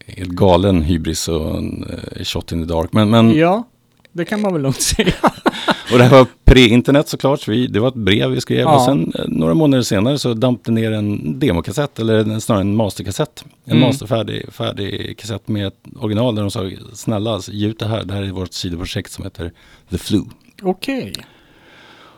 Helt 0.07 0.31
galen 0.31 0.83
hybris 0.83 1.29
och 1.29 1.57
en 1.57 1.85
eh, 2.17 2.25
shot 2.25 2.53
in 2.53 2.67
the 2.67 2.75
dark. 2.75 2.93
Men, 2.93 3.11
men, 3.11 3.35
ja. 3.35 3.69
Det 4.13 4.25
kan 4.25 4.41
man 4.41 4.53
väl 4.53 4.63
lugnt 4.63 4.81
säga. 4.81 5.13
Och 5.93 5.99
det 5.99 6.05
här 6.05 6.11
var 6.19 6.27
pre-internet 6.45 7.09
såklart. 7.09 7.41
Så 7.41 7.51
vi, 7.51 7.67
det 7.67 7.81
var 7.81 7.89
ett 7.89 7.95
brev 7.95 8.31
vi 8.31 8.41
skrev. 8.41 8.59
Ja. 8.61 8.77
Och 8.77 8.83
sen 8.83 9.13
eh, 9.19 9.25
några 9.29 9.55
månader 9.55 9.83
senare 9.83 10.19
så 10.19 10.35
damp 10.35 10.65
det 10.65 10.73
ner 10.73 10.93
en 10.93 11.39
demokassett. 11.39 11.99
Eller 11.99 12.39
snarare 12.41 12.61
en 12.61 12.77
masterkassett. 12.77 13.45
En 13.65 13.73
Mm. 13.77 13.89
masterfärdig 13.89 14.53
färdig 14.53 15.19
kassett 15.19 15.49
med 15.49 15.67
ett 15.67 15.79
original 16.01 16.35
där 16.35 16.43
de 16.43 16.51
sa 16.51 16.71
snälla 16.95 17.41
ge 17.49 17.67
ut 17.69 17.79
det 17.79 17.87
här. 17.87 18.05
Det 18.05 18.15
här 18.15 18.23
är 18.23 18.31
vårt 18.31 18.53
sidoprojekt 18.53 19.13
som 19.13 19.25
heter 19.25 19.53
The 19.91 19.99
Flu. 19.99 20.21
Okej. 20.63 21.13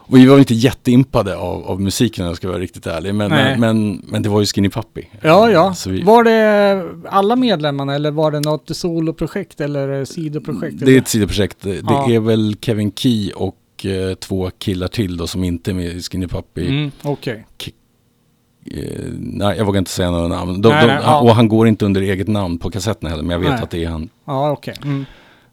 Och 0.07 0.17
vi 0.17 0.27
var 0.27 0.39
inte 0.39 0.55
jätteimpade 0.55 1.37
av, 1.37 1.65
av 1.67 1.81
musiken 1.81 2.25
om 2.25 2.29
jag 2.29 2.37
ska 2.37 2.49
vara 2.49 2.59
riktigt 2.59 2.87
ärlig. 2.87 3.15
Men, 3.15 3.31
men, 3.31 3.61
men, 3.61 4.03
men 4.09 4.23
det 4.23 4.29
var 4.29 4.41
ju 4.41 4.47
Skinny 4.47 4.69
Puppy. 4.69 5.03
Ja, 5.21 5.51
ja. 5.51 5.75
Så 5.75 5.91
vi, 5.91 6.03
Var 6.03 6.25
det 6.25 6.85
alla 7.09 7.37
medlemmarna 7.37 7.95
eller 7.95 8.11
var 8.11 8.31
det 8.31 8.41
något 8.41 8.77
soloprojekt 8.77 9.61
eller 9.61 10.05
sidoprojekt? 10.05 10.77
det 10.81 10.95
är 10.95 10.99
ett 10.99 11.09
sidoprojekt. 11.09 11.57
Det 11.63 11.81
Ja. 11.89 12.11
är 12.13 12.21
väl 12.21 12.57
Kevin 12.61 12.93
Key 12.93 13.33
och 13.33 13.55
eh, 13.85 14.15
två 14.15 14.51
killar 14.59 14.89
till 14.89 15.17
då 15.17 15.27
som 15.27 15.45
inte 15.45 15.71
är 15.71 15.75
med 15.75 15.87
i 15.87 16.03
Skinny 16.03 16.27
Puppy. 16.27 16.67
Mm, 16.69 16.91
Okej. 17.03 17.47
Eh, 18.71 19.05
nej, 19.19 19.57
jag 19.59 19.65
vågar 19.65 19.79
inte 19.79 19.91
säga 19.91 20.11
några 20.11 20.29
namn. 20.29 20.63
De, 20.63 20.69
Nej, 20.69 20.81
de, 20.87 20.93
nej, 20.93 21.01
ja. 21.03 21.21
Och 21.21 21.35
han 21.35 21.49
går 21.49 21.69
inte 21.69 21.85
under 21.85 22.01
eget 22.01 22.29
namn 22.29 22.59
på 22.59 22.71
kassetten 22.71 23.11
heller, 23.11 23.23
men 23.23 23.31
jag 23.31 23.39
vet 23.39 23.51
Nej. 23.51 23.63
att 23.63 23.71
det 23.71 23.85
är 23.85 23.89
han. 23.89 24.09
Ja, 24.25 24.51
okej. 24.53 24.75
Mm. 24.85 25.05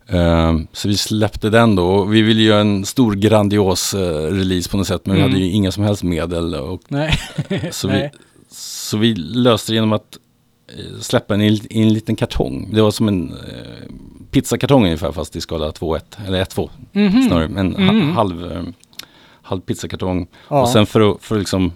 Eh, 0.07 0.65
så 0.73 0.88
vi 0.88 0.97
släppte 0.97 1.49
den 1.49 1.75
då. 1.75 2.05
Vi 2.05 2.21
ville 2.21 2.41
göra 2.41 2.61
en 2.61 2.86
stor 2.86 3.13
grandios 3.13 3.93
eh, 3.93 4.32
release 4.34 4.69
på 4.69 4.77
något 4.77 4.88
sätt, 4.88 5.05
men 5.05 5.15
Mm. 5.15 5.27
vi 5.27 5.32
hade 5.34 5.45
ju 5.45 5.51
inga 5.51 5.71
som 5.71 5.84
helst 5.84 6.03
medel. 6.03 6.55
Och, 6.55 6.82
Nej. 6.88 7.19
så, 7.71 7.88
vi, 7.88 7.93
Nej. 7.93 8.11
så 8.51 8.97
vi 8.97 9.15
löste 9.15 9.71
det 9.71 9.75
genom 9.75 9.93
att 9.93 10.17
släppa 11.01 11.34
den 11.34 11.41
i, 11.41 11.47
en- 11.47 11.77
i 11.77 11.82
en 11.82 11.93
liten 11.93 12.15
kartong. 12.15 12.69
Det 12.73 12.82
var 12.82 12.91
som 12.91 13.07
en 13.07 13.29
eh, 13.29 13.91
pizzakartong 14.32 14.84
ungefär, 14.86 15.11
fast 15.11 15.36
i 15.36 15.41
skala 15.41 15.71
2-1, 15.71 16.17
eller 16.27 16.41
1-2 16.41 16.69
Mhm. 16.91 17.23
snarare. 17.27 17.45
En 17.45 17.75
ha- 17.75 17.82
Mm. 17.82 18.11
halv, 18.11 18.51
eh, 18.51 18.63
halv 19.41 19.61
pizzakartong. 19.61 20.27
Ja. 20.49 20.61
Och 20.61 20.69
sen 20.69 20.86
för 20.86 21.11
att, 21.11 21.23
för 21.23 21.36
att 21.36 21.39
liksom 21.41 21.71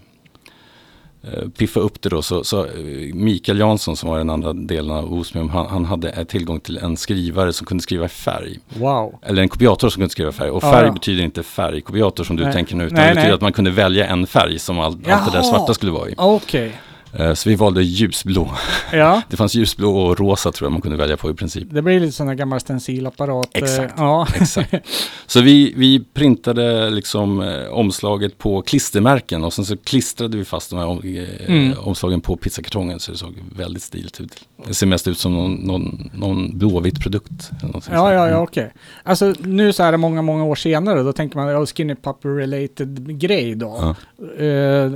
eh, 1.23 1.49
piffa 1.57 1.79
upp 1.79 2.01
det 2.01 2.09
då 2.09 2.21
så, 2.21 2.43
så 2.43 2.65
eh, 2.65 2.71
Mikael 3.13 3.59
Jansson 3.59 3.95
som 3.97 4.09
var 4.09 4.17
den 4.17 4.29
andra 4.29 4.53
delen 4.53 4.91
av 4.91 5.13
Osmium, 5.13 5.49
han, 5.49 5.65
han 5.67 5.85
hade 5.85 6.09
eh, 6.09 6.23
tillgång 6.23 6.59
till 6.59 6.77
en 6.77 6.97
skrivare 6.97 7.53
som 7.53 7.67
kunde 7.67 7.81
skriva 7.83 8.05
i 8.05 8.09
färg. 8.09 8.59
Wow. 8.79 9.19
Eller 9.21 9.41
en 9.41 9.49
kopiator 9.49 9.89
som 9.89 9.99
kunde 9.99 10.09
skriva 10.11 10.29
i 10.29 10.33
färg. 10.33 10.49
Och 10.49 10.61
färg 10.61 10.85
ja. 10.87 10.91
betyder 10.93 11.23
inte 11.23 11.43
färgkopiator 11.43 12.23
som 12.23 12.35
du 12.35 12.43
Nej. 12.43 12.53
tänker 12.53 12.75
nu, 12.75 12.83
utan 12.83 12.95
Nej, 12.95 13.05
det 13.07 13.09
betyder 13.15 13.27
nej. 13.27 13.35
att 13.35 13.41
man 13.41 13.53
kunde 13.53 13.71
välja 13.71 14.07
en 14.07 14.27
färg 14.27 14.59
som 14.59 14.79
all, 14.79 14.85
allt 15.07 15.31
det 15.31 15.37
där 15.37 15.41
svarta 15.41 15.73
skulle 15.73 15.91
vara 15.91 16.09
i. 16.09 16.13
Okej. 16.17 16.75
Eh, 17.19 17.33
så 17.33 17.49
vi 17.49 17.55
valde 17.55 17.83
ljusblå. 17.83 18.51
Ja. 18.93 19.21
Det 19.29 19.37
fanns 19.37 19.55
ljusblå 19.55 19.97
och 19.97 20.19
rosa 20.19 20.51
tror 20.51 20.65
jag 20.65 20.71
man 20.71 20.81
kunde 20.81 20.97
välja 20.97 21.17
på 21.17 21.29
i 21.29 21.33
princip. 21.33 21.67
Det 21.71 21.81
blir 21.81 21.99
lite 21.99 22.11
sån 22.11 22.27
här 22.27 22.35
gammal 22.35 22.59
stencilapparat. 22.59 23.47
eh, 23.53 23.63
Exakt. 23.63 23.93
Ja. 23.97 24.27
Exakt. 24.35 24.73
Så 25.27 25.41
vi, 25.41 25.73
vi 25.77 26.03
printade 26.13 26.89
liksom 26.89 27.41
eh, 27.41 27.67
omslaget 27.71 28.37
på 28.37 28.61
klistermärken 28.61 29.43
och 29.43 29.53
sen 29.53 29.65
så 29.65 29.77
klistrade 29.77 30.37
vi 30.37 30.45
fast 30.45 30.69
de 30.69 30.79
här 30.79 30.85
om, 30.87 31.01
Mm. 31.47 31.73
omslagen 31.79 32.21
på 32.21 32.35
pizzakartongen 32.37 32.99
så 32.99 33.11
det 33.11 33.17
såg 33.17 33.33
väldigt 33.55 33.83
stiligt 33.83 34.21
ut. 34.21 34.35
Det 34.67 34.73
ser 34.73 34.87
mest 34.87 35.07
ut 35.07 35.17
som 35.17 35.33
någon, 35.33 35.53
någon, 35.53 36.09
någon 36.13 36.57
blåvit 36.57 36.99
produkt. 36.99 37.51
Ja, 37.91 38.13
ja, 38.13 38.29
ja, 38.29 38.37
okej. 38.41 38.73
Alltså 39.03 39.33
nu 39.39 39.73
så 39.73 39.83
är 39.83 39.97
många, 39.97 40.21
många 40.21 40.43
år 40.43 40.55
senare, 40.55 41.03
då 41.03 41.13
tänker 41.13 41.37
man, 41.37 41.47
ja, 41.47 41.65
skinny 41.65 41.95
puppy 41.95 42.29
related 42.29 43.19
grej 43.19 43.55
då. 43.55 43.95
Ja. 44.37 44.45
Eh, 44.45 44.91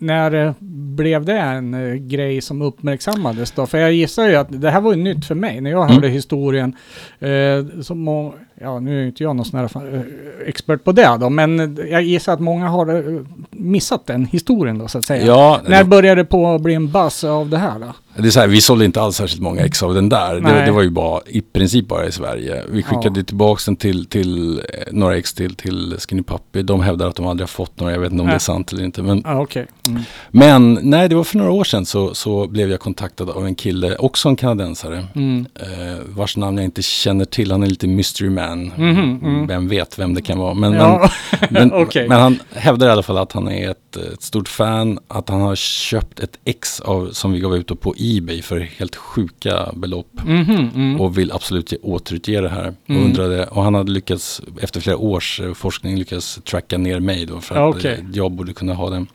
när 0.00 0.46
eh, 0.46 0.52
blev 0.96 1.24
det 1.24 1.38
en 1.38 1.74
eh, 1.74 1.94
grej 1.94 2.40
som 2.40 2.62
uppmärksammades 2.62 3.50
då? 3.50 3.66
För 3.66 3.78
jag 3.78 3.92
gissar 3.92 4.28
ju 4.28 4.34
att 4.36 4.60
det 4.62 4.70
här 4.70 4.80
var 4.80 4.94
ju 4.94 5.02
nytt 5.02 5.24
för 5.24 5.34
mig 5.34 5.60
när 5.60 5.70
jag 5.70 5.82
Mm. 5.84 5.94
hörde 5.94 6.08
historien. 6.08 6.76
Eh, 7.18 7.80
som, 7.82 8.32
ja, 8.60 8.80
nu 8.80 9.02
är 9.02 9.06
inte 9.06 9.22
jag 9.22 9.36
någon 9.36 9.44
sån 9.44 9.60
här 9.60 9.94
eh, 9.94 10.00
expert 10.48 10.84
på 10.84 10.92
det 10.92 11.16
då, 11.20 11.30
men 11.30 11.78
jag 11.90 12.02
gissar 12.02 12.32
att 12.32 12.40
många 12.40 12.68
har 12.68 12.94
eh, 13.14 13.20
missat 13.50 14.06
den 14.06 14.24
historien 14.26 14.78
då 14.78 14.88
så 14.88 14.98
att 14.98 15.04
säga. 15.04 15.26
Ja, 15.26 15.60
När 15.68 15.84
började 15.84 16.20
det 16.20 16.24
på 16.24 16.54
att 16.54 16.60
bli 16.60 16.74
en 16.74 16.90
buzz 16.92 17.24
av 17.24 17.48
det 17.48 17.58
här 17.58 17.78
då? 17.78 17.92
det 18.22 18.26
är 18.26 18.30
så 18.30 18.40
här, 18.40 18.46
vi 18.48 18.60
sålde 18.60 18.84
inte 18.84 19.00
alls 19.02 19.16
särskilt 19.16 19.42
många 19.42 19.62
ex 19.62 19.82
av 19.82 19.94
den 19.94 20.08
där. 20.08 20.40
Det, 20.40 20.64
det 20.64 20.70
var 20.72 20.82
ju 20.82 20.90
bara, 20.90 21.20
i 21.26 21.40
princip 21.40 21.88
bara 21.88 22.06
i 22.06 22.12
Sverige. 22.12 22.62
Vi 22.70 22.82
skickade 22.82 23.20
Ja. 23.20 23.24
tillbaka 23.24 23.60
den 23.66 23.76
till, 23.76 24.06
till 24.06 24.58
eh, 24.58 24.64
några 24.92 25.16
ex 25.16 25.34
till, 25.34 25.54
till 25.54 25.96
Skinny 25.98 26.22
Puppy. 26.22 26.62
De 26.62 26.80
hävdar 26.80 27.08
att 27.08 27.16
de 27.16 27.26
aldrig 27.26 27.42
har 27.42 27.48
fått 27.48 27.80
några, 27.80 27.92
jag 27.92 28.00
vet 28.00 28.12
inte 28.12 28.20
om 28.20 28.26
det 28.26 28.30
Nej. 28.30 28.34
är 28.34 28.38
sant 28.38 28.72
eller 28.72 28.84
inte. 28.84 29.02
Men 29.02 29.22
Ja, 29.24 29.40
okej. 29.42 29.66
Mm. 29.88 30.02
Men 30.30 30.78
nej, 30.82 31.08
det 31.08 31.14
var 31.14 31.24
för 31.24 31.38
några 31.38 31.50
år 31.52 31.64
sedan 31.64 31.86
så, 31.86 32.14
så 32.14 32.46
blev 32.46 32.70
jag 32.70 32.80
kontaktad 32.80 33.30
av 33.30 33.46
en 33.46 33.54
kille, 33.54 33.96
också 33.96 34.28
en 34.28 34.36
kanadensare, 34.36 35.06
Mm. 35.14 35.46
eh, 35.54 35.98
vars 36.08 36.36
namn 36.36 36.56
jag 36.56 36.64
inte 36.64 36.82
känner 36.82 37.24
till. 37.24 37.50
Han 37.52 37.62
är 37.62 37.66
lite 37.66 37.86
mystery 37.86 38.30
man. 38.30 38.49
Mhm, 38.58 39.20
mm. 39.22 39.46
Vem 39.46 39.68
vet 39.68 39.98
vem 39.98 40.14
det 40.14 40.22
kan 40.22 40.38
vara. 40.38 40.54
Men, 40.54 40.72
Ja, 40.72 41.10
men, 41.40 41.48
men, 41.50 41.72
okej. 41.82 42.08
men 42.08 42.20
han 42.20 42.38
hävdar 42.54 42.86
i 42.88 42.90
alla 42.90 43.02
fall 43.02 43.18
att 43.18 43.32
han 43.32 43.48
är 43.48 43.70
ett, 43.70 43.96
ett 43.96 44.22
stort 44.22 44.48
fan, 44.48 44.98
att 45.08 45.28
han 45.28 45.40
har 45.40 45.56
köpt 45.56 46.20
ett 46.20 46.38
ex 46.44 46.80
av, 46.80 47.10
som 47.12 47.32
vi 47.32 47.40
gav 47.40 47.56
ut 47.56 47.80
på 47.80 47.94
Ebay 47.98 48.42
för 48.42 48.58
helt 48.60 48.96
sjuka 48.96 49.68
belopp. 49.74 50.10
Mhm, 50.26 50.70
mm. 50.74 51.00
Och 51.00 51.18
vill 51.18 51.32
absolut 51.32 51.72
ge- 51.72 51.78
återutge 51.82 52.40
det 52.40 52.48
här. 52.48 52.74
Mm. 52.86 53.00
Och, 53.02 53.06
undrade, 53.08 53.46
och 53.46 53.62
han 53.62 53.74
hade 53.74 53.92
lyckats, 53.92 54.42
efter 54.60 54.80
flera 54.80 54.96
års 54.96 55.40
eh, 55.40 55.52
forskning, 55.54 55.96
lyckats 55.98 56.40
tracka 56.44 56.78
ner 56.78 57.00
mig 57.00 57.26
då 57.26 57.40
för 57.40 57.54
att 57.68 57.76
okej. 57.76 57.92
eh, 57.92 58.04
jag 58.12 58.32
borde 58.32 58.52
kunna 58.52 58.74
ha 58.74 58.90
den. 58.90 59.06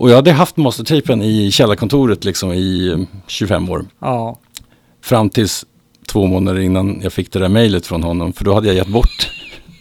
Och 0.00 0.10
jag 0.10 0.16
hade 0.16 0.32
haft 0.32 0.56
mastertapen 0.56 1.22
i 1.22 1.50
källarkontoret 1.50 2.24
liksom 2.24 2.52
i 2.52 2.88
eh, 2.88 2.98
25 3.26 3.70
år. 3.70 3.84
Ja. 4.00 4.38
Fram 5.02 5.30
tills 5.30 5.64
två 6.18 6.26
månader 6.26 6.60
innan 6.60 7.00
jag 7.02 7.12
fick 7.12 7.32
det 7.32 7.38
där 7.38 7.48
mejlet 7.48 7.86
från 7.86 8.02
honom. 8.02 8.32
För 8.32 8.44
då 8.44 8.54
hade 8.54 8.66
jag 8.66 8.76
gett 8.76 8.86
bort 8.88 9.30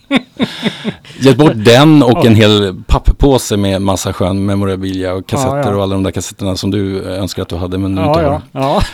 Gett 1.19 1.37
bort 1.37 1.51
den 1.55 2.03
och 2.03 2.25
en 2.25 2.35
hel 2.35 2.81
papppåse 2.87 3.57
med 3.57 3.81
massa 3.81 4.13
skön 4.13 4.45
memorabilia 4.45 5.13
och 5.13 5.27
kassetter 5.27 5.57
Ja, 5.57 5.69
ja. 5.69 5.75
och 5.75 5.83
alla 5.83 5.93
de 5.95 6.03
där 6.03 6.11
kassetterna 6.11 6.55
som 6.55 6.71
du 6.71 7.03
eh, 7.13 7.19
önskar 7.21 7.41
att 7.41 7.49
du 7.49 7.55
hade 7.55 7.77
men 7.77 7.95
du 7.95 8.01
Ja, 8.01 8.07
inte 8.19 8.29
har. 8.29 8.41
ja. 8.51 8.81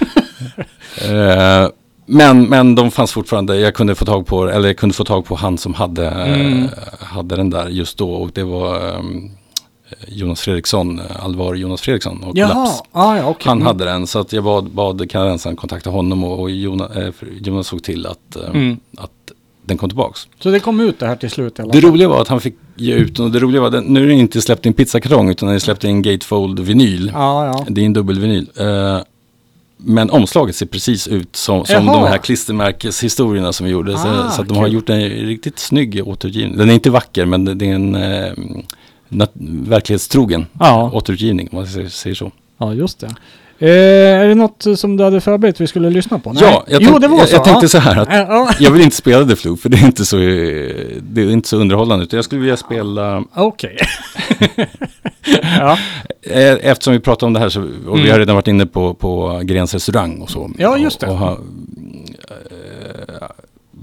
Eh, 1.01 1.69
men, 2.05 2.43
men 2.43 2.75
de 2.75 2.91
fanns 2.91 3.11
fortfarande, 3.11 3.57
jag 3.59 3.73
kunde 3.73 3.95
få 3.95 4.05
tag 4.05 4.25
på, 4.25 4.47
eller 4.49 4.67
jag 4.69 4.77
kunde 4.77 4.95
få 4.95 5.03
tag 5.03 5.25
på 5.25 5.35
han 5.35 5.57
som 5.57 5.73
hade, 5.73 6.07
Mm. 6.09 6.63
eh, 6.63 6.69
hade 7.05 7.35
den 7.35 7.49
där 7.49 7.69
just 7.69 7.97
då 7.97 8.11
och 8.13 8.29
det 8.33 8.43
var 8.43 8.89
ehm, 8.95 9.31
Jonas 10.07 10.41
Fredriksson, 10.41 10.99
eh, 10.99 11.25
Alvar 11.25 11.55
Jonas 11.55 11.81
Fredriksson 11.81 12.23
och 12.23 12.37
Jaha, 12.37 12.53
Laps. 12.63 12.81
ah, 12.91 13.17
ja, 13.17 13.25
okej. 13.29 13.43
Han 13.49 13.57
Mm. 13.57 13.67
hade 13.67 13.85
den 13.85 14.07
så 14.07 14.19
att 14.19 14.33
jag 14.33 14.43
bad, 14.43 14.65
bad 14.71 15.09
kanadensaren 15.11 15.55
kontakta 15.55 15.89
honom 15.89 16.23
och, 16.23 16.39
och 16.39 16.51
Jonas, 16.51 16.91
eh, 16.95 17.13
Jonas 17.41 17.67
såg 17.67 17.83
till 17.83 18.05
att, 18.05 18.35
eh, 18.35 18.49
Mm. 18.49 18.77
att 18.97 19.11
den 19.65 19.77
kom 19.77 19.89
tillbaks. 19.89 20.27
Så 20.39 20.49
det 20.49 20.59
kom 20.59 20.79
ut 20.79 20.99
det 20.99 21.07
här 21.07 21.15
till 21.15 21.29
slut 21.29 21.55
Det 21.73 21.81
roliga 21.81 22.07
var 22.07 22.21
att 22.21 22.27
han 22.27 22.41
fick 22.41 22.55
ge 22.75 22.93
ut 22.93 23.15
den 23.15 23.25
och 23.25 23.31
det 23.31 23.39
roliga 23.39 23.61
var, 23.61 23.69
den, 23.69 23.83
nu 23.83 24.03
är 24.03 24.07
det 24.07 24.13
inte 24.13 24.41
släppt 24.41 24.65
i 24.65 24.69
en 24.69 24.73
pizzakartong 24.73 25.29
utan 25.29 25.47
den 25.47 25.55
är 25.55 25.59
släppt 25.59 25.83
i 25.83 25.87
en 25.87 26.01
gatefold 26.01 26.59
vinyl. 26.59 27.11
Ja. 27.13 27.65
Det 27.69 27.81
är 27.81 27.85
en 27.85 27.93
dubbelvinyl. 27.93 28.49
Eh, 28.59 28.97
men 29.77 30.09
omslaget 30.09 30.55
ser 30.55 30.65
precis 30.65 31.07
ut 31.07 31.35
som, 31.35 31.65
som 31.65 31.85
Jaha. 31.85 32.01
de 32.01 32.07
här 32.07 32.17
klistermärkeshistorierna 32.17 33.53
som 33.53 33.65
vi 33.65 33.71
gjorde. 33.71 33.97
så, 33.97 34.07
Ah, 34.07 34.29
så 34.29 34.41
att 34.41 34.47
de 34.47 34.57
har 34.57 34.67
gjort 34.67 34.89
en 34.89 35.01
riktigt 35.09 35.59
snygg 35.59 36.01
återutgivning. 36.05 36.57
Den 36.57 36.69
är 36.69 36.73
inte 36.73 36.89
vacker 36.89 37.25
men 37.25 37.45
det 37.45 37.53
det 37.53 37.69
är 37.69 37.75
en 37.75 37.95
eh, 37.95 38.33
verklighetstrogen 39.69 40.45
Ja. 40.59 40.89
återutgivning 40.93 41.49
om 41.51 41.57
man 41.57 41.67
säger, 41.89 42.15
så. 42.15 42.31
Ja, 42.57 42.73
just 42.73 42.99
det. 42.99 43.07
Eh, 43.59 44.19
är 44.21 44.27
det 44.27 44.35
något 44.35 44.65
som 44.75 44.97
du 44.97 45.03
hade 45.03 45.21
förberett 45.21 45.61
vi 45.61 45.67
skulle 45.67 45.89
lyssna 45.89 46.19
på? 46.19 46.33
Ja, 46.35 46.63
jag, 46.67 46.81
jo, 46.81 46.89
tänk, 46.89 47.01
det 47.01 47.07
var 47.07 47.17
jag, 47.17 47.29
så. 47.29 47.35
jag 47.35 47.43
tänkte 47.43 47.69
så 47.69 47.77
här 47.77 47.95
att 48.01 48.07
Ja, 48.11 48.25
ja. 48.29 48.49
jag 48.59 48.71
vill 48.71 48.81
inte 48.81 48.95
spela 48.95 49.25
The 49.25 49.35
Flu 49.35 49.57
för 49.57 49.69
det 49.69 49.77
är 49.77 49.85
inte 49.85 50.05
så, 50.05 50.15
det 51.01 51.21
är 51.21 51.31
inte 51.31 51.49
så 51.49 51.57
underhållande. 51.57 52.03
Utan 52.05 52.17
jag 52.17 52.25
skulle 52.25 52.41
vilja 52.41 52.57
spela, 52.57 53.23
Okej. 53.35 53.77
ja. 55.59 55.77
eh, 56.21 56.53
eftersom 56.61 56.93
vi 56.93 56.99
pratar 56.99 57.27
om 57.27 57.33
det 57.33 57.39
här 57.39 57.49
så, 57.49 57.61
och 57.61 57.67
vi 57.97 57.99
Mm. 58.01 58.11
har 58.11 58.19
redan 58.19 58.35
varit 58.35 58.47
inne 58.47 58.65
på, 58.65 58.93
på 58.93 59.41
Grens 59.43 59.73
restaurang 59.73 60.21
och 60.21 60.29
så. 60.29 60.51
Ja, 60.57 60.77
just 60.77 60.99
det. 60.99 61.07
Och, 61.07 61.13
och 61.13 61.19
ha, 61.19 61.37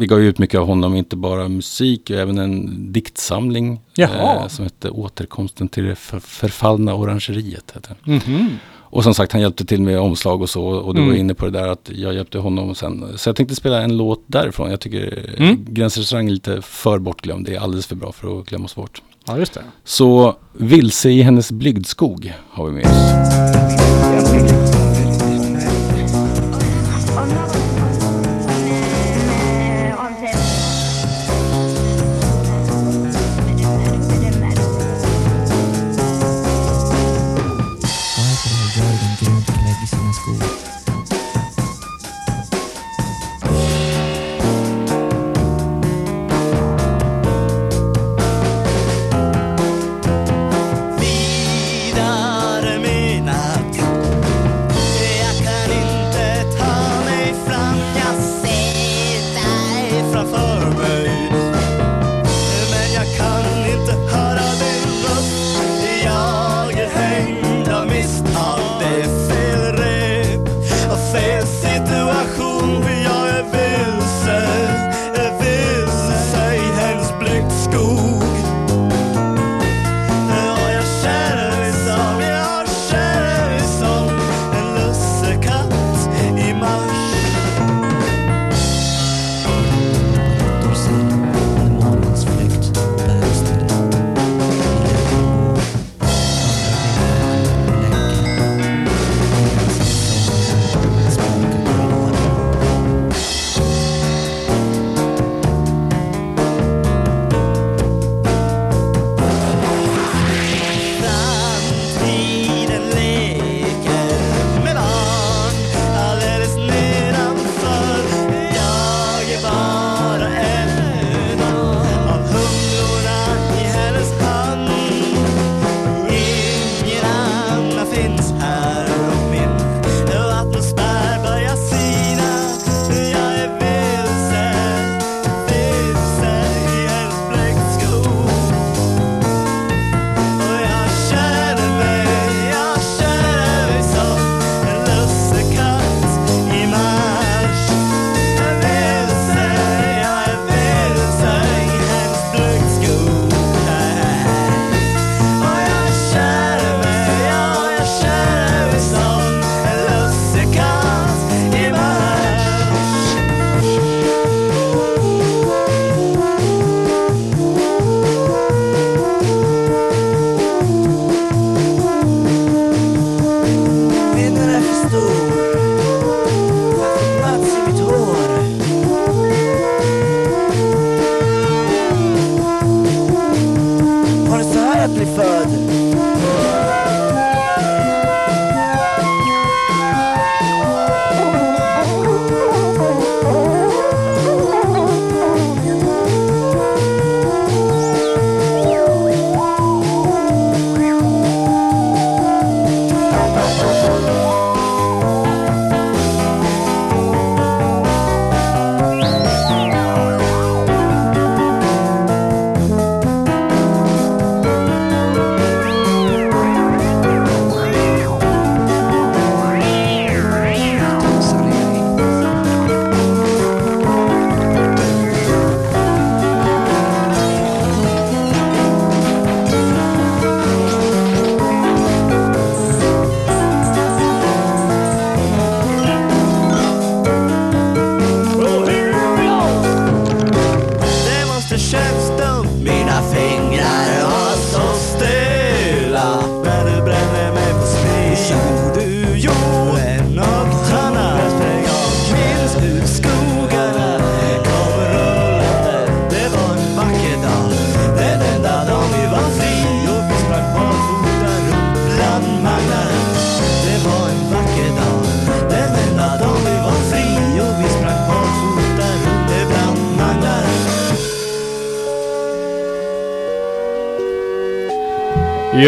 vi 0.00 0.06
gav 0.06 0.20
ut 0.20 0.38
mycket 0.38 0.60
av 0.60 0.66
honom, 0.66 0.94
inte 0.96 1.16
bara 1.16 1.48
musik, 1.48 2.10
även 2.10 2.38
en 2.38 2.92
diktsamling 2.92 3.80
eh, 3.98 4.46
som 4.48 4.64
hette 4.64 4.90
Återkomsten 4.90 5.68
till 5.68 5.84
det 5.84 5.94
för, 5.94 6.20
förfallna 6.20 6.94
orangeriet. 6.94 7.72
Heter 7.74 7.94
den. 8.04 8.14
Mhm. 8.26 8.48
Och 8.92 9.02
som 9.04 9.14
sagt, 9.14 9.32
han 9.32 9.40
hjälpte 9.40 9.64
till 9.64 9.82
med 9.82 9.98
omslag 10.00 10.42
och 10.42 10.50
så. 10.50 10.64
Och 10.64 10.94
du 10.94 11.00
Mm. 11.00 11.10
var 11.12 11.18
inne 11.20 11.34
på 11.34 11.44
det 11.44 11.50
där 11.50 11.68
att 11.68 11.90
jag 11.94 12.14
hjälpte 12.14 12.38
honom 12.38 12.74
sen. 12.74 13.04
Så 13.16 13.28
jag 13.28 13.36
tänkte 13.36 13.54
spela 13.54 13.82
en 13.82 13.96
låt 13.96 14.24
därifrån. 14.26 14.70
Jag 14.70 14.80
tycker 14.80 15.28
Mm. 15.36 15.48
mm. 15.50 15.64
Gränsrestaurang 15.68 16.26
är 16.26 16.30
lite 16.32 16.62
för 16.62 16.98
bortglömd. 16.98 17.46
Det 17.46 17.54
är 17.54 17.60
alldeles 17.60 17.86
för 17.86 17.96
bra 17.96 18.12
för 18.12 18.40
att 18.40 18.46
glömmas 18.46 18.74
bort. 18.74 19.02
Ja, 19.26 19.38
just 19.38 19.54
det. 19.54 19.62
Så 19.84 20.36
Vilse 20.52 21.10
i 21.10 21.22
hennes 21.22 21.52
blygdskog 21.52 22.32
har 22.50 22.66
vi 22.66 22.72
med 22.72 22.86
oss. 22.86 24.09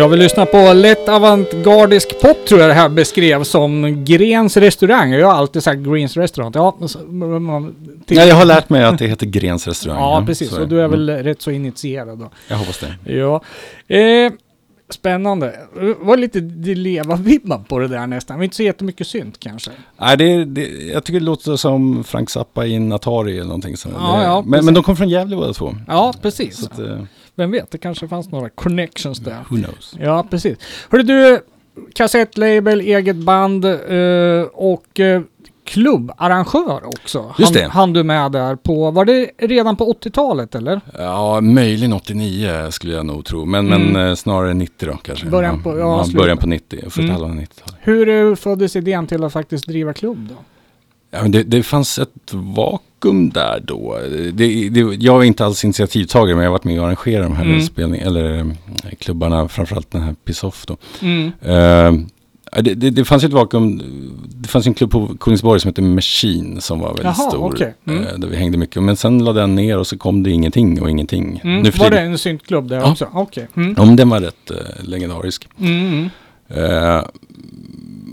Jag 0.03 0.09
vill 0.09 0.19
lyssna 0.19 0.47
på 0.47 0.73
lätt 0.73 1.09
avantgardisk 1.09 2.21
pop 2.21 2.45
tror 2.47 2.61
jag 2.61 2.71
det 2.71 2.75
här 2.75 2.89
beskrevs 2.89 3.49
som 3.49 4.05
Grens 4.05 4.57
restaurang. 4.57 5.13
Jag 5.13 5.27
har 5.27 5.35
alltid 5.35 5.63
sagt 5.63 5.79
Greens 5.81 6.17
restaurant. 6.17 6.55
Ja, 6.55 6.77
så, 6.87 6.99
Ja, 8.07 8.25
jag 8.25 8.35
har 8.37 8.45
lärt 8.45 8.71
mig 8.71 8.85
att 8.85 8.99
det 8.99 9.07
heter 9.07 9.27
Grens 9.27 9.69
restaurang. 9.69 9.99
ja 9.99 10.25
precis. 10.27 10.51
så 10.51 10.63
Och 10.63 10.69
du 10.69 10.81
är 10.81 10.85
Mm. 10.85 10.91
väl 11.07 11.25
rätt 11.25 11.43
så 11.43 11.51
initierad 11.51 12.19
då. 12.19 12.31
Jag 12.49 12.57
hoppas 12.57 12.79
det. 13.05 13.13
Ja. 13.15 13.43
Eh, 13.97 14.33
spännande. 14.91 15.55
Det 15.81 15.95
var 16.01 16.17
lite 16.17 16.41
Dileva-vibbar 16.41 17.65
på 17.69 17.79
det 17.79 17.89
där 17.89 18.07
nästan. 18.07 18.43
Inte 18.43 18.57
så 18.57 18.63
jättemycket 18.63 19.07
synt 19.07 19.41
kanske. 19.41 19.71
Nej, 20.01 20.17
det, 20.17 20.45
det, 20.45 20.67
jag 20.93 21.05
tycker 21.05 21.21
det 21.21 21.27
låter 21.27 21.57
som 21.57 22.05
Frank 22.05 22.31
Zappa 22.31 22.67
i 22.67 22.75
en 22.75 22.93
Atari 22.93 23.33
eller 23.35 23.45
någonting. 23.45 23.77
Så 23.77 23.89
Ja, 23.99 24.23
ja, 24.23 24.43
men, 24.47 24.65
men 24.65 24.75
de 24.75 24.83
kom 24.83 24.97
från 24.97 25.09
Gävle 25.09 25.37
båda 25.37 25.53
två. 25.53 25.75
Ja, 25.89 26.15
precis. 26.23 26.65
Att, 26.67 26.79
eh, 26.79 26.99
Vem 27.37 27.51
vet, 27.51 27.71
det 27.71 27.79
kanske 27.79 28.09
fanns 28.09 28.31
några 28.31 28.49
connections 28.49 29.19
där. 29.19 29.39
who 29.51 29.57
knows. 29.57 29.95
Ja, 30.01 30.27
precis. 30.31 30.59
Hörru 30.91 31.03
du, 31.03 31.41
kassettlabel, 31.95 32.81
eget 32.81 33.17
band 33.17 33.65
eh, 33.65 34.43
och 34.53 35.01
eh, 35.01 35.23
klubbarrangör 35.65 36.87
också. 36.87 37.35
Just 37.39 37.55
Han, 37.55 37.63
det. 37.63 37.69
han 37.69 37.93
du 37.93 38.03
med 38.03 38.33
där 38.33 38.57
på, 38.57 38.91
var 38.91 39.05
det 39.05 39.31
redan 39.39 39.77
på 39.77 39.93
80-talet 39.93 40.55
eller? 40.55 40.81
Ja, 40.99 41.41
möjligen 41.41 41.93
89 41.93 42.67
skulle 42.71 42.93
jag 42.95 43.07
nog 43.07 43.25
tro. 43.25 43.45
Men, 43.45 43.67
Mm. 43.73 43.83
men 43.93 44.09
eh, 44.09 44.15
snarare 44.15 44.55
90 44.55 44.89
då 44.89 44.97
kanske. 44.97 45.27
Början 45.27 45.63
på- 45.63 45.79
ja, 45.79 46.05
slutet. 46.05 46.21
början 46.21 46.39
på 46.39 46.47
90. 46.47 46.81
Första 46.85 47.01
Mm. 47.03 47.13
halvan 47.13 47.31
av 47.31 47.37
90-talet. 47.37 47.81
Hur 47.83 48.09
eh, 48.09 48.35
föddes 48.35 48.77
idén 48.77 49.07
till 49.07 49.25
att 49.25 49.33
faktiskt 49.33 49.67
driva 49.67 49.93
klubb 49.93 50.29
då? 50.29 50.35
Ja, 51.15 51.23
men 51.23 51.31
det, 51.31 51.43
det 51.43 51.63
fanns 51.63 51.99
ett 51.99 52.33
vakuum 52.33 53.31
där 53.31 53.61
då. 53.67 53.99
Det, 54.33 54.69
det, 54.69 54.81
jag 54.81 55.21
är 55.23 55.25
inte 55.27 55.45
alls 55.45 55.65
initiativtagare 55.65 56.35
men 56.37 56.45
jag 56.45 56.51
har 56.51 56.59
varit 56.59 56.65
med 56.65 56.79
och 56.81 56.87
arrangerat 56.87 57.27
de 57.29 57.37
här 57.37 57.45
Mm. 57.45 57.63
spelning, 57.63 58.01
eller 58.01 58.39
eh, 58.39 58.45
klubbarna, 58.99 59.49
framförallt 59.49 59.91
den 59.91 60.03
här 60.03 60.15
Piss 60.25 60.45
Off 60.45 60.67
då. 60.67 60.77
Mm. 61.03 61.33
Eh, 61.43 62.07
det, 62.63 62.75
det, 62.75 62.91
det 62.91 63.05
fanns 63.05 63.25
ett 63.25 63.33
vakuum. 63.33 63.83
Det 64.35 64.49
fanns 64.49 64.67
en 64.67 64.75
klubb 64.75 64.91
på 64.91 65.17
Kungsborg 65.21 65.61
som 65.61 65.69
hette 65.69 65.83
Machine 65.83 66.61
som 66.61 66.79
var 66.81 66.89
väldigt 66.89 67.05
Jaha, 67.05 67.15
stor. 67.31 67.45
okej. 67.45 67.75
Mm. 67.87 68.03
eh, 68.07 68.15
där 68.19 68.29
vi 68.29 68.37
hängde 68.37 68.59
mycket. 68.59 68.83
Men 68.83 68.97
sen 68.97 69.25
lade 69.25 69.41
den 69.41 69.55
ner 69.55 69.79
och 69.79 69.87
så 69.87 69.99
kom 69.99 70.23
det 70.23 70.31
ingenting 70.31 70.83
och 70.83 70.91
ingenting. 70.91 71.41
Mm. 71.45 71.63
Var 71.79 71.91
det 71.91 72.01
en 72.01 72.19
syntklubb 72.19 72.69
där 72.69 72.77
Ja. 72.77 72.91
också? 72.91 73.09
Okej. 73.13 73.49
Mm. 73.57 73.75
Om 73.79 73.97
den 73.97 74.09
var 74.09 74.21
rätt 74.21 74.51
eh, 74.51 74.57
legendarisk. 74.85 75.49
Mm. 75.61 76.09
Mm. 76.49 77.05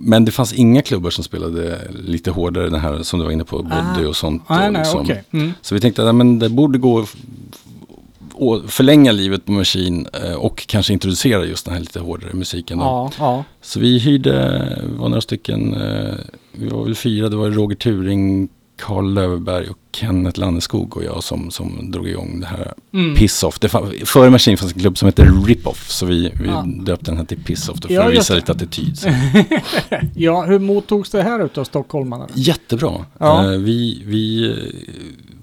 Men 0.02 0.26
det 0.26 0.32
fanns 0.32 0.54
inga 0.54 0.82
klubbar 0.82 1.10
som 1.10 1.24
spelade 1.24 1.78
lite 2.06 2.32
hårdare, 2.32 2.70
den 2.70 2.80
här 2.80 3.04
som 3.04 3.20
du 3.20 3.26
var 3.26 3.32
inne 3.32 3.44
på, 3.44 3.64
body 3.64 4.06
och 4.06 4.16
sånt. 4.16 4.44
Ah, 4.48 4.66
och 4.66 4.74
nej, 4.74 4.82
liksom. 4.82 5.02
okej. 5.02 5.24
Mm. 5.32 5.54
Så 5.62 5.76
vi 5.76 5.82
tänkte 5.82 6.10
att 6.10 6.16
men 6.16 6.40
det 6.40 6.50
borde 6.50 6.80
gå 6.80 7.00
att 7.00 8.72
förlänga 8.72 9.12
livet 9.12 9.46
på 9.46 9.52
Machine 9.52 10.08
eh, 10.24 10.34
och 10.34 10.68
kanske 10.68 10.94
introducera 10.94 11.46
just 11.46 11.66
den 11.66 11.74
här 11.74 11.82
lite 11.82 12.00
hårdare 12.00 12.34
musiken. 12.34 12.80
Ja, 12.80 13.12
ja. 13.20 13.44
Så 13.62 13.80
vi 13.80 14.00
hyrde, 14.00 14.78
vi 14.92 14.98
var 14.98 15.10
några 15.10 15.22
stycken, 15.22 15.74
eh, 15.74 16.14
vi 16.52 16.68
var 16.68 16.84
väl 16.84 16.96
fyra, 16.96 17.30
det 17.30 17.36
var 17.36 17.50
Roger 17.50 17.76
Turing, 17.76 18.50
Karl 18.80 19.14
Löfberg 19.14 19.70
och 19.70 19.78
Kenneth 19.92 20.40
Lanneskog 20.40 20.98
och 20.98 21.04
jag 21.04 21.24
som, 21.24 21.52
som 21.52 21.92
drog 21.92 22.08
igång 22.08 22.40
det 22.40 22.46
här 22.46 22.74
Mm. 22.94 23.16
Piss-Off. 23.16 23.60
Före 24.06 24.30
Machine 24.30 24.58
fanns 24.58 24.74
en 24.74 24.80
klubb 24.80 24.98
som 24.98 25.06
hette 25.06 25.24
Rip-Off, 25.26 25.90
så 25.90 26.06
vi, 26.06 26.32
vi 26.42 26.48
Ja. 26.48 26.66
döpte 26.68 27.12
den 27.12 27.18
här 27.18 27.26
till 27.26 27.44
Piss-Off 27.44 27.78
för 27.82 27.94
Ja, 27.94 28.04
att 28.08 28.14
visa 28.14 28.34
lite 28.36 28.52
attityd. 28.52 28.98
Ja, 30.16 30.42
hur 30.46 30.60
mottogs 30.60 31.10
det 31.10 31.24
här 31.24 31.46
utav 31.46 31.64
stockholmarna? 31.64 32.28
Jättebra. 32.34 33.06
Ja. 33.18 33.44
Eh, 33.54 33.60
vi 33.60 34.04
vi 34.06 34.50
eh, 34.52 34.56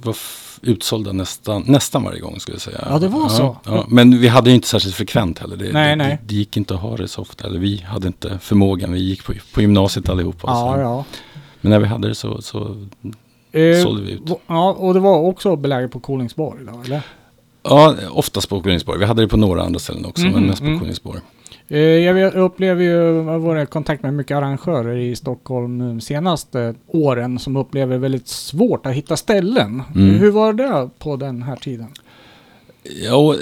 var 0.02 0.16
utsålda 0.62 1.12
nästan, 1.12 1.64
nästan 1.66 2.04
varje 2.04 2.20
gång 2.20 2.40
skulle 2.40 2.54
jag 2.54 2.62
säga. 2.62 2.88
Ja, 2.90 2.98
det 2.98 3.08
var 3.08 3.28
så. 3.28 3.56
Ja, 3.64 3.84
men 3.88 4.18
vi 4.20 4.28
hade 4.28 4.50
ju 4.50 4.54
inte 4.56 4.68
särskilt 4.68 4.94
frekvent 4.94 5.38
heller. 5.38 5.56
Det, 5.56 5.72
Nej, 5.72 5.88
det, 5.90 5.96
nej. 5.96 6.08
Det, 6.22 6.28
det 6.28 6.34
gick 6.34 6.56
inte 6.56 6.74
att 6.74 6.80
ha 6.80 6.96
det 6.96 7.08
så 7.08 7.22
ofta. 7.22 7.46
Eller 7.46 7.58
vi 7.58 7.84
hade 7.88 8.06
inte 8.06 8.38
förmågan. 8.38 8.92
Vi 8.92 9.00
gick 9.00 9.24
på, 9.24 9.32
på 9.54 9.60
gymnasiet 9.60 10.08
allihopa. 10.08 10.46
Ja, 10.50 10.72
så. 10.74 10.80
ja. 10.80 11.04
Men 11.60 11.70
när 11.70 11.78
vi 11.78 11.86
hade 11.86 12.08
det 12.08 12.14
så, 12.14 12.42
så 12.42 12.86
Eh, 13.52 13.82
sålde 13.82 14.02
vi 14.02 14.12
ut. 14.12 14.20
Ja, 14.46 14.72
och 14.72 14.94
det 14.94 15.00
var 15.00 15.18
också 15.18 15.56
beläget 15.56 15.90
på 15.90 16.00
Kolingsborg 16.00 16.64
då, 16.64 16.80
eller? 16.84 17.02
Ja, 17.62 17.94
oftast 18.10 18.48
på 18.48 18.60
Kungsborg. 18.62 18.98
Vi 18.98 19.04
hade 19.04 19.22
det 19.22 19.28
på 19.28 19.36
några 19.36 19.62
andra 19.62 19.78
ställen 19.78 20.04
också, 20.04 20.24
Mhm, 20.24 20.32
men 20.34 20.46
mest 20.46 20.60
på 20.60 20.66
mm. 20.66 20.80
Kungsborg. 20.80 21.20
Eh, 21.68 21.78
Jag 21.78 22.34
upplever 22.34 22.82
ju, 22.82 22.90
jag 22.90 23.24
har 23.24 23.38
varit 23.38 23.68
i 23.68 23.72
kontakt 23.72 24.02
med 24.02 24.14
mycket 24.14 24.36
arrangörer 24.36 24.96
i 24.96 25.16
Stockholm 25.16 25.78
de 25.78 26.00
senaste 26.00 26.74
åren 26.86 27.38
som 27.38 27.56
upplever 27.56 27.98
väldigt 27.98 28.28
svårt 28.28 28.86
att 28.86 28.92
hitta 28.92 29.16
ställen. 29.16 29.82
Mm. 29.94 30.14
Hur 30.14 30.30
var 30.30 30.52
det 30.52 30.90
på 30.98 31.16
den 31.16 31.42
här 31.42 31.56
tiden? 31.56 31.86
Ja, 33.04 33.34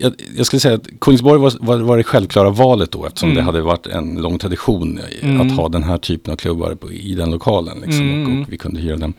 jag, 0.00 0.12
jag 0.36 0.46
skulle 0.46 0.60
säga 0.60 0.74
att 0.74 0.86
Kungsborg 1.00 1.40
var, 1.40 1.52
var, 1.60 1.78
var 1.78 1.96
det 1.96 2.02
självklara 2.04 2.50
valet 2.50 2.90
då 2.90 3.06
eftersom 3.06 3.28
Mm. 3.30 3.36
det 3.36 3.42
hade 3.42 3.60
varit 3.60 3.86
en 3.86 4.14
lång 4.22 4.38
tradition 4.38 5.00
Mm. 5.22 5.40
att 5.40 5.56
ha 5.56 5.68
den 5.68 5.82
här 5.82 5.98
typen 5.98 6.32
av 6.32 6.36
klubbar 6.36 6.74
på, 6.74 6.92
i 6.92 7.14
den 7.14 7.30
lokalen. 7.30 7.78
Liksom, 7.80 8.00
Mm. 8.10 8.36
och, 8.36 8.42
och 8.46 8.52
vi 8.52 8.56
kunde 8.58 8.80
hyra 8.80 8.96
den. 8.96 9.14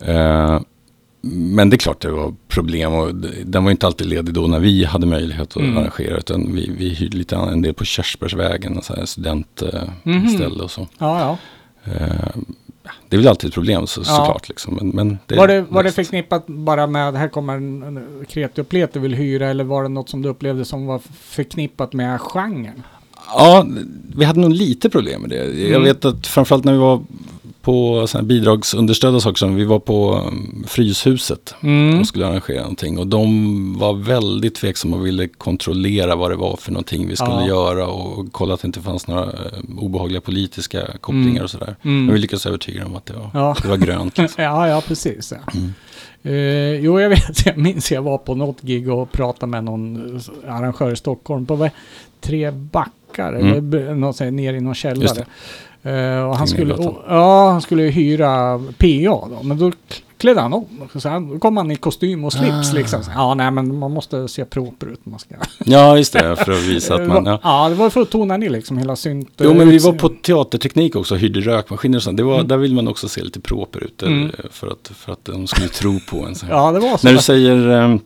Eh, 0.00 0.60
men 1.24 1.70
det 1.70 1.76
är 1.76 1.78
klart 1.78 2.00
det 2.02 2.10
var 2.10 2.34
problem 2.48 2.92
och 2.94 3.14
den 3.44 3.64
var 3.64 3.70
inte 3.70 3.86
alltid 3.86 4.06
ledig 4.06 4.34
då 4.34 4.46
när 4.46 4.60
vi 4.60 4.84
hade 4.84 5.06
möjlighet 5.06 5.42
att 5.50 5.56
Mm. 5.56 5.78
arrangera. 5.78 6.16
Utan 6.18 6.54
vi, 6.54 6.70
vi 6.78 6.88
hyrde 6.88 7.16
lite 7.16 7.36
en 7.36 7.62
del 7.62 7.74
på 7.74 7.84
Körsbärsvägen, 7.84 8.80
en 8.96 9.06
studentställe 9.06 9.88
Mhm. 10.04 10.60
och 10.60 10.70
så. 10.70 10.86
Ja, 10.98 11.20
ja. 11.20 11.38
Eh, 11.92 12.28
det 13.08 13.16
är 13.16 13.18
väl 13.18 13.28
alltid 13.28 13.48
ett 13.48 13.54
problem 13.54 13.86
så, 13.86 14.00
Ja. 14.00 14.04
såklart. 14.04 14.48
Liksom. 14.48 14.74
Men, 14.74 14.88
men 14.88 15.18
det 15.26 15.36
var, 15.36 15.48
det, 15.48 15.60
var 15.68 15.82
det 15.82 15.92
förknippat 15.92 16.46
bara 16.46 16.86
med 16.86 17.14
här 17.14 17.28
kommer 17.28 17.54
en, 17.56 17.82
en 17.82 18.24
kreti 18.28 18.60
och 18.60 18.68
pleti 18.68 18.98
vill 18.98 19.14
hyra 19.14 19.46
eller 19.48 19.64
var 19.64 19.82
det 19.82 19.88
något 19.88 20.08
som 20.08 20.22
du 20.22 20.28
upplevde 20.28 20.64
som 20.64 20.86
var 20.86 21.00
förknippat 21.20 21.92
med 21.92 22.20
genren? 22.20 22.82
Ja, 23.34 23.66
vi 24.16 24.24
hade 24.24 24.40
nog 24.40 24.50
lite 24.52 24.90
problem 24.90 25.20
med 25.20 25.30
det. 25.30 25.36
Jag 25.36 25.68
Mm. 25.70 25.82
vet 25.82 26.04
att 26.04 26.26
framförallt 26.26 26.64
när 26.64 26.72
vi 26.72 26.78
var 26.78 27.02
på 27.62 28.06
såna 28.06 28.24
bidragsunderstödda 28.24 29.20
saker 29.20 29.36
som 29.38 29.54
vi 29.54 29.64
var 29.64 29.78
på 29.78 30.14
um, 30.14 30.64
Fryshuset 30.68 31.54
Mm. 31.62 32.00
och 32.00 32.06
skulle 32.06 32.26
arrangera 32.26 32.60
någonting 32.60 32.98
och 32.98 33.06
de 33.06 33.78
var 33.78 33.94
väldigt 33.94 34.54
tveksamma 34.54 34.96
och 34.96 35.06
ville 35.06 35.28
kontrollera 35.28 36.16
vad 36.16 36.30
det 36.30 36.36
var 36.36 36.56
för 36.56 36.72
någonting 36.72 37.08
vi 37.08 37.16
skulle 37.16 37.30
Ja. 37.40 37.46
göra 37.46 37.86
och 37.86 38.26
kolla 38.32 38.54
att 38.54 38.60
det 38.62 38.66
inte 38.66 38.80
fanns 38.80 39.06
några 39.06 39.22
eh, 39.22 39.28
obehagliga 39.78 40.20
politiska 40.20 40.86
kopplingar 41.00 41.30
Mm. 41.30 41.42
och 41.44 41.50
sådär. 41.50 41.76
Mm. 41.82 42.04
Men 42.06 42.14
vi 42.14 42.20
lyckades 42.20 42.46
övertyga 42.46 42.82
dem 42.82 42.96
att 42.96 43.06
det 43.06 43.12
var, 43.14 43.30
Ja. 43.34 43.56
det 43.62 43.68
var 43.68 43.76
grönt. 43.76 44.18
Liksom. 44.18 44.44
Ja, 44.44 44.68
ja 44.68 44.80
precis. 44.88 45.32
Ja. 45.32 45.52
Mm. 45.60 45.72
Eh, 46.24 46.80
jo, 46.84 47.00
jag 47.00 47.08
vet, 47.08 47.46
jag 47.46 47.56
minns 47.56 47.92
jag 47.92 48.02
var 48.02 48.18
på 48.18 48.34
något 48.34 48.60
gig 48.62 48.88
och 48.90 49.12
pratade 49.12 49.50
med 49.50 49.64
någon 49.64 50.16
eh, 50.16 50.54
arrangör 50.54 50.92
i 50.92 50.96
Stockholm 50.96 51.46
på 51.46 51.68
Tre 52.20 52.50
backar, 52.50 53.32
Mm. 53.32 53.52
eller 53.74 53.94
något 53.94 54.20
ner 54.20 54.54
i 54.54 54.60
någon 54.60 54.74
källare. 54.74 55.24
Eh, 55.82 56.22
och 56.28 56.36
han 56.36 56.48
skulle, 56.48 56.74
och, 56.74 57.02
ja, 57.08 57.50
han 57.50 57.62
skulle 57.62 57.82
hyra 57.82 58.58
PA 58.58 59.28
då, 59.28 59.38
men 59.42 59.58
då 59.58 59.72
klädde 60.18 60.40
han 60.40 60.52
om. 60.52 60.64
Så 60.94 61.08
han, 61.08 61.28
då 61.30 61.38
kom 61.38 61.56
han 61.56 61.70
i 61.70 61.76
kostym 61.76 62.24
och 62.24 62.32
slips 62.32 62.70
Ah. 62.72 62.74
liksom. 62.74 63.02
Så, 63.02 63.10
Ja, 63.14 63.34
nej, 63.34 63.50
men 63.50 63.78
man 63.78 63.92
måste 63.92 64.28
se 64.28 64.44
proper 64.44 64.86
ut. 64.86 65.06
Man 65.06 65.18
ska. 65.18 65.34
Ja, 65.64 65.96
just 65.96 66.12
det, 66.12 66.36
för 66.36 66.52
att 66.52 66.62
visa 66.62 66.94
att 66.94 67.06
man... 67.08 67.26
ja. 67.26 67.38
Ja. 67.42 67.68
det 67.68 67.74
var 67.74 67.90
för 67.90 68.00
att 68.00 68.10
tona 68.10 68.36
ner 68.36 68.50
liksom 68.50 68.78
hela 68.78 68.96
synt. 68.96 69.30
Jo, 69.38 69.54
men 69.54 69.68
vi 69.68 69.78
var 69.78 69.92
på 69.92 70.08
teaterteknik 70.08 70.96
också 70.96 71.14
hyrde 71.14 71.40
rökmaskiner 71.40 71.98
och 71.98 72.02
sånt. 72.02 72.16
Det 72.16 72.22
var, 72.22 72.34
Mm. 72.34 72.48
Där 72.48 72.56
vill 72.56 72.74
man 72.74 72.88
också 72.88 73.08
se 73.08 73.22
lite 73.22 73.40
proper 73.40 73.84
ut 73.84 74.02
eh, 74.02 74.08
Mm. 74.08 74.30
för, 74.50 74.66
att, 74.66 74.90
för 74.96 75.12
att 75.12 75.24
de 75.24 75.46
skulle 75.46 75.68
tro 75.68 76.00
på 76.10 76.24
en. 76.26 76.34
Så 76.34 76.46
här. 76.46 76.52
Ja, 76.54 76.72
det 76.72 76.80
var 76.80 76.96
så. 76.96 77.06
När 77.06 77.14
du 77.14 77.20
säger 77.22 77.82
eh, 77.92 77.96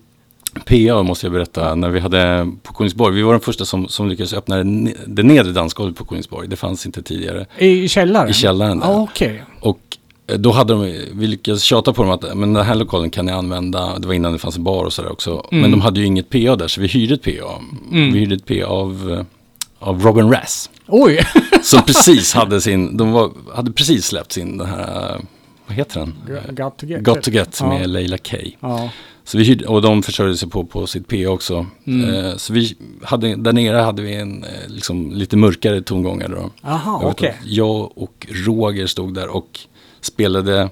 PA 0.65 1.03
måste 1.03 1.27
jag 1.27 1.33
berätta, 1.33 1.75
när 1.75 1.89
vi 1.89 2.01
hade 2.01 2.53
på 2.63 2.73
Kungsborg, 2.73 3.15
vi 3.15 3.23
var 3.23 3.33
de 3.33 3.41
första 3.41 3.65
som, 3.65 3.89
som 3.89 4.09
lyckades 4.09 4.33
öppna 4.33 4.57
det, 4.57 4.95
det 5.07 5.23
nedre 5.23 5.53
dansgolvet 5.53 5.97
på 5.97 6.05
Kungsborg. 6.05 6.49
Det 6.49 6.57
fanns 6.57 6.87
inte 6.87 7.03
tidigare 7.03 7.47
I 7.59 7.89
källaren? 7.89 8.31
i 8.31 8.33
källaren 8.33 8.79
där. 8.79 8.87
Ja, 8.87 9.09
Okej. 9.11 9.45
Och 9.61 9.81
eh, 10.27 10.39
då 10.39 10.51
hade 10.53 10.73
de, 10.73 11.05
vi 11.13 11.27
lyckades 11.27 11.63
tjata 11.63 11.93
på 11.93 12.03
dem 12.03 12.11
att 12.13 12.37
men 12.37 12.53
den 12.53 12.67
här 12.67 12.75
lokalen 12.75 13.11
kan 13.11 13.27
ni 13.27 13.33
använda, 13.33 13.99
det 13.99 14.07
var 14.07 14.15
innan 14.15 14.33
det 14.33 14.39
fanns 14.39 14.57
en 14.57 14.65
bar 14.65 14.85
och 14.85 14.93
sådär 14.93 15.13
också. 15.13 15.47
Mm. 15.51 15.63
Men 15.63 15.71
de 15.71 15.81
hade 15.81 16.01
ju 16.01 16.07
inget 16.07 16.31
PA 16.31 16.57
där 16.57 16.69
så 16.69 16.81
vi 16.81 16.87
hyrde 16.87 17.15
ett 17.15 17.23
PA. 17.23 17.61
Mm. 17.93 18.13
Vi 18.13 18.19
hyrde 18.19 18.35
ett 18.35 18.47
PA 18.47 18.67
av, 18.67 19.13
eh, 19.13 19.89
av 19.89 20.03
Robin 20.03 20.31
Rass. 20.31 20.71
Oj! 20.87 21.21
Som 21.63 21.83
precis 21.87 22.35
hade 22.35 22.61
sin, 22.61 22.97
de 22.97 23.13
var, 23.13 23.31
hade 23.55 23.73
precis 23.73 24.07
släppt 24.07 24.33
sin, 24.33 24.59
den 24.59 24.67
här, 24.67 25.21
vad 25.67 25.77
heter 25.77 26.01
den? 26.01 26.15
Got 26.55 26.77
to 26.79 26.87
get. 26.87 27.03
Got 27.03 27.23
to 27.23 27.31
get 27.31 27.59
Ja. 27.61 27.69
med 27.69 27.91
Leila 27.91 28.19
K. 28.19 28.37
Ja. 28.61 28.91
Så 29.25 29.39
vi 29.39 29.65
och 29.67 29.83
de 29.83 30.03
försörjde 30.03 30.37
sig 30.37 30.49
på, 30.51 30.65
på 30.65 30.87
sitt 30.87 31.09
PA 31.09 31.29
också. 31.29 31.67
Mm. 31.87 32.15
Eh, 32.25 32.37
så 32.37 32.53
vi 32.53 32.77
hade, 33.03 33.37
där 33.37 33.53
nere 33.53 33.77
hade 33.77 34.03
vi 34.03 34.15
en 34.15 34.45
eh, 34.45 34.49
liksom, 34.69 35.11
lite 35.13 35.37
mörkare 35.37 35.83
tongångar 35.83 36.29
då. 36.29 36.51
Aha, 36.69 37.01
Jag, 37.03 37.11
att 37.31 37.35
jag 37.45 37.99
och 37.99 38.27
Roger 38.31 38.87
stod 38.87 39.15
där 39.15 39.29
och 39.29 39.61
spelade 40.01 40.69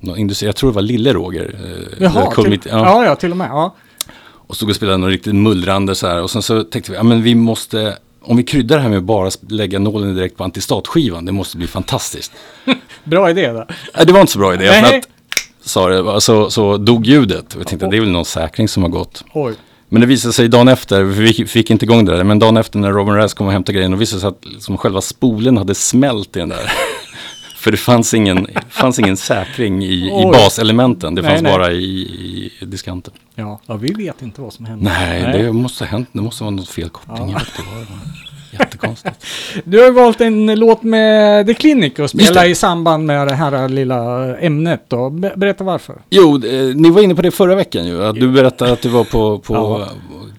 någon 0.00 0.18
industri, 0.18 0.46
jag 0.46 0.56
tror 0.56 0.70
det 0.70 0.74
var 0.74 0.82
lille 0.82 1.12
Roger. 1.12 1.54
eh, 1.64 2.02
Jaha, 2.02 2.30
till, 2.34 2.44
Meet- 2.52 2.68
ja. 2.70 2.78
ja, 2.78 3.04
ja, 3.04 3.16
till 3.16 3.30
och 3.30 3.36
med. 3.36 3.48
Ja. 3.50 3.74
Och 4.46 4.56
stod 4.56 4.68
och 4.70 4.76
spelade 4.76 4.98
någon 4.98 5.10
riktigt 5.10 5.34
mullrande 5.34 5.94
så 5.94 6.06
här. 6.06 6.22
Och 6.22 6.30
sen 6.30 6.42
så 6.42 6.62
tänkte 6.64 6.90
vi, 6.92 6.96
ja 6.96 7.02
men 7.02 7.22
vi 7.22 7.34
måste, 7.34 7.96
om 8.24 8.36
vi 8.36 8.42
kryddar 8.42 8.76
det 8.76 8.82
här 8.82 8.88
med 8.88 8.98
att 8.98 9.04
bara 9.04 9.30
lägga 9.48 9.78
nålen 9.78 10.14
direkt 10.14 10.36
på 10.36 10.44
antistatskivan, 10.44 11.24
det 11.24 11.32
måste 11.32 11.56
bli 11.56 11.66
fantastiskt. 11.66 12.32
Bra 13.04 13.30
idé 13.30 13.52
då. 13.52 13.66
Nej, 13.96 14.06
det 14.06 14.12
var 14.12 14.20
inte 14.20 14.32
så 14.32 14.38
bra 14.38 14.54
idé. 14.54 14.64
Nej. 14.64 14.98
att, 14.98 15.08
sa 15.64 15.88
det, 15.88 16.20
så, 16.20 16.50
så 16.50 16.76
dog 16.76 17.06
ljudet. 17.06 17.56
Vi 17.56 17.64
tänkte, 17.64 17.86
det 17.86 17.96
är 17.96 18.00
väl 18.00 18.10
någon 18.10 18.24
säkring 18.24 18.68
som 18.68 18.82
har 18.82 18.90
gått. 18.90 19.24
Oj. 19.32 19.54
Men 19.88 20.00
det 20.00 20.06
visade 20.06 20.32
sig 20.32 20.48
dagen 20.48 20.68
efter, 20.68 21.02
vi 21.02 21.32
fick 21.32 21.70
inte 21.70 21.84
igång 21.84 22.04
det 22.04 22.16
där, 22.16 22.24
men 22.24 22.38
dagen 22.38 22.56
efter 22.56 22.78
när 22.78 22.92
Robin 22.92 23.14
Razz 23.14 23.34
kom 23.34 23.46
och 23.46 23.52
hämtade 23.52 23.76
grejen, 23.76 23.90
då 23.90 23.96
visade 23.96 24.16
det 24.16 24.20
sig 24.20 24.28
att 24.28 24.54
liksom 24.54 24.78
själva 24.78 25.00
spolen 25.00 25.56
hade 25.56 25.74
smält 25.74 26.36
i 26.36 26.38
den 26.38 26.48
där. 26.48 26.72
För 27.64 27.70
det 27.70 27.76
fanns 27.76 28.14
ingen, 28.14 28.46
fanns 28.70 28.98
ingen 28.98 29.16
säkring 29.16 29.82
i, 29.84 29.94
i 30.22 30.30
baselementen, 30.32 31.14
det 31.14 31.22
Nej, 31.22 31.30
fanns 31.30 31.42
nej. 31.42 31.52
bara 31.52 31.72
i, 31.72 32.50
i 32.60 32.64
diskanten. 32.64 33.12
Ja. 33.34 33.60
ja, 33.66 33.74
vi 33.74 33.92
vet 33.92 34.22
inte 34.22 34.40
vad 34.40 34.52
som 34.52 34.64
hände. 34.64 34.84
Nej, 34.84 35.32
det 35.42 35.52
måste 35.52 35.84
ha 35.84 35.90
hänt, 35.90 36.08
det 36.12 36.20
måste 36.22 36.44
vara 36.44 36.50
något 36.50 36.68
felkoppling. 36.68 37.30
Ja. 37.30 37.40
Jättekonstigt. 38.58 39.26
Du 39.64 39.82
har 39.84 39.90
valt 39.92 40.20
en 40.20 40.54
låt 40.54 40.82
med 40.82 41.46
The 41.46 41.54
Clinic 41.54 42.00
att 42.00 42.10
spela 42.10 42.46
i 42.46 42.54
samband 42.54 43.06
med 43.06 43.26
det 43.28 43.34
här 43.34 43.68
lilla 43.68 43.98
ämnet 44.38 44.84
då. 44.88 45.10
Be- 45.10 45.32
Berätta 45.36 45.64
varför. 45.64 45.94
Jo, 46.10 46.36
ni 46.74 46.90
var 46.90 47.02
inne 47.02 47.14
på 47.14 47.22
det 47.22 47.30
förra 47.30 47.54
veckan 47.54 47.86
ju. 47.86 48.04
Att 48.04 48.14
du 48.14 48.28
berättade 48.28 48.72
att 48.72 48.82
du 48.82 48.88
var 48.88 49.04
på, 49.04 49.38
på 49.38 49.54
Ja. 49.54 49.88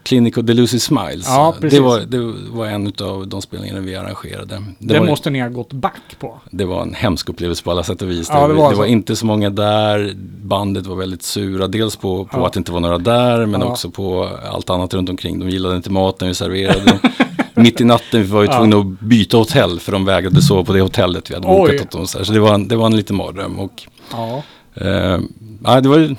Clinic 0.05 0.37
och 0.37 0.45
Delusi 0.45 0.79
Smiles. 0.79 1.25
Ja, 1.27 1.55
precis. 1.61 1.79
det, 1.79 1.83
var, 1.85 1.99
det 1.99 2.33
var 2.49 2.65
en 2.67 2.93
av 3.01 3.27
de 3.27 3.41
spelningarna 3.41 3.79
vi 3.79 3.95
arrangerade. 3.95 4.63
Det, 4.79 4.93
Det 4.93 4.99
var, 4.99 5.07
måste 5.07 5.29
ni 5.29 5.39
ha 5.41 5.49
gått 5.49 5.73
back 5.73 6.01
på. 6.19 6.39
det 6.51 6.65
var 6.65 6.81
en 6.81 6.93
hemsk 6.93 7.29
upplevelse 7.29 7.63
på 7.63 7.71
alla 7.71 7.83
sätt 7.83 8.01
och 8.01 8.09
vis. 8.09 8.27
Ja, 8.31 8.47
det 8.47 8.53
var 8.53 8.73
så. 8.73 8.85
inte 8.85 9.15
så 9.15 9.25
många 9.25 9.49
där. 9.49 10.13
Bandet 10.43 10.85
var 10.85 10.95
väldigt 10.95 11.23
sura. 11.23 11.67
Dels 11.67 11.95
på, 11.95 12.25
på 12.25 12.39
Ja. 12.39 12.47
att 12.47 12.53
det 12.53 12.57
inte 12.57 12.71
var 12.71 12.79
några 12.79 12.97
där, 12.97 13.45
men 13.45 13.61
Ja. 13.61 13.67
också 13.67 13.89
på 13.89 14.29
allt 14.51 14.69
annat 14.69 14.93
runt 14.93 15.09
omkring. 15.09 15.39
De 15.39 15.49
gillade 15.49 15.75
inte 15.75 15.89
maten 15.91 16.27
vi 16.27 16.33
serverade. 16.33 16.99
Mitt 17.53 17.81
i 17.81 17.83
natten 17.83 18.21
vi 18.21 18.27
var 18.27 18.43
Ja. 18.43 18.57
tvungna 18.57 18.77
att 18.77 18.99
byta 18.99 19.37
hotell 19.37 19.79
för 19.79 19.91
de 19.91 20.05
vägrade 20.05 20.41
sova 20.41 20.63
på 20.63 20.73
det 20.73 20.81
hotellet 20.81 21.29
vi 21.31 21.33
hade 21.35 21.47
bokat 21.47 21.81
åt 21.81 21.91
dem. 21.91 22.07
Så, 22.07 22.33
det 22.33 22.39
var 22.39 22.53
en, 22.53 22.67
det 22.67 22.75
var 22.75 22.85
en 22.85 22.95
liten 22.97 23.15
mardröm. 23.15 23.59
Och, 23.59 23.83
Ja. 24.11 24.43
eh, 24.75 25.19
ja, 25.63 25.81
det, 25.81 25.89
var, 25.89 26.15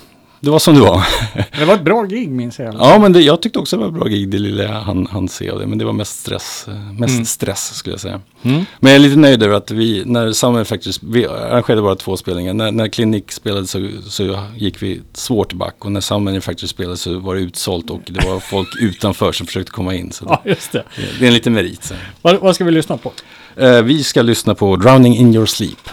det 0.47 0.51
var 0.53 0.59
som 0.59 0.75
det 0.75 0.81
var. 0.81 1.07
Det 1.59 1.65
var 1.65 1.75
ett 1.75 1.83
bra 1.83 2.03
gig 2.03 2.29
minns 2.31 2.59
jag. 2.59 2.75
Ja, 2.75 2.99
men 2.99 3.13
det, 3.13 3.21
jag 3.21 3.43
tyckte 3.43 3.59
också 3.59 3.77
det 3.77 3.81
var 3.81 3.89
ett 3.89 3.95
bra 3.95 4.05
gig, 4.09 4.29
det 4.31 4.39
lilla 4.39 4.63
jag 4.63 4.71
hann, 4.73 5.07
hann 5.07 5.29
se 5.29 5.51
av 5.51 5.59
det. 5.59 5.67
Men 5.67 5.79
det 5.79 5.85
var 5.85 5.93
mest 5.93 6.21
stress, 6.21 6.65
eh, 6.69 6.75
mest 6.93 7.13
Mm. 7.15 7.25
stress 7.25 7.75
skulle 7.75 7.93
jag 7.93 8.01
säga. 8.01 8.21
Mm. 8.43 8.65
Men 8.81 8.93
jag 8.93 8.95
är 8.95 8.99
lite 8.99 9.17
nöjd 9.17 9.43
över 9.43 9.55
att 9.55 9.71
vi, 9.71 10.03
när 10.07 10.33
Summer 10.33 10.65
faktiskt, 10.65 11.03
vi 11.03 11.27
arrangerade 11.27 11.83
bara 11.83 11.95
två 11.97 12.17
spelningar. 12.17 12.55
När, 12.55 12.71
när 12.73 12.89
Clinic 12.89 13.25
spelade 13.29 13.67
så, 13.67 13.89
så 14.09 14.39
gick 14.57 14.83
vi 14.83 15.01
svårt 15.13 15.53
back. 15.53 15.85
Och 15.85 15.93
när 15.93 16.01
Summer 16.01 16.41
faktiskt 16.41 16.71
spelade 16.75 16.97
så 16.97 17.19
var 17.19 17.35
det 17.35 17.41
utsålt 17.41 17.91
och 17.91 18.01
det 18.07 18.25
var 18.29 18.41
folk 18.41 18.69
utanför 18.81 19.33
som 19.33 19.47
försökte 19.47 19.73
komma 19.73 19.95
in. 19.95 20.13
Så 20.13 20.25
Ja, 20.29 20.43
just 20.45 20.73
det. 20.73 20.83
det, 21.19 21.25
är 21.25 21.29
en 21.29 21.35
liten 21.35 21.53
merit. 21.53 21.93
Vad, 22.23 22.37
vad 22.41 22.55
ska 22.55 22.65
vi 22.65 22.71
lyssna 22.71 22.97
på? 22.97 23.13
Eh, 23.57 23.83
vi 23.83 24.05
ska 24.05 24.23
lyssna 24.23 24.55
på 24.55 24.77
Drowning 24.77 25.17
in 25.17 25.35
your 25.35 25.47
sleep. 25.47 25.89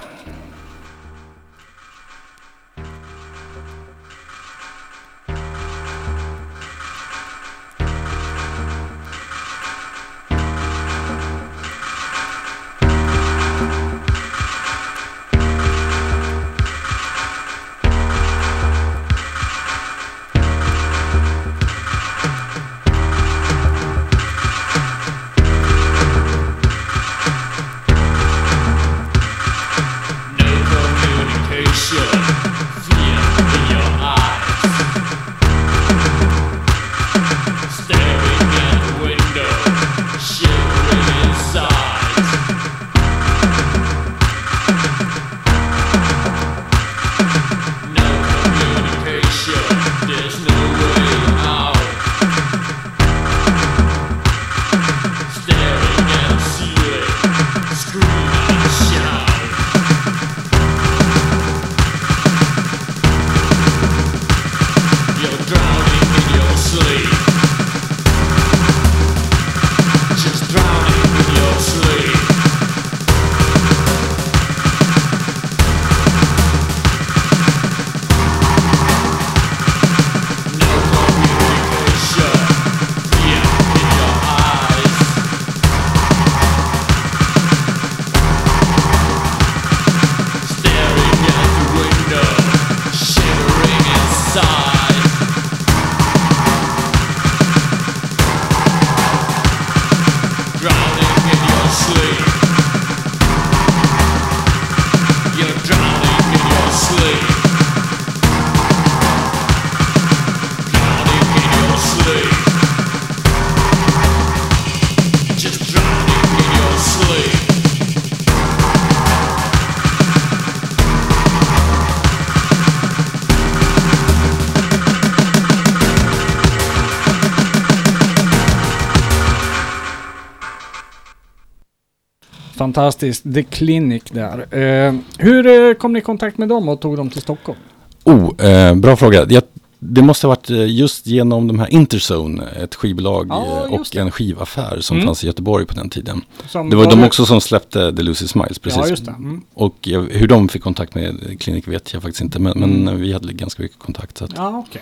Fantastiskt. 132.63 133.23
The 133.33 133.43
Clinic 133.43 134.03
där. 134.11 134.55
Eh, 134.87 134.93
hur 135.17 135.47
eh, 135.69 135.73
kom 135.73 135.93
ni 135.93 135.99
i 135.99 136.01
kontakt 136.01 136.37
med 136.37 136.49
dem 136.49 136.69
och 136.69 136.81
tog 136.81 136.97
dem 136.97 137.09
till 137.09 137.21
Stockholm? 137.21 137.59
Oh, 138.03 138.45
eh, 138.45 138.75
bra 138.75 138.95
fråga. 138.95 139.25
Jag, 139.29 139.43
det 139.79 140.01
måste 140.01 140.27
ha 140.27 140.29
varit 140.29 140.49
eh, 140.49 140.65
just 140.71 141.07
genom 141.07 141.47
de 141.47 141.59
här 141.59 141.73
Interzone, 141.73 142.43
ett 142.63 142.75
skivbolag 142.75 143.27
Ja, 143.29 143.65
eh, 143.67 143.73
och 143.73 143.95
en 143.95 144.11
skivaffär 144.11 144.77
som 144.81 144.97
Mm. 144.97 145.05
fanns 145.07 145.23
i 145.23 145.27
Göteborg 145.27 145.65
på 145.65 145.73
den 145.73 145.89
tiden. 145.89 146.21
Som 146.47 146.69
Det 146.69 146.75
var 146.75 146.89
de 146.89 147.03
också 147.03 147.25
som 147.25 147.41
släppte 147.41 147.95
The 147.95 148.01
Lucy 148.03 148.27
Smiles, 148.27 148.59
precis. 148.59 149.03
Ja. 149.05 149.13
Mm. 149.13 149.41
Och 149.53 149.75
jag, 149.81 150.01
hur 150.11 150.27
de 150.27 150.49
fick 150.49 150.63
kontakt 150.63 150.95
med 150.95 151.39
Klinik 151.39 151.67
vet 151.67 151.93
jag 151.93 152.01
faktiskt 152.01 152.21
inte, 152.21 152.39
men, 152.39 152.53
Mm. 152.63 152.69
men 152.83 153.01
vi 153.01 153.13
hade 153.13 153.33
ganska 153.33 153.63
mycket 153.63 153.79
kontakt 153.79 154.17
så 154.17 154.25
att 154.25 154.31
Ja, 154.35 154.65
okej. 154.69 154.81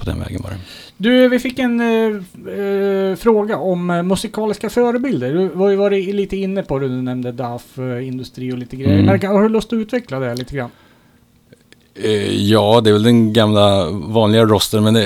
På 0.00 0.06
den 0.06 0.20
vägen 0.20 0.40
var 0.42 0.50
det. 0.50 0.56
Du, 0.96 1.28
vi 1.28 1.38
fick 1.38 1.58
en 1.58 1.80
eh, 1.80 2.16
eh, 2.54 3.16
fråga 3.16 3.56
om 3.56 3.90
eh, 3.90 4.02
musikaliska 4.02 4.70
förebilder. 4.70 5.34
Du 5.34 5.48
var 5.48 5.70
ju 5.70 5.76
varit 5.76 6.14
lite 6.14 6.36
inne 6.36 6.62
på 6.62 6.78
det, 6.78 6.88
du 6.88 7.02
nämnde 7.02 7.32
DAF, 7.32 7.78
eh, 7.78 8.08
industri 8.08 8.52
och 8.52 8.58
lite 8.58 8.76
grejer. 8.76 8.98
Mm. 8.98 9.20
Men 9.20 9.30
har 9.30 9.42
du 9.42 9.48
lust 9.48 9.72
att 9.72 9.76
utveckla 9.76 10.18
det 10.18 10.34
lite 10.34 10.56
grann? 10.56 10.70
Eh, 11.94 12.34
ja, 12.34 12.80
det 12.80 12.90
är 12.90 12.92
väl 12.92 13.02
den 13.02 13.32
gamla 13.32 13.90
vanliga 13.90 14.44
rosten, 14.44 14.84
men 14.84 14.96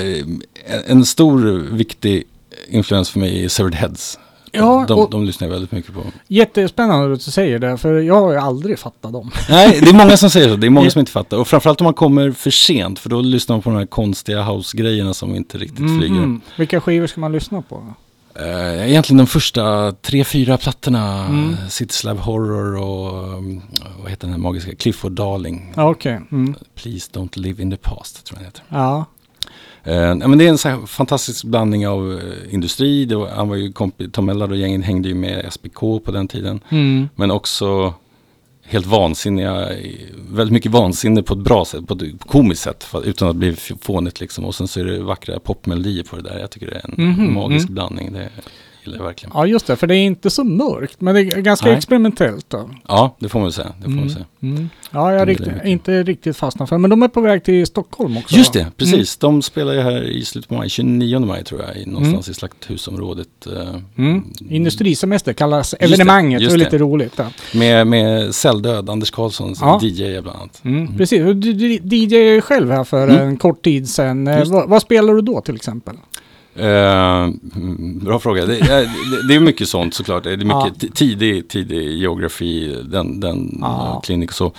en 0.87 1.05
stor 1.05 1.41
viktig 1.73 2.25
influens 2.69 3.11
för 3.11 3.21
mig 3.21 3.45
är 3.45 3.49
Severed 3.49 3.75
Heads. 3.75 4.19
Ja, 4.59 4.85
de, 4.89 5.09
de 5.11 5.25
lyssnar 5.25 5.47
jag 5.49 5.53
väldigt 5.53 5.73
mycket 5.73 5.95
på. 5.95 6.01
Jättespännande 6.29 7.15
att 7.15 7.25
du 7.25 7.31
säger 7.31 7.59
det, 7.59 7.77
för 7.79 7.95
jag 8.01 8.21
har 8.21 8.33
ju 8.33 8.39
aldrig 8.39 8.79
fattat 8.79 9.13
dem. 9.13 9.31
Nej, 9.49 9.79
det 9.83 9.89
är 9.91 9.95
många 9.95 10.17
som 10.17 10.31
säger 10.31 10.49
så. 10.49 10.57
Det 10.57 10.67
är 10.67 10.71
många 10.71 10.91
som 10.91 11.01
inte 11.01 11.13
fattar. 11.13 11.37
Och 11.39 11.49
framförallt 11.49 11.81
om 11.81 11.85
man 11.85 11.95
kommer 11.95 12.31
för 12.33 12.51
sent, 12.51 12.99
för 12.99 13.11
då 13.11 13.21
lyssnar 13.21 13.57
man 13.57 13.63
på 13.63 13.71
de 13.71 13.77
här 13.79 13.87
konstiga 13.87 14.43
house-grejerna 14.43 15.15
som 15.15 15.35
inte 15.35 15.59
riktigt 15.59 15.99
flyger. 15.99 16.15
Mhm. 16.15 16.41
Vilka 16.59 16.81
skivor 16.81 17.07
ska 17.07 17.21
man 17.21 17.33
lyssna 17.33 17.63
på? 17.63 17.95
Eh, 18.41 18.91
egentligen 18.91 19.19
de 19.19 19.27
första 19.27 19.93
tre, 19.93 20.25
fyra 20.25 20.57
plattorna, 20.59 21.25
Mm. 21.27 21.57
City 21.69 21.95
Slab 21.95 22.19
Horror 22.19 22.77
och 22.83 23.35
um, 23.39 23.63
vad 24.03 24.11
heter 24.11 24.27
den 24.27 24.33
här 24.33 24.39
magiska, 24.41 24.75
Clifford 24.75 25.13
Darling. 25.13 25.73
Okej. 25.77 26.21
Mm. 26.33 26.55
Please 26.75 27.11
don't 27.13 27.39
live 27.39 27.63
in 27.63 27.71
the 27.71 27.77
past, 27.77 28.25
tror 28.27 28.39
jag 28.39 28.43
den 28.43 28.47
heter. 28.47 28.63
Ja. 28.69 29.05
Eh, 29.85 30.15
men 30.17 30.39
det 30.39 30.45
är 30.45 30.49
en 30.49 30.59
så 30.59 30.87
fantastisk 30.87 31.45
blandning 31.45 31.89
av 31.89 32.13
eh, 32.13 32.55
industri. 32.55 33.07
Var, 33.07 33.29
han 33.29 33.49
var 33.49 33.57
ju 33.57 33.73
kompis, 33.73 34.09
Tom 34.13 34.27
Mellard 34.27 34.51
och 34.51 34.57
gängen 34.57 34.83
hängde 34.83 35.09
ju 35.09 35.15
med 35.15 35.53
SBK 35.53 35.79
på 35.81 36.11
den 36.13 36.29
tiden. 36.29 36.61
Mm. 36.69 37.09
Men 37.15 37.31
också 37.31 37.95
helt 38.67 38.87
vansinniga, 38.87 39.69
väldigt 40.31 40.53
mycket 40.53 40.73
vansinne 40.73 41.23
på 41.23 41.35
ett 41.35 41.41
bra 41.41 41.65
sätt, 41.65 41.87
på 41.87 41.95
ett 41.95 42.25
komiskt 42.27 42.63
sätt, 42.63 42.87
utan 43.05 43.29
att 43.29 43.37
bli 43.37 43.57
fånigt 43.81 44.21
liksom. 44.21 44.45
Och 44.45 44.55
sen 44.55 44.69
så 44.69 44.81
är 44.81 44.85
det 44.85 44.99
vackra 45.03 45.39
popmelodier 45.39 46.05
på 46.05 46.17
det 46.17 46.23
där. 46.23 46.39
Jag 46.39 46.51
tycker 46.51 46.67
det 46.67 46.77
är 46.77 46.91
en 46.99 47.11
Mhm, 47.11 47.35
magisk 47.35 47.65
mm. 47.69 47.75
blandning, 47.75 48.13
det 48.13 48.29
gillar 48.85 48.99
jag 48.99 49.05
verkligen. 49.05 49.33
Ja, 49.35 49.47
just 49.47 49.67
det, 49.67 49.77
för 49.77 49.87
det 49.87 49.97
är 49.97 50.05
inte 50.05 50.31
så 50.31 50.45
mörkt, 50.45 51.01
men 51.01 51.15
det 51.15 51.21
är 51.21 51.41
ganska 51.41 51.67
Nej. 51.67 51.77
experimentellt 51.77 52.51
då. 52.51 52.71
Ja, 52.89 53.17
det 53.19 53.29
får 53.29 53.41
man 53.41 53.53
säga. 53.53 53.73
Det 53.79 53.83
får 53.85 53.91
man 53.91 53.99
Mm. 53.99 54.11
säga. 54.11 54.25
Mm. 54.43 54.69
Ja, 54.91 55.13
jag 55.13 55.19
har 55.19 55.27
Det 55.27 55.69
inte 55.69 56.03
riktigt 56.03 56.37
fastnat 56.37 56.69
för 56.69 56.79
Men 56.79 56.91
de 56.91 57.03
är 57.03 57.09
på 57.09 57.21
väg 57.21 57.45
till 57.45 57.67
Stockholm 57.67 58.17
också. 58.17 58.37
Just 58.37 58.57
va? 58.57 58.63
det, 58.63 58.71
precis. 58.77 59.17
De 59.17 59.43
spelar 59.43 59.73
ju 59.73 59.81
här 59.81 60.03
i 60.03 60.25
slutet 60.25 60.49
på 60.49 60.55
maj, 60.55 60.69
29 60.69 61.19
maj 61.19 61.45
tror 61.45 61.61
jag, 61.63 61.77
i, 61.77 61.87
någonstans 61.87 62.29
i 62.29 62.35
Slakthusområdet. 62.35 63.29
eh, 63.47 63.75
Mm. 63.99 64.25
Industrisemester 64.51 65.33
kallas 65.33 65.71
det, 65.71 65.85
evenemanget. 65.85 66.39
Det, 66.41 66.45
just 66.45 66.55
är 66.55 66.59
det. 66.59 66.65
lite 66.65 66.79
roligt. 66.79 67.13
Ja. 67.17 67.25
Med, 67.55 67.87
med 67.87 68.35
Celldöd, 68.35 68.91
Anders 68.91 69.11
Karlsson 69.11 69.57
som 69.57 69.69
Ja. 69.69 69.81
DJ 69.83 70.21
bland 70.21 70.39
annat. 70.39 70.61
Mm. 70.65 70.97
Precis, 70.97 71.21
och 71.27 71.37
du, 71.37 71.53
du 71.79 71.97
DJ 71.97 72.15
är 72.17 72.33
ju 72.33 72.41
själv 72.41 72.71
här 72.71 72.85
för 72.85 73.09
Mm. 73.09 73.29
en 73.29 73.37
kort 73.37 73.63
tid 73.65 73.89
sedan. 73.89 74.29
Eh, 74.29 74.39
Just 74.39 74.53
Vad, 74.53 74.69
vad 74.69 74.83
spelar 74.83 75.15
du 75.15 75.21
då 75.21 75.41
till 75.41 75.55
exempel? 75.57 75.97
Eh, 76.57 77.29
bra 78.05 78.19
fråga. 78.19 78.47
Det, 78.47 78.59
är- 78.59 78.83
det, 79.11 79.29
det 79.29 79.35
är 79.35 79.41
mycket 79.41 79.69
sånt 79.69 79.95
såklart. 79.95 80.25
Det 80.25 80.33
är 80.33 80.37
mycket 80.37 80.49
Ja. 80.51 80.71
ti- 80.79 80.93
tidig, 80.95 81.49
tidig 81.49 81.99
geografi, 81.99 82.77
den, 82.85 83.21
den 83.21 83.59
Ja. 83.61 83.91
ja. 83.95 84.01
klinik 84.05 84.31
och 84.31 84.37
så. 84.37 84.53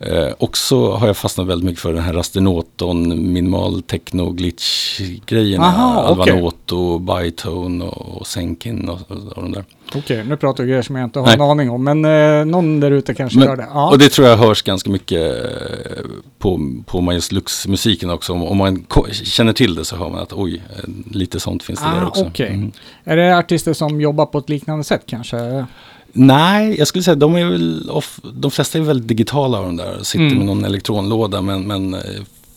Eh, 0.00 0.28
också 0.38 0.90
har 0.90 1.06
jag 1.06 1.16
fastnat 1.16 1.46
väldigt 1.46 1.64
mycket 1.66 1.80
för 1.82 1.92
den 1.92 2.02
här 2.02 2.12
Rasternoton, 2.12 3.32
minimal 3.32 3.82
techno 3.82 4.30
glitch 4.30 5.00
grejerna. 5.26 5.64
Aha, 5.64 6.06
okej. 6.10 6.32
Alvanoto, 6.32 6.98
Bytone 6.98 7.84
och, 7.84 8.20
och 8.20 8.26
Senkin 8.26 8.88
och, 8.88 8.98
och 9.10 9.42
de 9.42 9.52
där. 9.52 9.64
Okej, 9.94 10.24
nu 10.24 10.36
pratar 10.36 10.64
vi 10.64 10.68
grejer 10.70 10.82
som 10.82 10.96
jag 10.96 11.04
inte 11.04 11.18
har 11.18 11.26
Nej. 11.26 11.34
en 11.34 11.40
aning 11.40 11.70
om. 11.70 11.84
Men 11.84 12.04
eh, 12.04 12.44
någon 12.44 12.80
där 12.80 12.90
ute 12.90 13.14
kanske 13.14 13.38
Men- 13.38 13.48
gör 13.48 13.56
det. 13.56 13.66
Ja. 13.74 13.90
Och 13.90 13.98
det 13.98 14.08
tror 14.08 14.28
jag 14.28 14.36
hörs 14.36 14.62
ganska 14.62 14.90
mycket 14.90 15.20
eh, 15.44 16.04
på, 16.38 16.60
på 16.86 17.00
Majas 17.00 17.32
Lux-musiken 17.32 18.10
också. 18.10 18.32
Om, 18.32 18.42
om 18.42 18.56
man 18.56 18.86
känner 19.12 19.52
till 19.52 19.74
det 19.74 19.84
så 19.84 19.96
hör 19.96 20.08
man 20.10 20.18
att 20.22 20.32
oj, 20.32 20.62
eh, 20.76 20.84
lite 21.10 21.40
sånt 21.40 21.62
finns 21.62 21.80
det 21.80 21.86
Ah, 21.86 21.94
där 21.94 22.06
också. 22.06 22.24
okej. 22.26 22.48
Mm. 22.54 22.72
Är 23.04 23.16
det 23.16 23.38
artister 23.38 23.72
som 23.72 24.00
jobbar 24.00 24.26
på 24.26 24.38
ett 24.38 24.48
liknande 24.48 24.84
sätt 24.84 25.02
kanske? 25.06 25.66
Nej, 26.12 26.78
jag 26.78 26.88
skulle 26.88 27.04
säga 27.04 27.14
de 27.14 27.34
är 27.36 27.44
väl, 27.44 27.90
off, 27.90 28.20
de 28.32 28.50
flesta 28.50 28.78
är 28.78 28.82
väldigt 28.82 29.08
digitala 29.08 29.58
av 29.58 29.64
de 29.64 29.76
där. 29.76 29.98
Sitter 30.02 30.24
Mm. 30.24 30.38
med 30.38 30.46
någon 30.46 30.64
elektronlåda 30.64 31.42
men, 31.42 31.62
men 31.66 31.94
eh, 31.94 32.00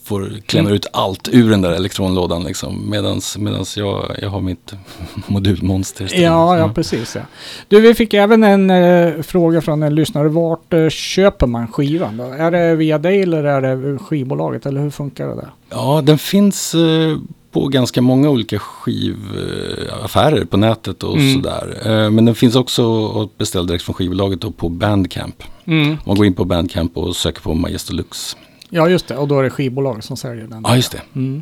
får 0.03 0.33
klämma 0.45 0.67
Mm. 0.69 0.75
ut 0.75 0.85
allt 0.93 1.29
ur 1.31 1.49
den 1.49 1.61
där 1.61 1.71
elektronlådan 1.71 2.43
liksom. 2.43 2.89
Medans, 2.89 3.37
medans 3.37 3.77
jag, 3.77 4.15
jag 4.21 4.29
har 4.29 4.41
mitt 4.41 4.73
modulmonster 5.27 6.05
istället. 6.05 6.25
Ja, 6.25 6.57
ja 6.57 6.63
Mm. 6.63 6.73
precis. 6.73 7.15
Ja. 7.15 7.21
Du, 7.67 7.81
vi 7.81 7.93
fick 7.93 8.13
även 8.13 8.43
en 8.43 8.69
eh, 8.69 9.21
fråga 9.21 9.61
från 9.61 9.83
en 9.83 9.95
lyssnare. 9.95 10.27
Vart 10.29 10.73
eh, 10.73 10.89
köper 10.89 11.47
man 11.47 11.67
skivan? 11.67 12.17
Då? 12.17 12.23
Är 12.23 12.51
det 12.51 12.75
via 12.75 12.97
dig 12.97 13.21
eller 13.21 13.43
är 13.43 13.61
det 13.61 13.97
skivbolaget? 13.97 14.65
Eller 14.65 14.81
hur 14.81 14.89
funkar 14.89 15.27
det 15.27 15.35
där? 15.35 15.49
Ja, 15.69 16.01
den 16.05 16.17
finns 16.17 16.75
eh, 16.75 17.17
på 17.51 17.67
ganska 17.67 18.01
många 18.01 18.29
olika 18.29 18.59
skivaffärer 18.59 20.45
på 20.45 20.57
nätet 20.57 21.03
och 21.03 21.17
Mm. 21.17 21.33
sådär. 21.33 21.77
Eh, 21.85 22.09
men 22.09 22.25
den 22.25 22.35
finns 22.35 22.55
också 22.55 23.07
att 23.21 23.37
beställa 23.37 23.63
direkt 23.63 23.83
från 23.83 23.93
skivbolaget 23.95 24.43
och 24.43 24.57
på 24.57 24.69
Bandcamp. 24.69 25.43
Om 25.65 25.97
man 26.05 26.15
går 26.15 26.25
in 26.25 26.33
på 26.33 26.45
Bandcamp 26.45 26.97
och 26.97 27.15
söker 27.15 27.41
på 27.41 27.53
Majesto 27.53 27.93
Lux. 27.93 28.37
Ja, 28.73 28.89
just 28.89 29.07
det. 29.07 29.17
Och 29.17 29.27
då 29.27 29.39
är 29.39 29.43
det 29.43 29.49
skivbolaget 29.49 30.03
som 30.05 30.17
säljer 30.17 30.47
den. 30.47 30.61
Ja, 30.67 30.75
just 30.75 30.91
det. 30.91 31.01
Mm. 31.15 31.41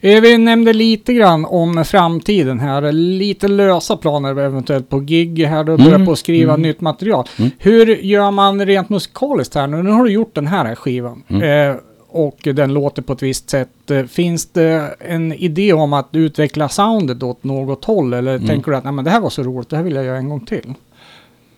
Eh, 0.00 0.20
Vi 0.20 0.38
nämnde 0.38 0.72
lite 0.72 1.12
grann 1.14 1.44
om 1.44 1.84
framtiden 1.84 2.60
här. 2.60 2.92
Lite 2.92 3.48
lösa 3.48 3.96
planer 3.96 4.38
eventuellt 4.38 4.88
på 4.88 4.98
gig 5.00 5.44
här. 5.46 5.64
Du 5.64 5.76
börjar 5.76 5.88
Mm, 5.94 6.06
på 6.06 6.12
att 6.12 6.18
skriva 6.18 6.52
mm. 6.54 6.62
nytt 6.62 6.80
material. 6.80 7.24
Mm. 7.38 7.50
Hur 7.58 7.86
gör 7.86 8.30
man 8.30 8.66
rent 8.66 8.88
musikaliskt 8.88 9.54
här 9.54 9.66
nu? 9.66 9.82
Nu 9.82 9.90
har 9.90 10.04
du 10.04 10.10
gjort 10.12 10.34
den 10.34 10.46
här 10.46 10.74
skivan. 10.74 11.22
Mm. 11.28 11.70
Eh, 11.70 11.76
och 12.12 12.38
den 12.42 12.72
låter 12.74 13.02
på 13.02 13.12
ett 13.12 13.22
visst 13.22 13.50
sätt. 13.50 13.90
Eh, 13.90 14.04
Finns 14.04 14.46
det 14.46 14.94
en 15.00 15.32
idé 15.32 15.72
om 15.72 15.92
att 15.92 16.08
utveckla 16.12 16.68
soundet 16.68 17.22
åt 17.22 17.44
något 17.44 17.84
håll? 17.84 18.14
Eller 18.14 18.34
Mm. 18.34 18.48
tänker 18.48 18.70
du 18.70 18.76
att 18.76 18.84
Nej, 18.84 18.92
men 18.92 19.04
det 19.04 19.10
här 19.10 19.20
var 19.20 19.30
så 19.30 19.42
roligt, 19.42 19.68
det 19.70 19.76
här 19.76 19.82
vill 19.82 19.94
jag 19.94 20.04
göra 20.04 20.16
en 20.18 20.28
gång 20.28 20.40
till? 20.46 20.74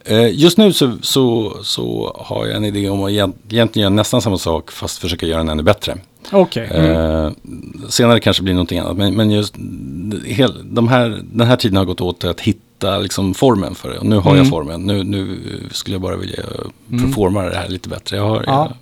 Eh, 0.04 0.28
Just 0.40 0.58
nu 0.58 0.72
så, 0.72 0.92
så, 1.02 1.52
så 1.62 2.16
har 2.20 2.46
jag 2.46 2.56
en 2.56 2.64
idé 2.64 2.88
om 2.88 3.02
att 3.04 3.10
egent- 3.10 3.36
egentligen 3.50 3.82
göra 3.82 3.94
nästan 3.94 4.22
samma 4.22 4.38
sak 4.38 4.70
fast 4.72 4.98
försöka 4.98 5.26
göra 5.26 5.38
den 5.38 5.48
ännu 5.48 5.62
bättre. 5.62 5.96
Okej. 6.32 6.68
Mm. 6.74 6.90
Eh, 7.26 7.32
senare 7.88 8.20
kanske 8.20 8.42
blir 8.42 8.54
någonting 8.54 8.78
annat. 8.78 8.96
Men, 8.96 9.14
men 9.14 9.30
just 9.30 9.54
de 10.64 10.88
här, 10.88 11.22
den 11.32 11.46
här 11.46 11.56
tiden 11.56 11.76
har 11.76 11.84
gått 11.84 12.00
åt 12.00 12.24
att 12.24 12.40
hitta 12.40 12.98
liksom 12.98 13.34
formen 13.34 13.74
för 13.74 13.90
det. 13.90 13.98
Och 13.98 14.06
nu 14.06 14.16
har 14.16 14.30
Mm. 14.30 14.42
jag 14.42 14.50
formen. 14.50 14.82
Nu, 14.82 15.04
nu 15.04 15.38
skulle 15.72 15.94
jag 15.94 16.00
bara 16.02 16.16
vilja 16.16 16.42
performa 16.90 17.42
det 17.42 17.56
här 17.56 17.68
lite 17.68 17.88
bättre. 17.88 18.16
Jag, 18.16 18.24
har, 18.28 18.44
Ja. 18.46 18.72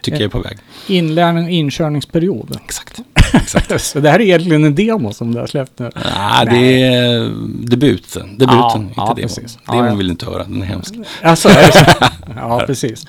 Tycker 0.00 0.18
jag 0.18 0.26
är 0.26 0.28
på 0.28 0.40
väg. 0.40 0.58
Inlärning, 0.86 1.48
inkörningsperiod. 1.48 2.58
Exakt. 2.64 3.00
så 3.78 4.00
det 4.00 4.10
här 4.10 4.18
är 4.18 4.24
egentligen 4.24 4.64
en 4.64 4.74
demo 4.74 5.12
som 5.12 5.34
du 5.34 5.40
har 5.40 5.46
släppt 5.46 5.78
nu. 5.78 5.90
Ah, 6.16 6.44
det 6.44 6.82
är 6.82 7.30
debuten. 7.68 8.28
Debuten, 8.38 8.60
Ja, 8.60 8.76
inte 8.76 8.92
ja, 8.96 9.04
demon. 9.04 9.16
precis. 9.16 9.58
Demon 9.66 9.86
ja. 9.86 9.94
vill 9.94 10.10
inte 10.10 10.26
höra, 10.26 10.44
den 10.44 10.62
är 10.62 10.66
hemsk. 10.66 10.94
Alltså, 11.22 11.48
är 11.48 11.70
ja, 12.36 12.62
precis. 12.66 13.06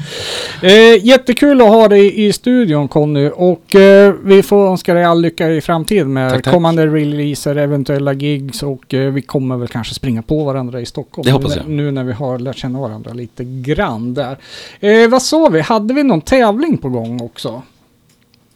Eh, 0.61 1.05
jättekul 1.05 1.61
att 1.61 1.67
ha 1.67 1.87
dig 1.87 2.25
i 2.25 2.33
studion 2.33 2.87
Conny 2.87 3.29
och 3.35 3.75
eh, 3.75 4.13
vi 4.23 4.43
får 4.43 4.67
önska 4.67 4.93
dig 4.93 5.03
all 5.03 5.21
lycka 5.21 5.49
i 5.49 5.61
framtiden 5.61 6.13
med 6.13 6.31
Tack, 6.31 6.43
tack. 6.43 6.53
kommande 6.53 6.87
releaser, 6.87 7.55
eventuella 7.55 8.13
gigs 8.13 8.63
och 8.63 8.93
eh, 8.93 9.11
vi 9.11 9.21
kommer 9.21 9.57
väl 9.57 9.67
kanske 9.67 9.93
springa 9.93 10.21
på 10.21 10.43
varandra 10.43 10.81
i 10.81 10.85
Stockholm. 10.85 11.25
Det 11.25 11.31
hoppas 11.31 11.55
jag. 11.55 11.67
Nu, 11.67 11.83
nu 11.83 11.91
när 11.91 12.03
vi 12.03 12.13
har 12.13 12.39
lärt 12.39 12.57
känna 12.57 12.79
varandra 12.79 13.13
lite 13.13 13.43
grann 13.43 14.13
där. 14.13 14.37
Eh, 14.79 15.09
vad 15.09 15.21
sa 15.21 15.49
vi, 15.49 15.61
hade 15.61 15.93
vi 15.93 16.03
någon 16.03 16.21
tävling 16.21 16.77
på 16.77 16.89
gång 16.89 17.21
också? 17.21 17.61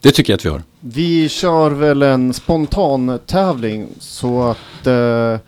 Det 0.06 0.12
tycker 0.12 0.32
jag 0.32 0.36
att 0.36 0.44
vi 0.44 0.48
har. 0.48 0.62
Vi 0.80 1.28
kör 1.28 1.70
väl 1.70 2.02
en 2.02 2.32
spontan 2.32 3.18
tävling 3.26 3.86
så 3.98 4.42
att 4.42 4.86
eh, 4.86 5.38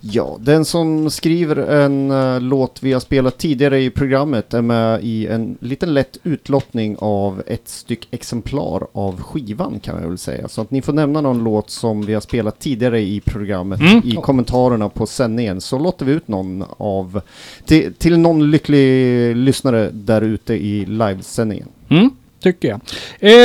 ja, 0.00 0.36
den 0.40 0.64
som 0.64 1.10
skriver 1.10 1.56
en 1.56 2.10
eh, 2.10 2.40
låt 2.40 2.82
vi 2.82 2.92
har 2.92 3.00
spelat 3.00 3.38
tidigare 3.38 3.80
i 3.80 3.90
programmet 3.90 4.54
är 4.54 4.62
med 4.62 5.04
i 5.04 5.26
en 5.26 5.58
liten 5.60 5.94
lätt 5.94 6.18
utlottning 6.22 6.96
av 6.98 7.42
ett 7.46 7.68
styck 7.68 8.08
exemplar 8.10 8.86
av 8.92 9.22
skivan 9.22 9.80
kan 9.80 10.02
jag 10.02 10.08
väl 10.08 10.18
säga. 10.18 10.48
Så 10.48 10.60
att 10.60 10.70
ni 10.70 10.82
får 10.82 10.92
nämna 10.92 11.20
någon 11.20 11.44
låt 11.44 11.70
som 11.70 12.02
vi 12.02 12.14
har 12.14 12.20
spelat 12.20 12.58
tidigare 12.58 13.00
i 13.00 13.20
programmet 13.20 13.80
Mm. 13.80 14.02
i 14.04 14.16
kommentarerna 14.22 14.88
på 14.88 15.06
sändningen 15.06 15.60
så 15.60 15.78
låter 15.78 16.06
vi 16.06 16.12
ut 16.12 16.28
någon 16.28 16.64
av 16.76 17.20
till, 17.64 17.94
till 17.94 18.18
någon 18.18 18.50
lycklig 18.50 19.36
lyssnare 19.36 19.90
där 19.92 20.22
ute 20.22 20.54
i 20.54 20.86
livesändningen. 20.86 21.68
Mm, 21.88 22.10
tycker 22.52 22.68
jag. 22.68 22.80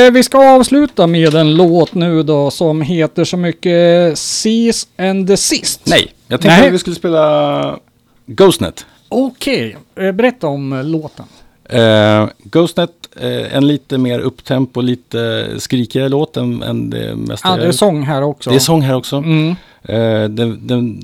Eh, 0.06 0.12
vi 0.12 0.22
ska 0.22 0.54
avsluta 0.54 1.06
med 1.06 1.34
en 1.34 1.54
låt 1.54 1.94
nu 1.94 2.22
då 2.22 2.50
som 2.50 2.82
heter 2.82 3.24
så 3.24 3.36
mycket 3.36 4.18
Seas 4.18 4.88
and 4.98 5.26
Desist. 5.26 5.80
Nej, 5.86 6.12
jag 6.28 6.40
tänkte 6.40 6.58
Nej. 6.58 6.68
att 6.68 6.74
vi 6.74 6.78
skulle 6.78 6.96
spela 6.96 7.78
Ghostnet. 8.26 8.86
Okej, 9.08 9.76
eh, 9.96 10.12
berätta 10.12 10.46
om 10.46 10.72
eh, 10.72 10.84
låten. 10.84 11.24
Eh, 11.64 12.28
Ghostnet, 12.38 12.90
eh, 13.20 13.56
en 13.56 13.66
lite 13.66 13.98
mer 13.98 14.18
upptempo, 14.20 14.80
lite 14.80 15.48
skrikigare 15.58 16.08
låt 16.08 16.36
än, 16.36 16.62
än 16.62 16.90
det 16.90 17.16
mesta. 17.16 17.48
Ja, 17.48 17.56
det 17.56 17.66
är 17.66 17.72
sång 17.72 18.02
här 18.02 18.22
också. 18.22 18.50
Det 18.50 18.56
är 18.56 18.60
sång 18.60 18.82
här 18.82 18.94
också. 18.94 19.16
Mm. 19.16 19.48
Eh, 19.82 20.28
den, 20.28 20.66
den, 20.66 21.02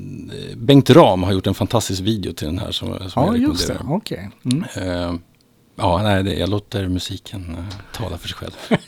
Bengt 0.57 0.91
Ram 0.91 1.23
har 1.23 1.33
gjort 1.33 1.47
en 1.47 1.55
fantastisk 1.55 2.03
video 2.03 2.33
till 2.33 2.47
den 2.47 2.59
här 2.59 2.71
som, 2.71 2.89
som 2.89 3.23
Ja, 3.23 3.27
jag 3.27 3.39
just 3.39 3.67
det. 3.67 3.75
rekommenderar. 3.75 3.97
Okej. 3.97 4.31
Mm. 4.45 5.21
Ja, 5.79 6.01
nej, 6.03 6.23
det, 6.23 6.35
jag 6.35 6.49
låter 6.49 6.89
musiken 6.89 7.57
eh, 7.59 7.99
tala 7.99 8.19
för 8.19 8.29
sig 8.29 8.37
själv. 8.37 8.53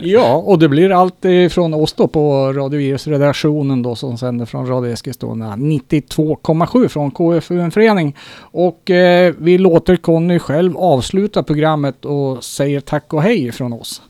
Ja, 0.00 0.34
och 0.34 0.58
det 0.58 0.68
blir 0.68 0.90
allt 0.90 1.24
från 1.50 1.74
oss 1.74 1.92
då 1.92 2.08
på 2.08 2.52
Radio 2.52 2.78
Virus-redaktionen 2.78 3.82
då 3.82 3.94
som 3.94 4.18
sänder 4.18 4.46
från 4.46 4.66
Radio 4.66 4.92
Eskilstuna 4.92 5.56
92,7 5.56 6.88
från 6.88 7.10
KFUM-förening. 7.10 8.16
Och 8.38 8.90
eh, 8.90 9.34
vi 9.38 9.58
låter 9.58 9.96
Conny 9.96 10.38
själv 10.38 10.76
avsluta 10.76 11.42
programmet 11.42 12.04
och 12.04 12.44
säger 12.44 12.80
tack 12.80 13.12
och 13.12 13.22
hej 13.22 13.52
från 13.52 13.72
oss. 13.72 14.02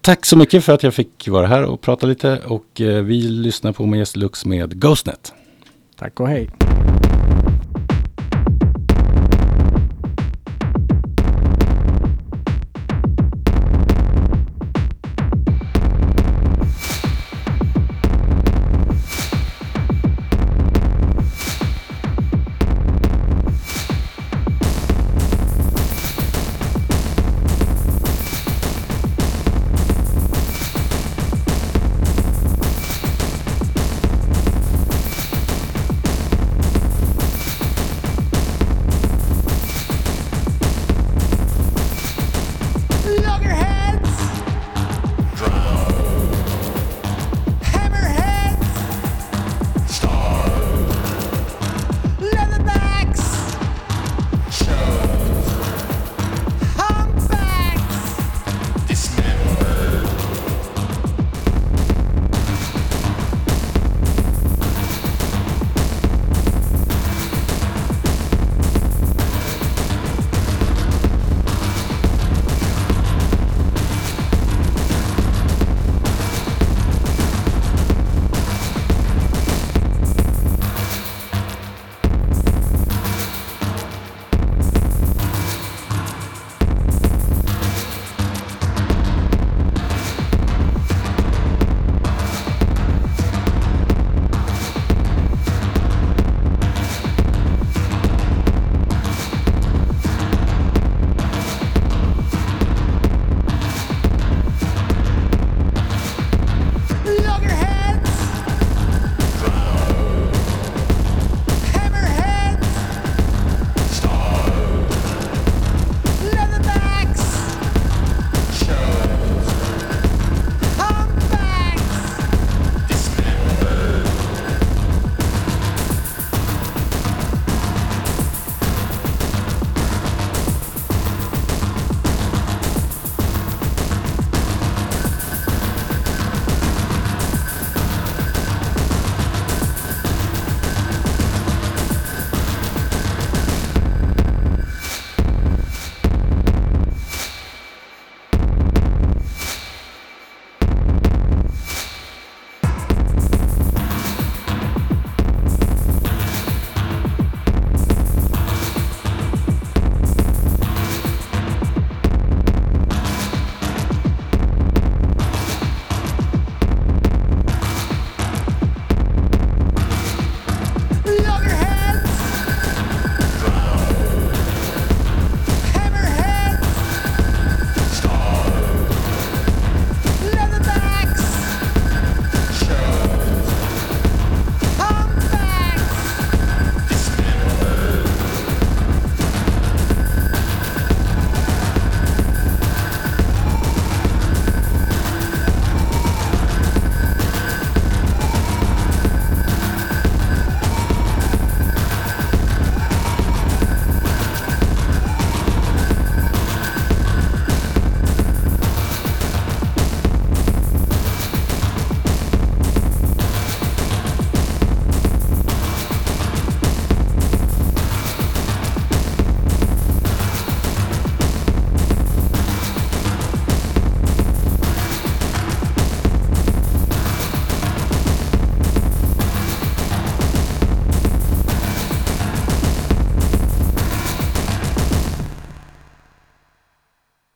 Tack 0.00 0.26
så 0.26 0.36
mycket 0.36 0.64
för 0.64 0.72
att 0.72 0.82
jag 0.82 0.94
fick 0.94 1.28
vara 1.28 1.46
här 1.46 1.64
och 1.64 1.80
prata 1.80 2.06
lite 2.06 2.38
och 2.46 2.80
eh, 2.80 3.02
vi 3.02 3.22
lyssnar 3.22 3.72
på 3.72 3.86
Majestic 3.86 4.22
Lux 4.22 4.44
med 4.44 4.80
Ghostnet. 4.80 5.32
Tack 5.96 6.20
och 6.20 6.28
hej. 6.28 6.48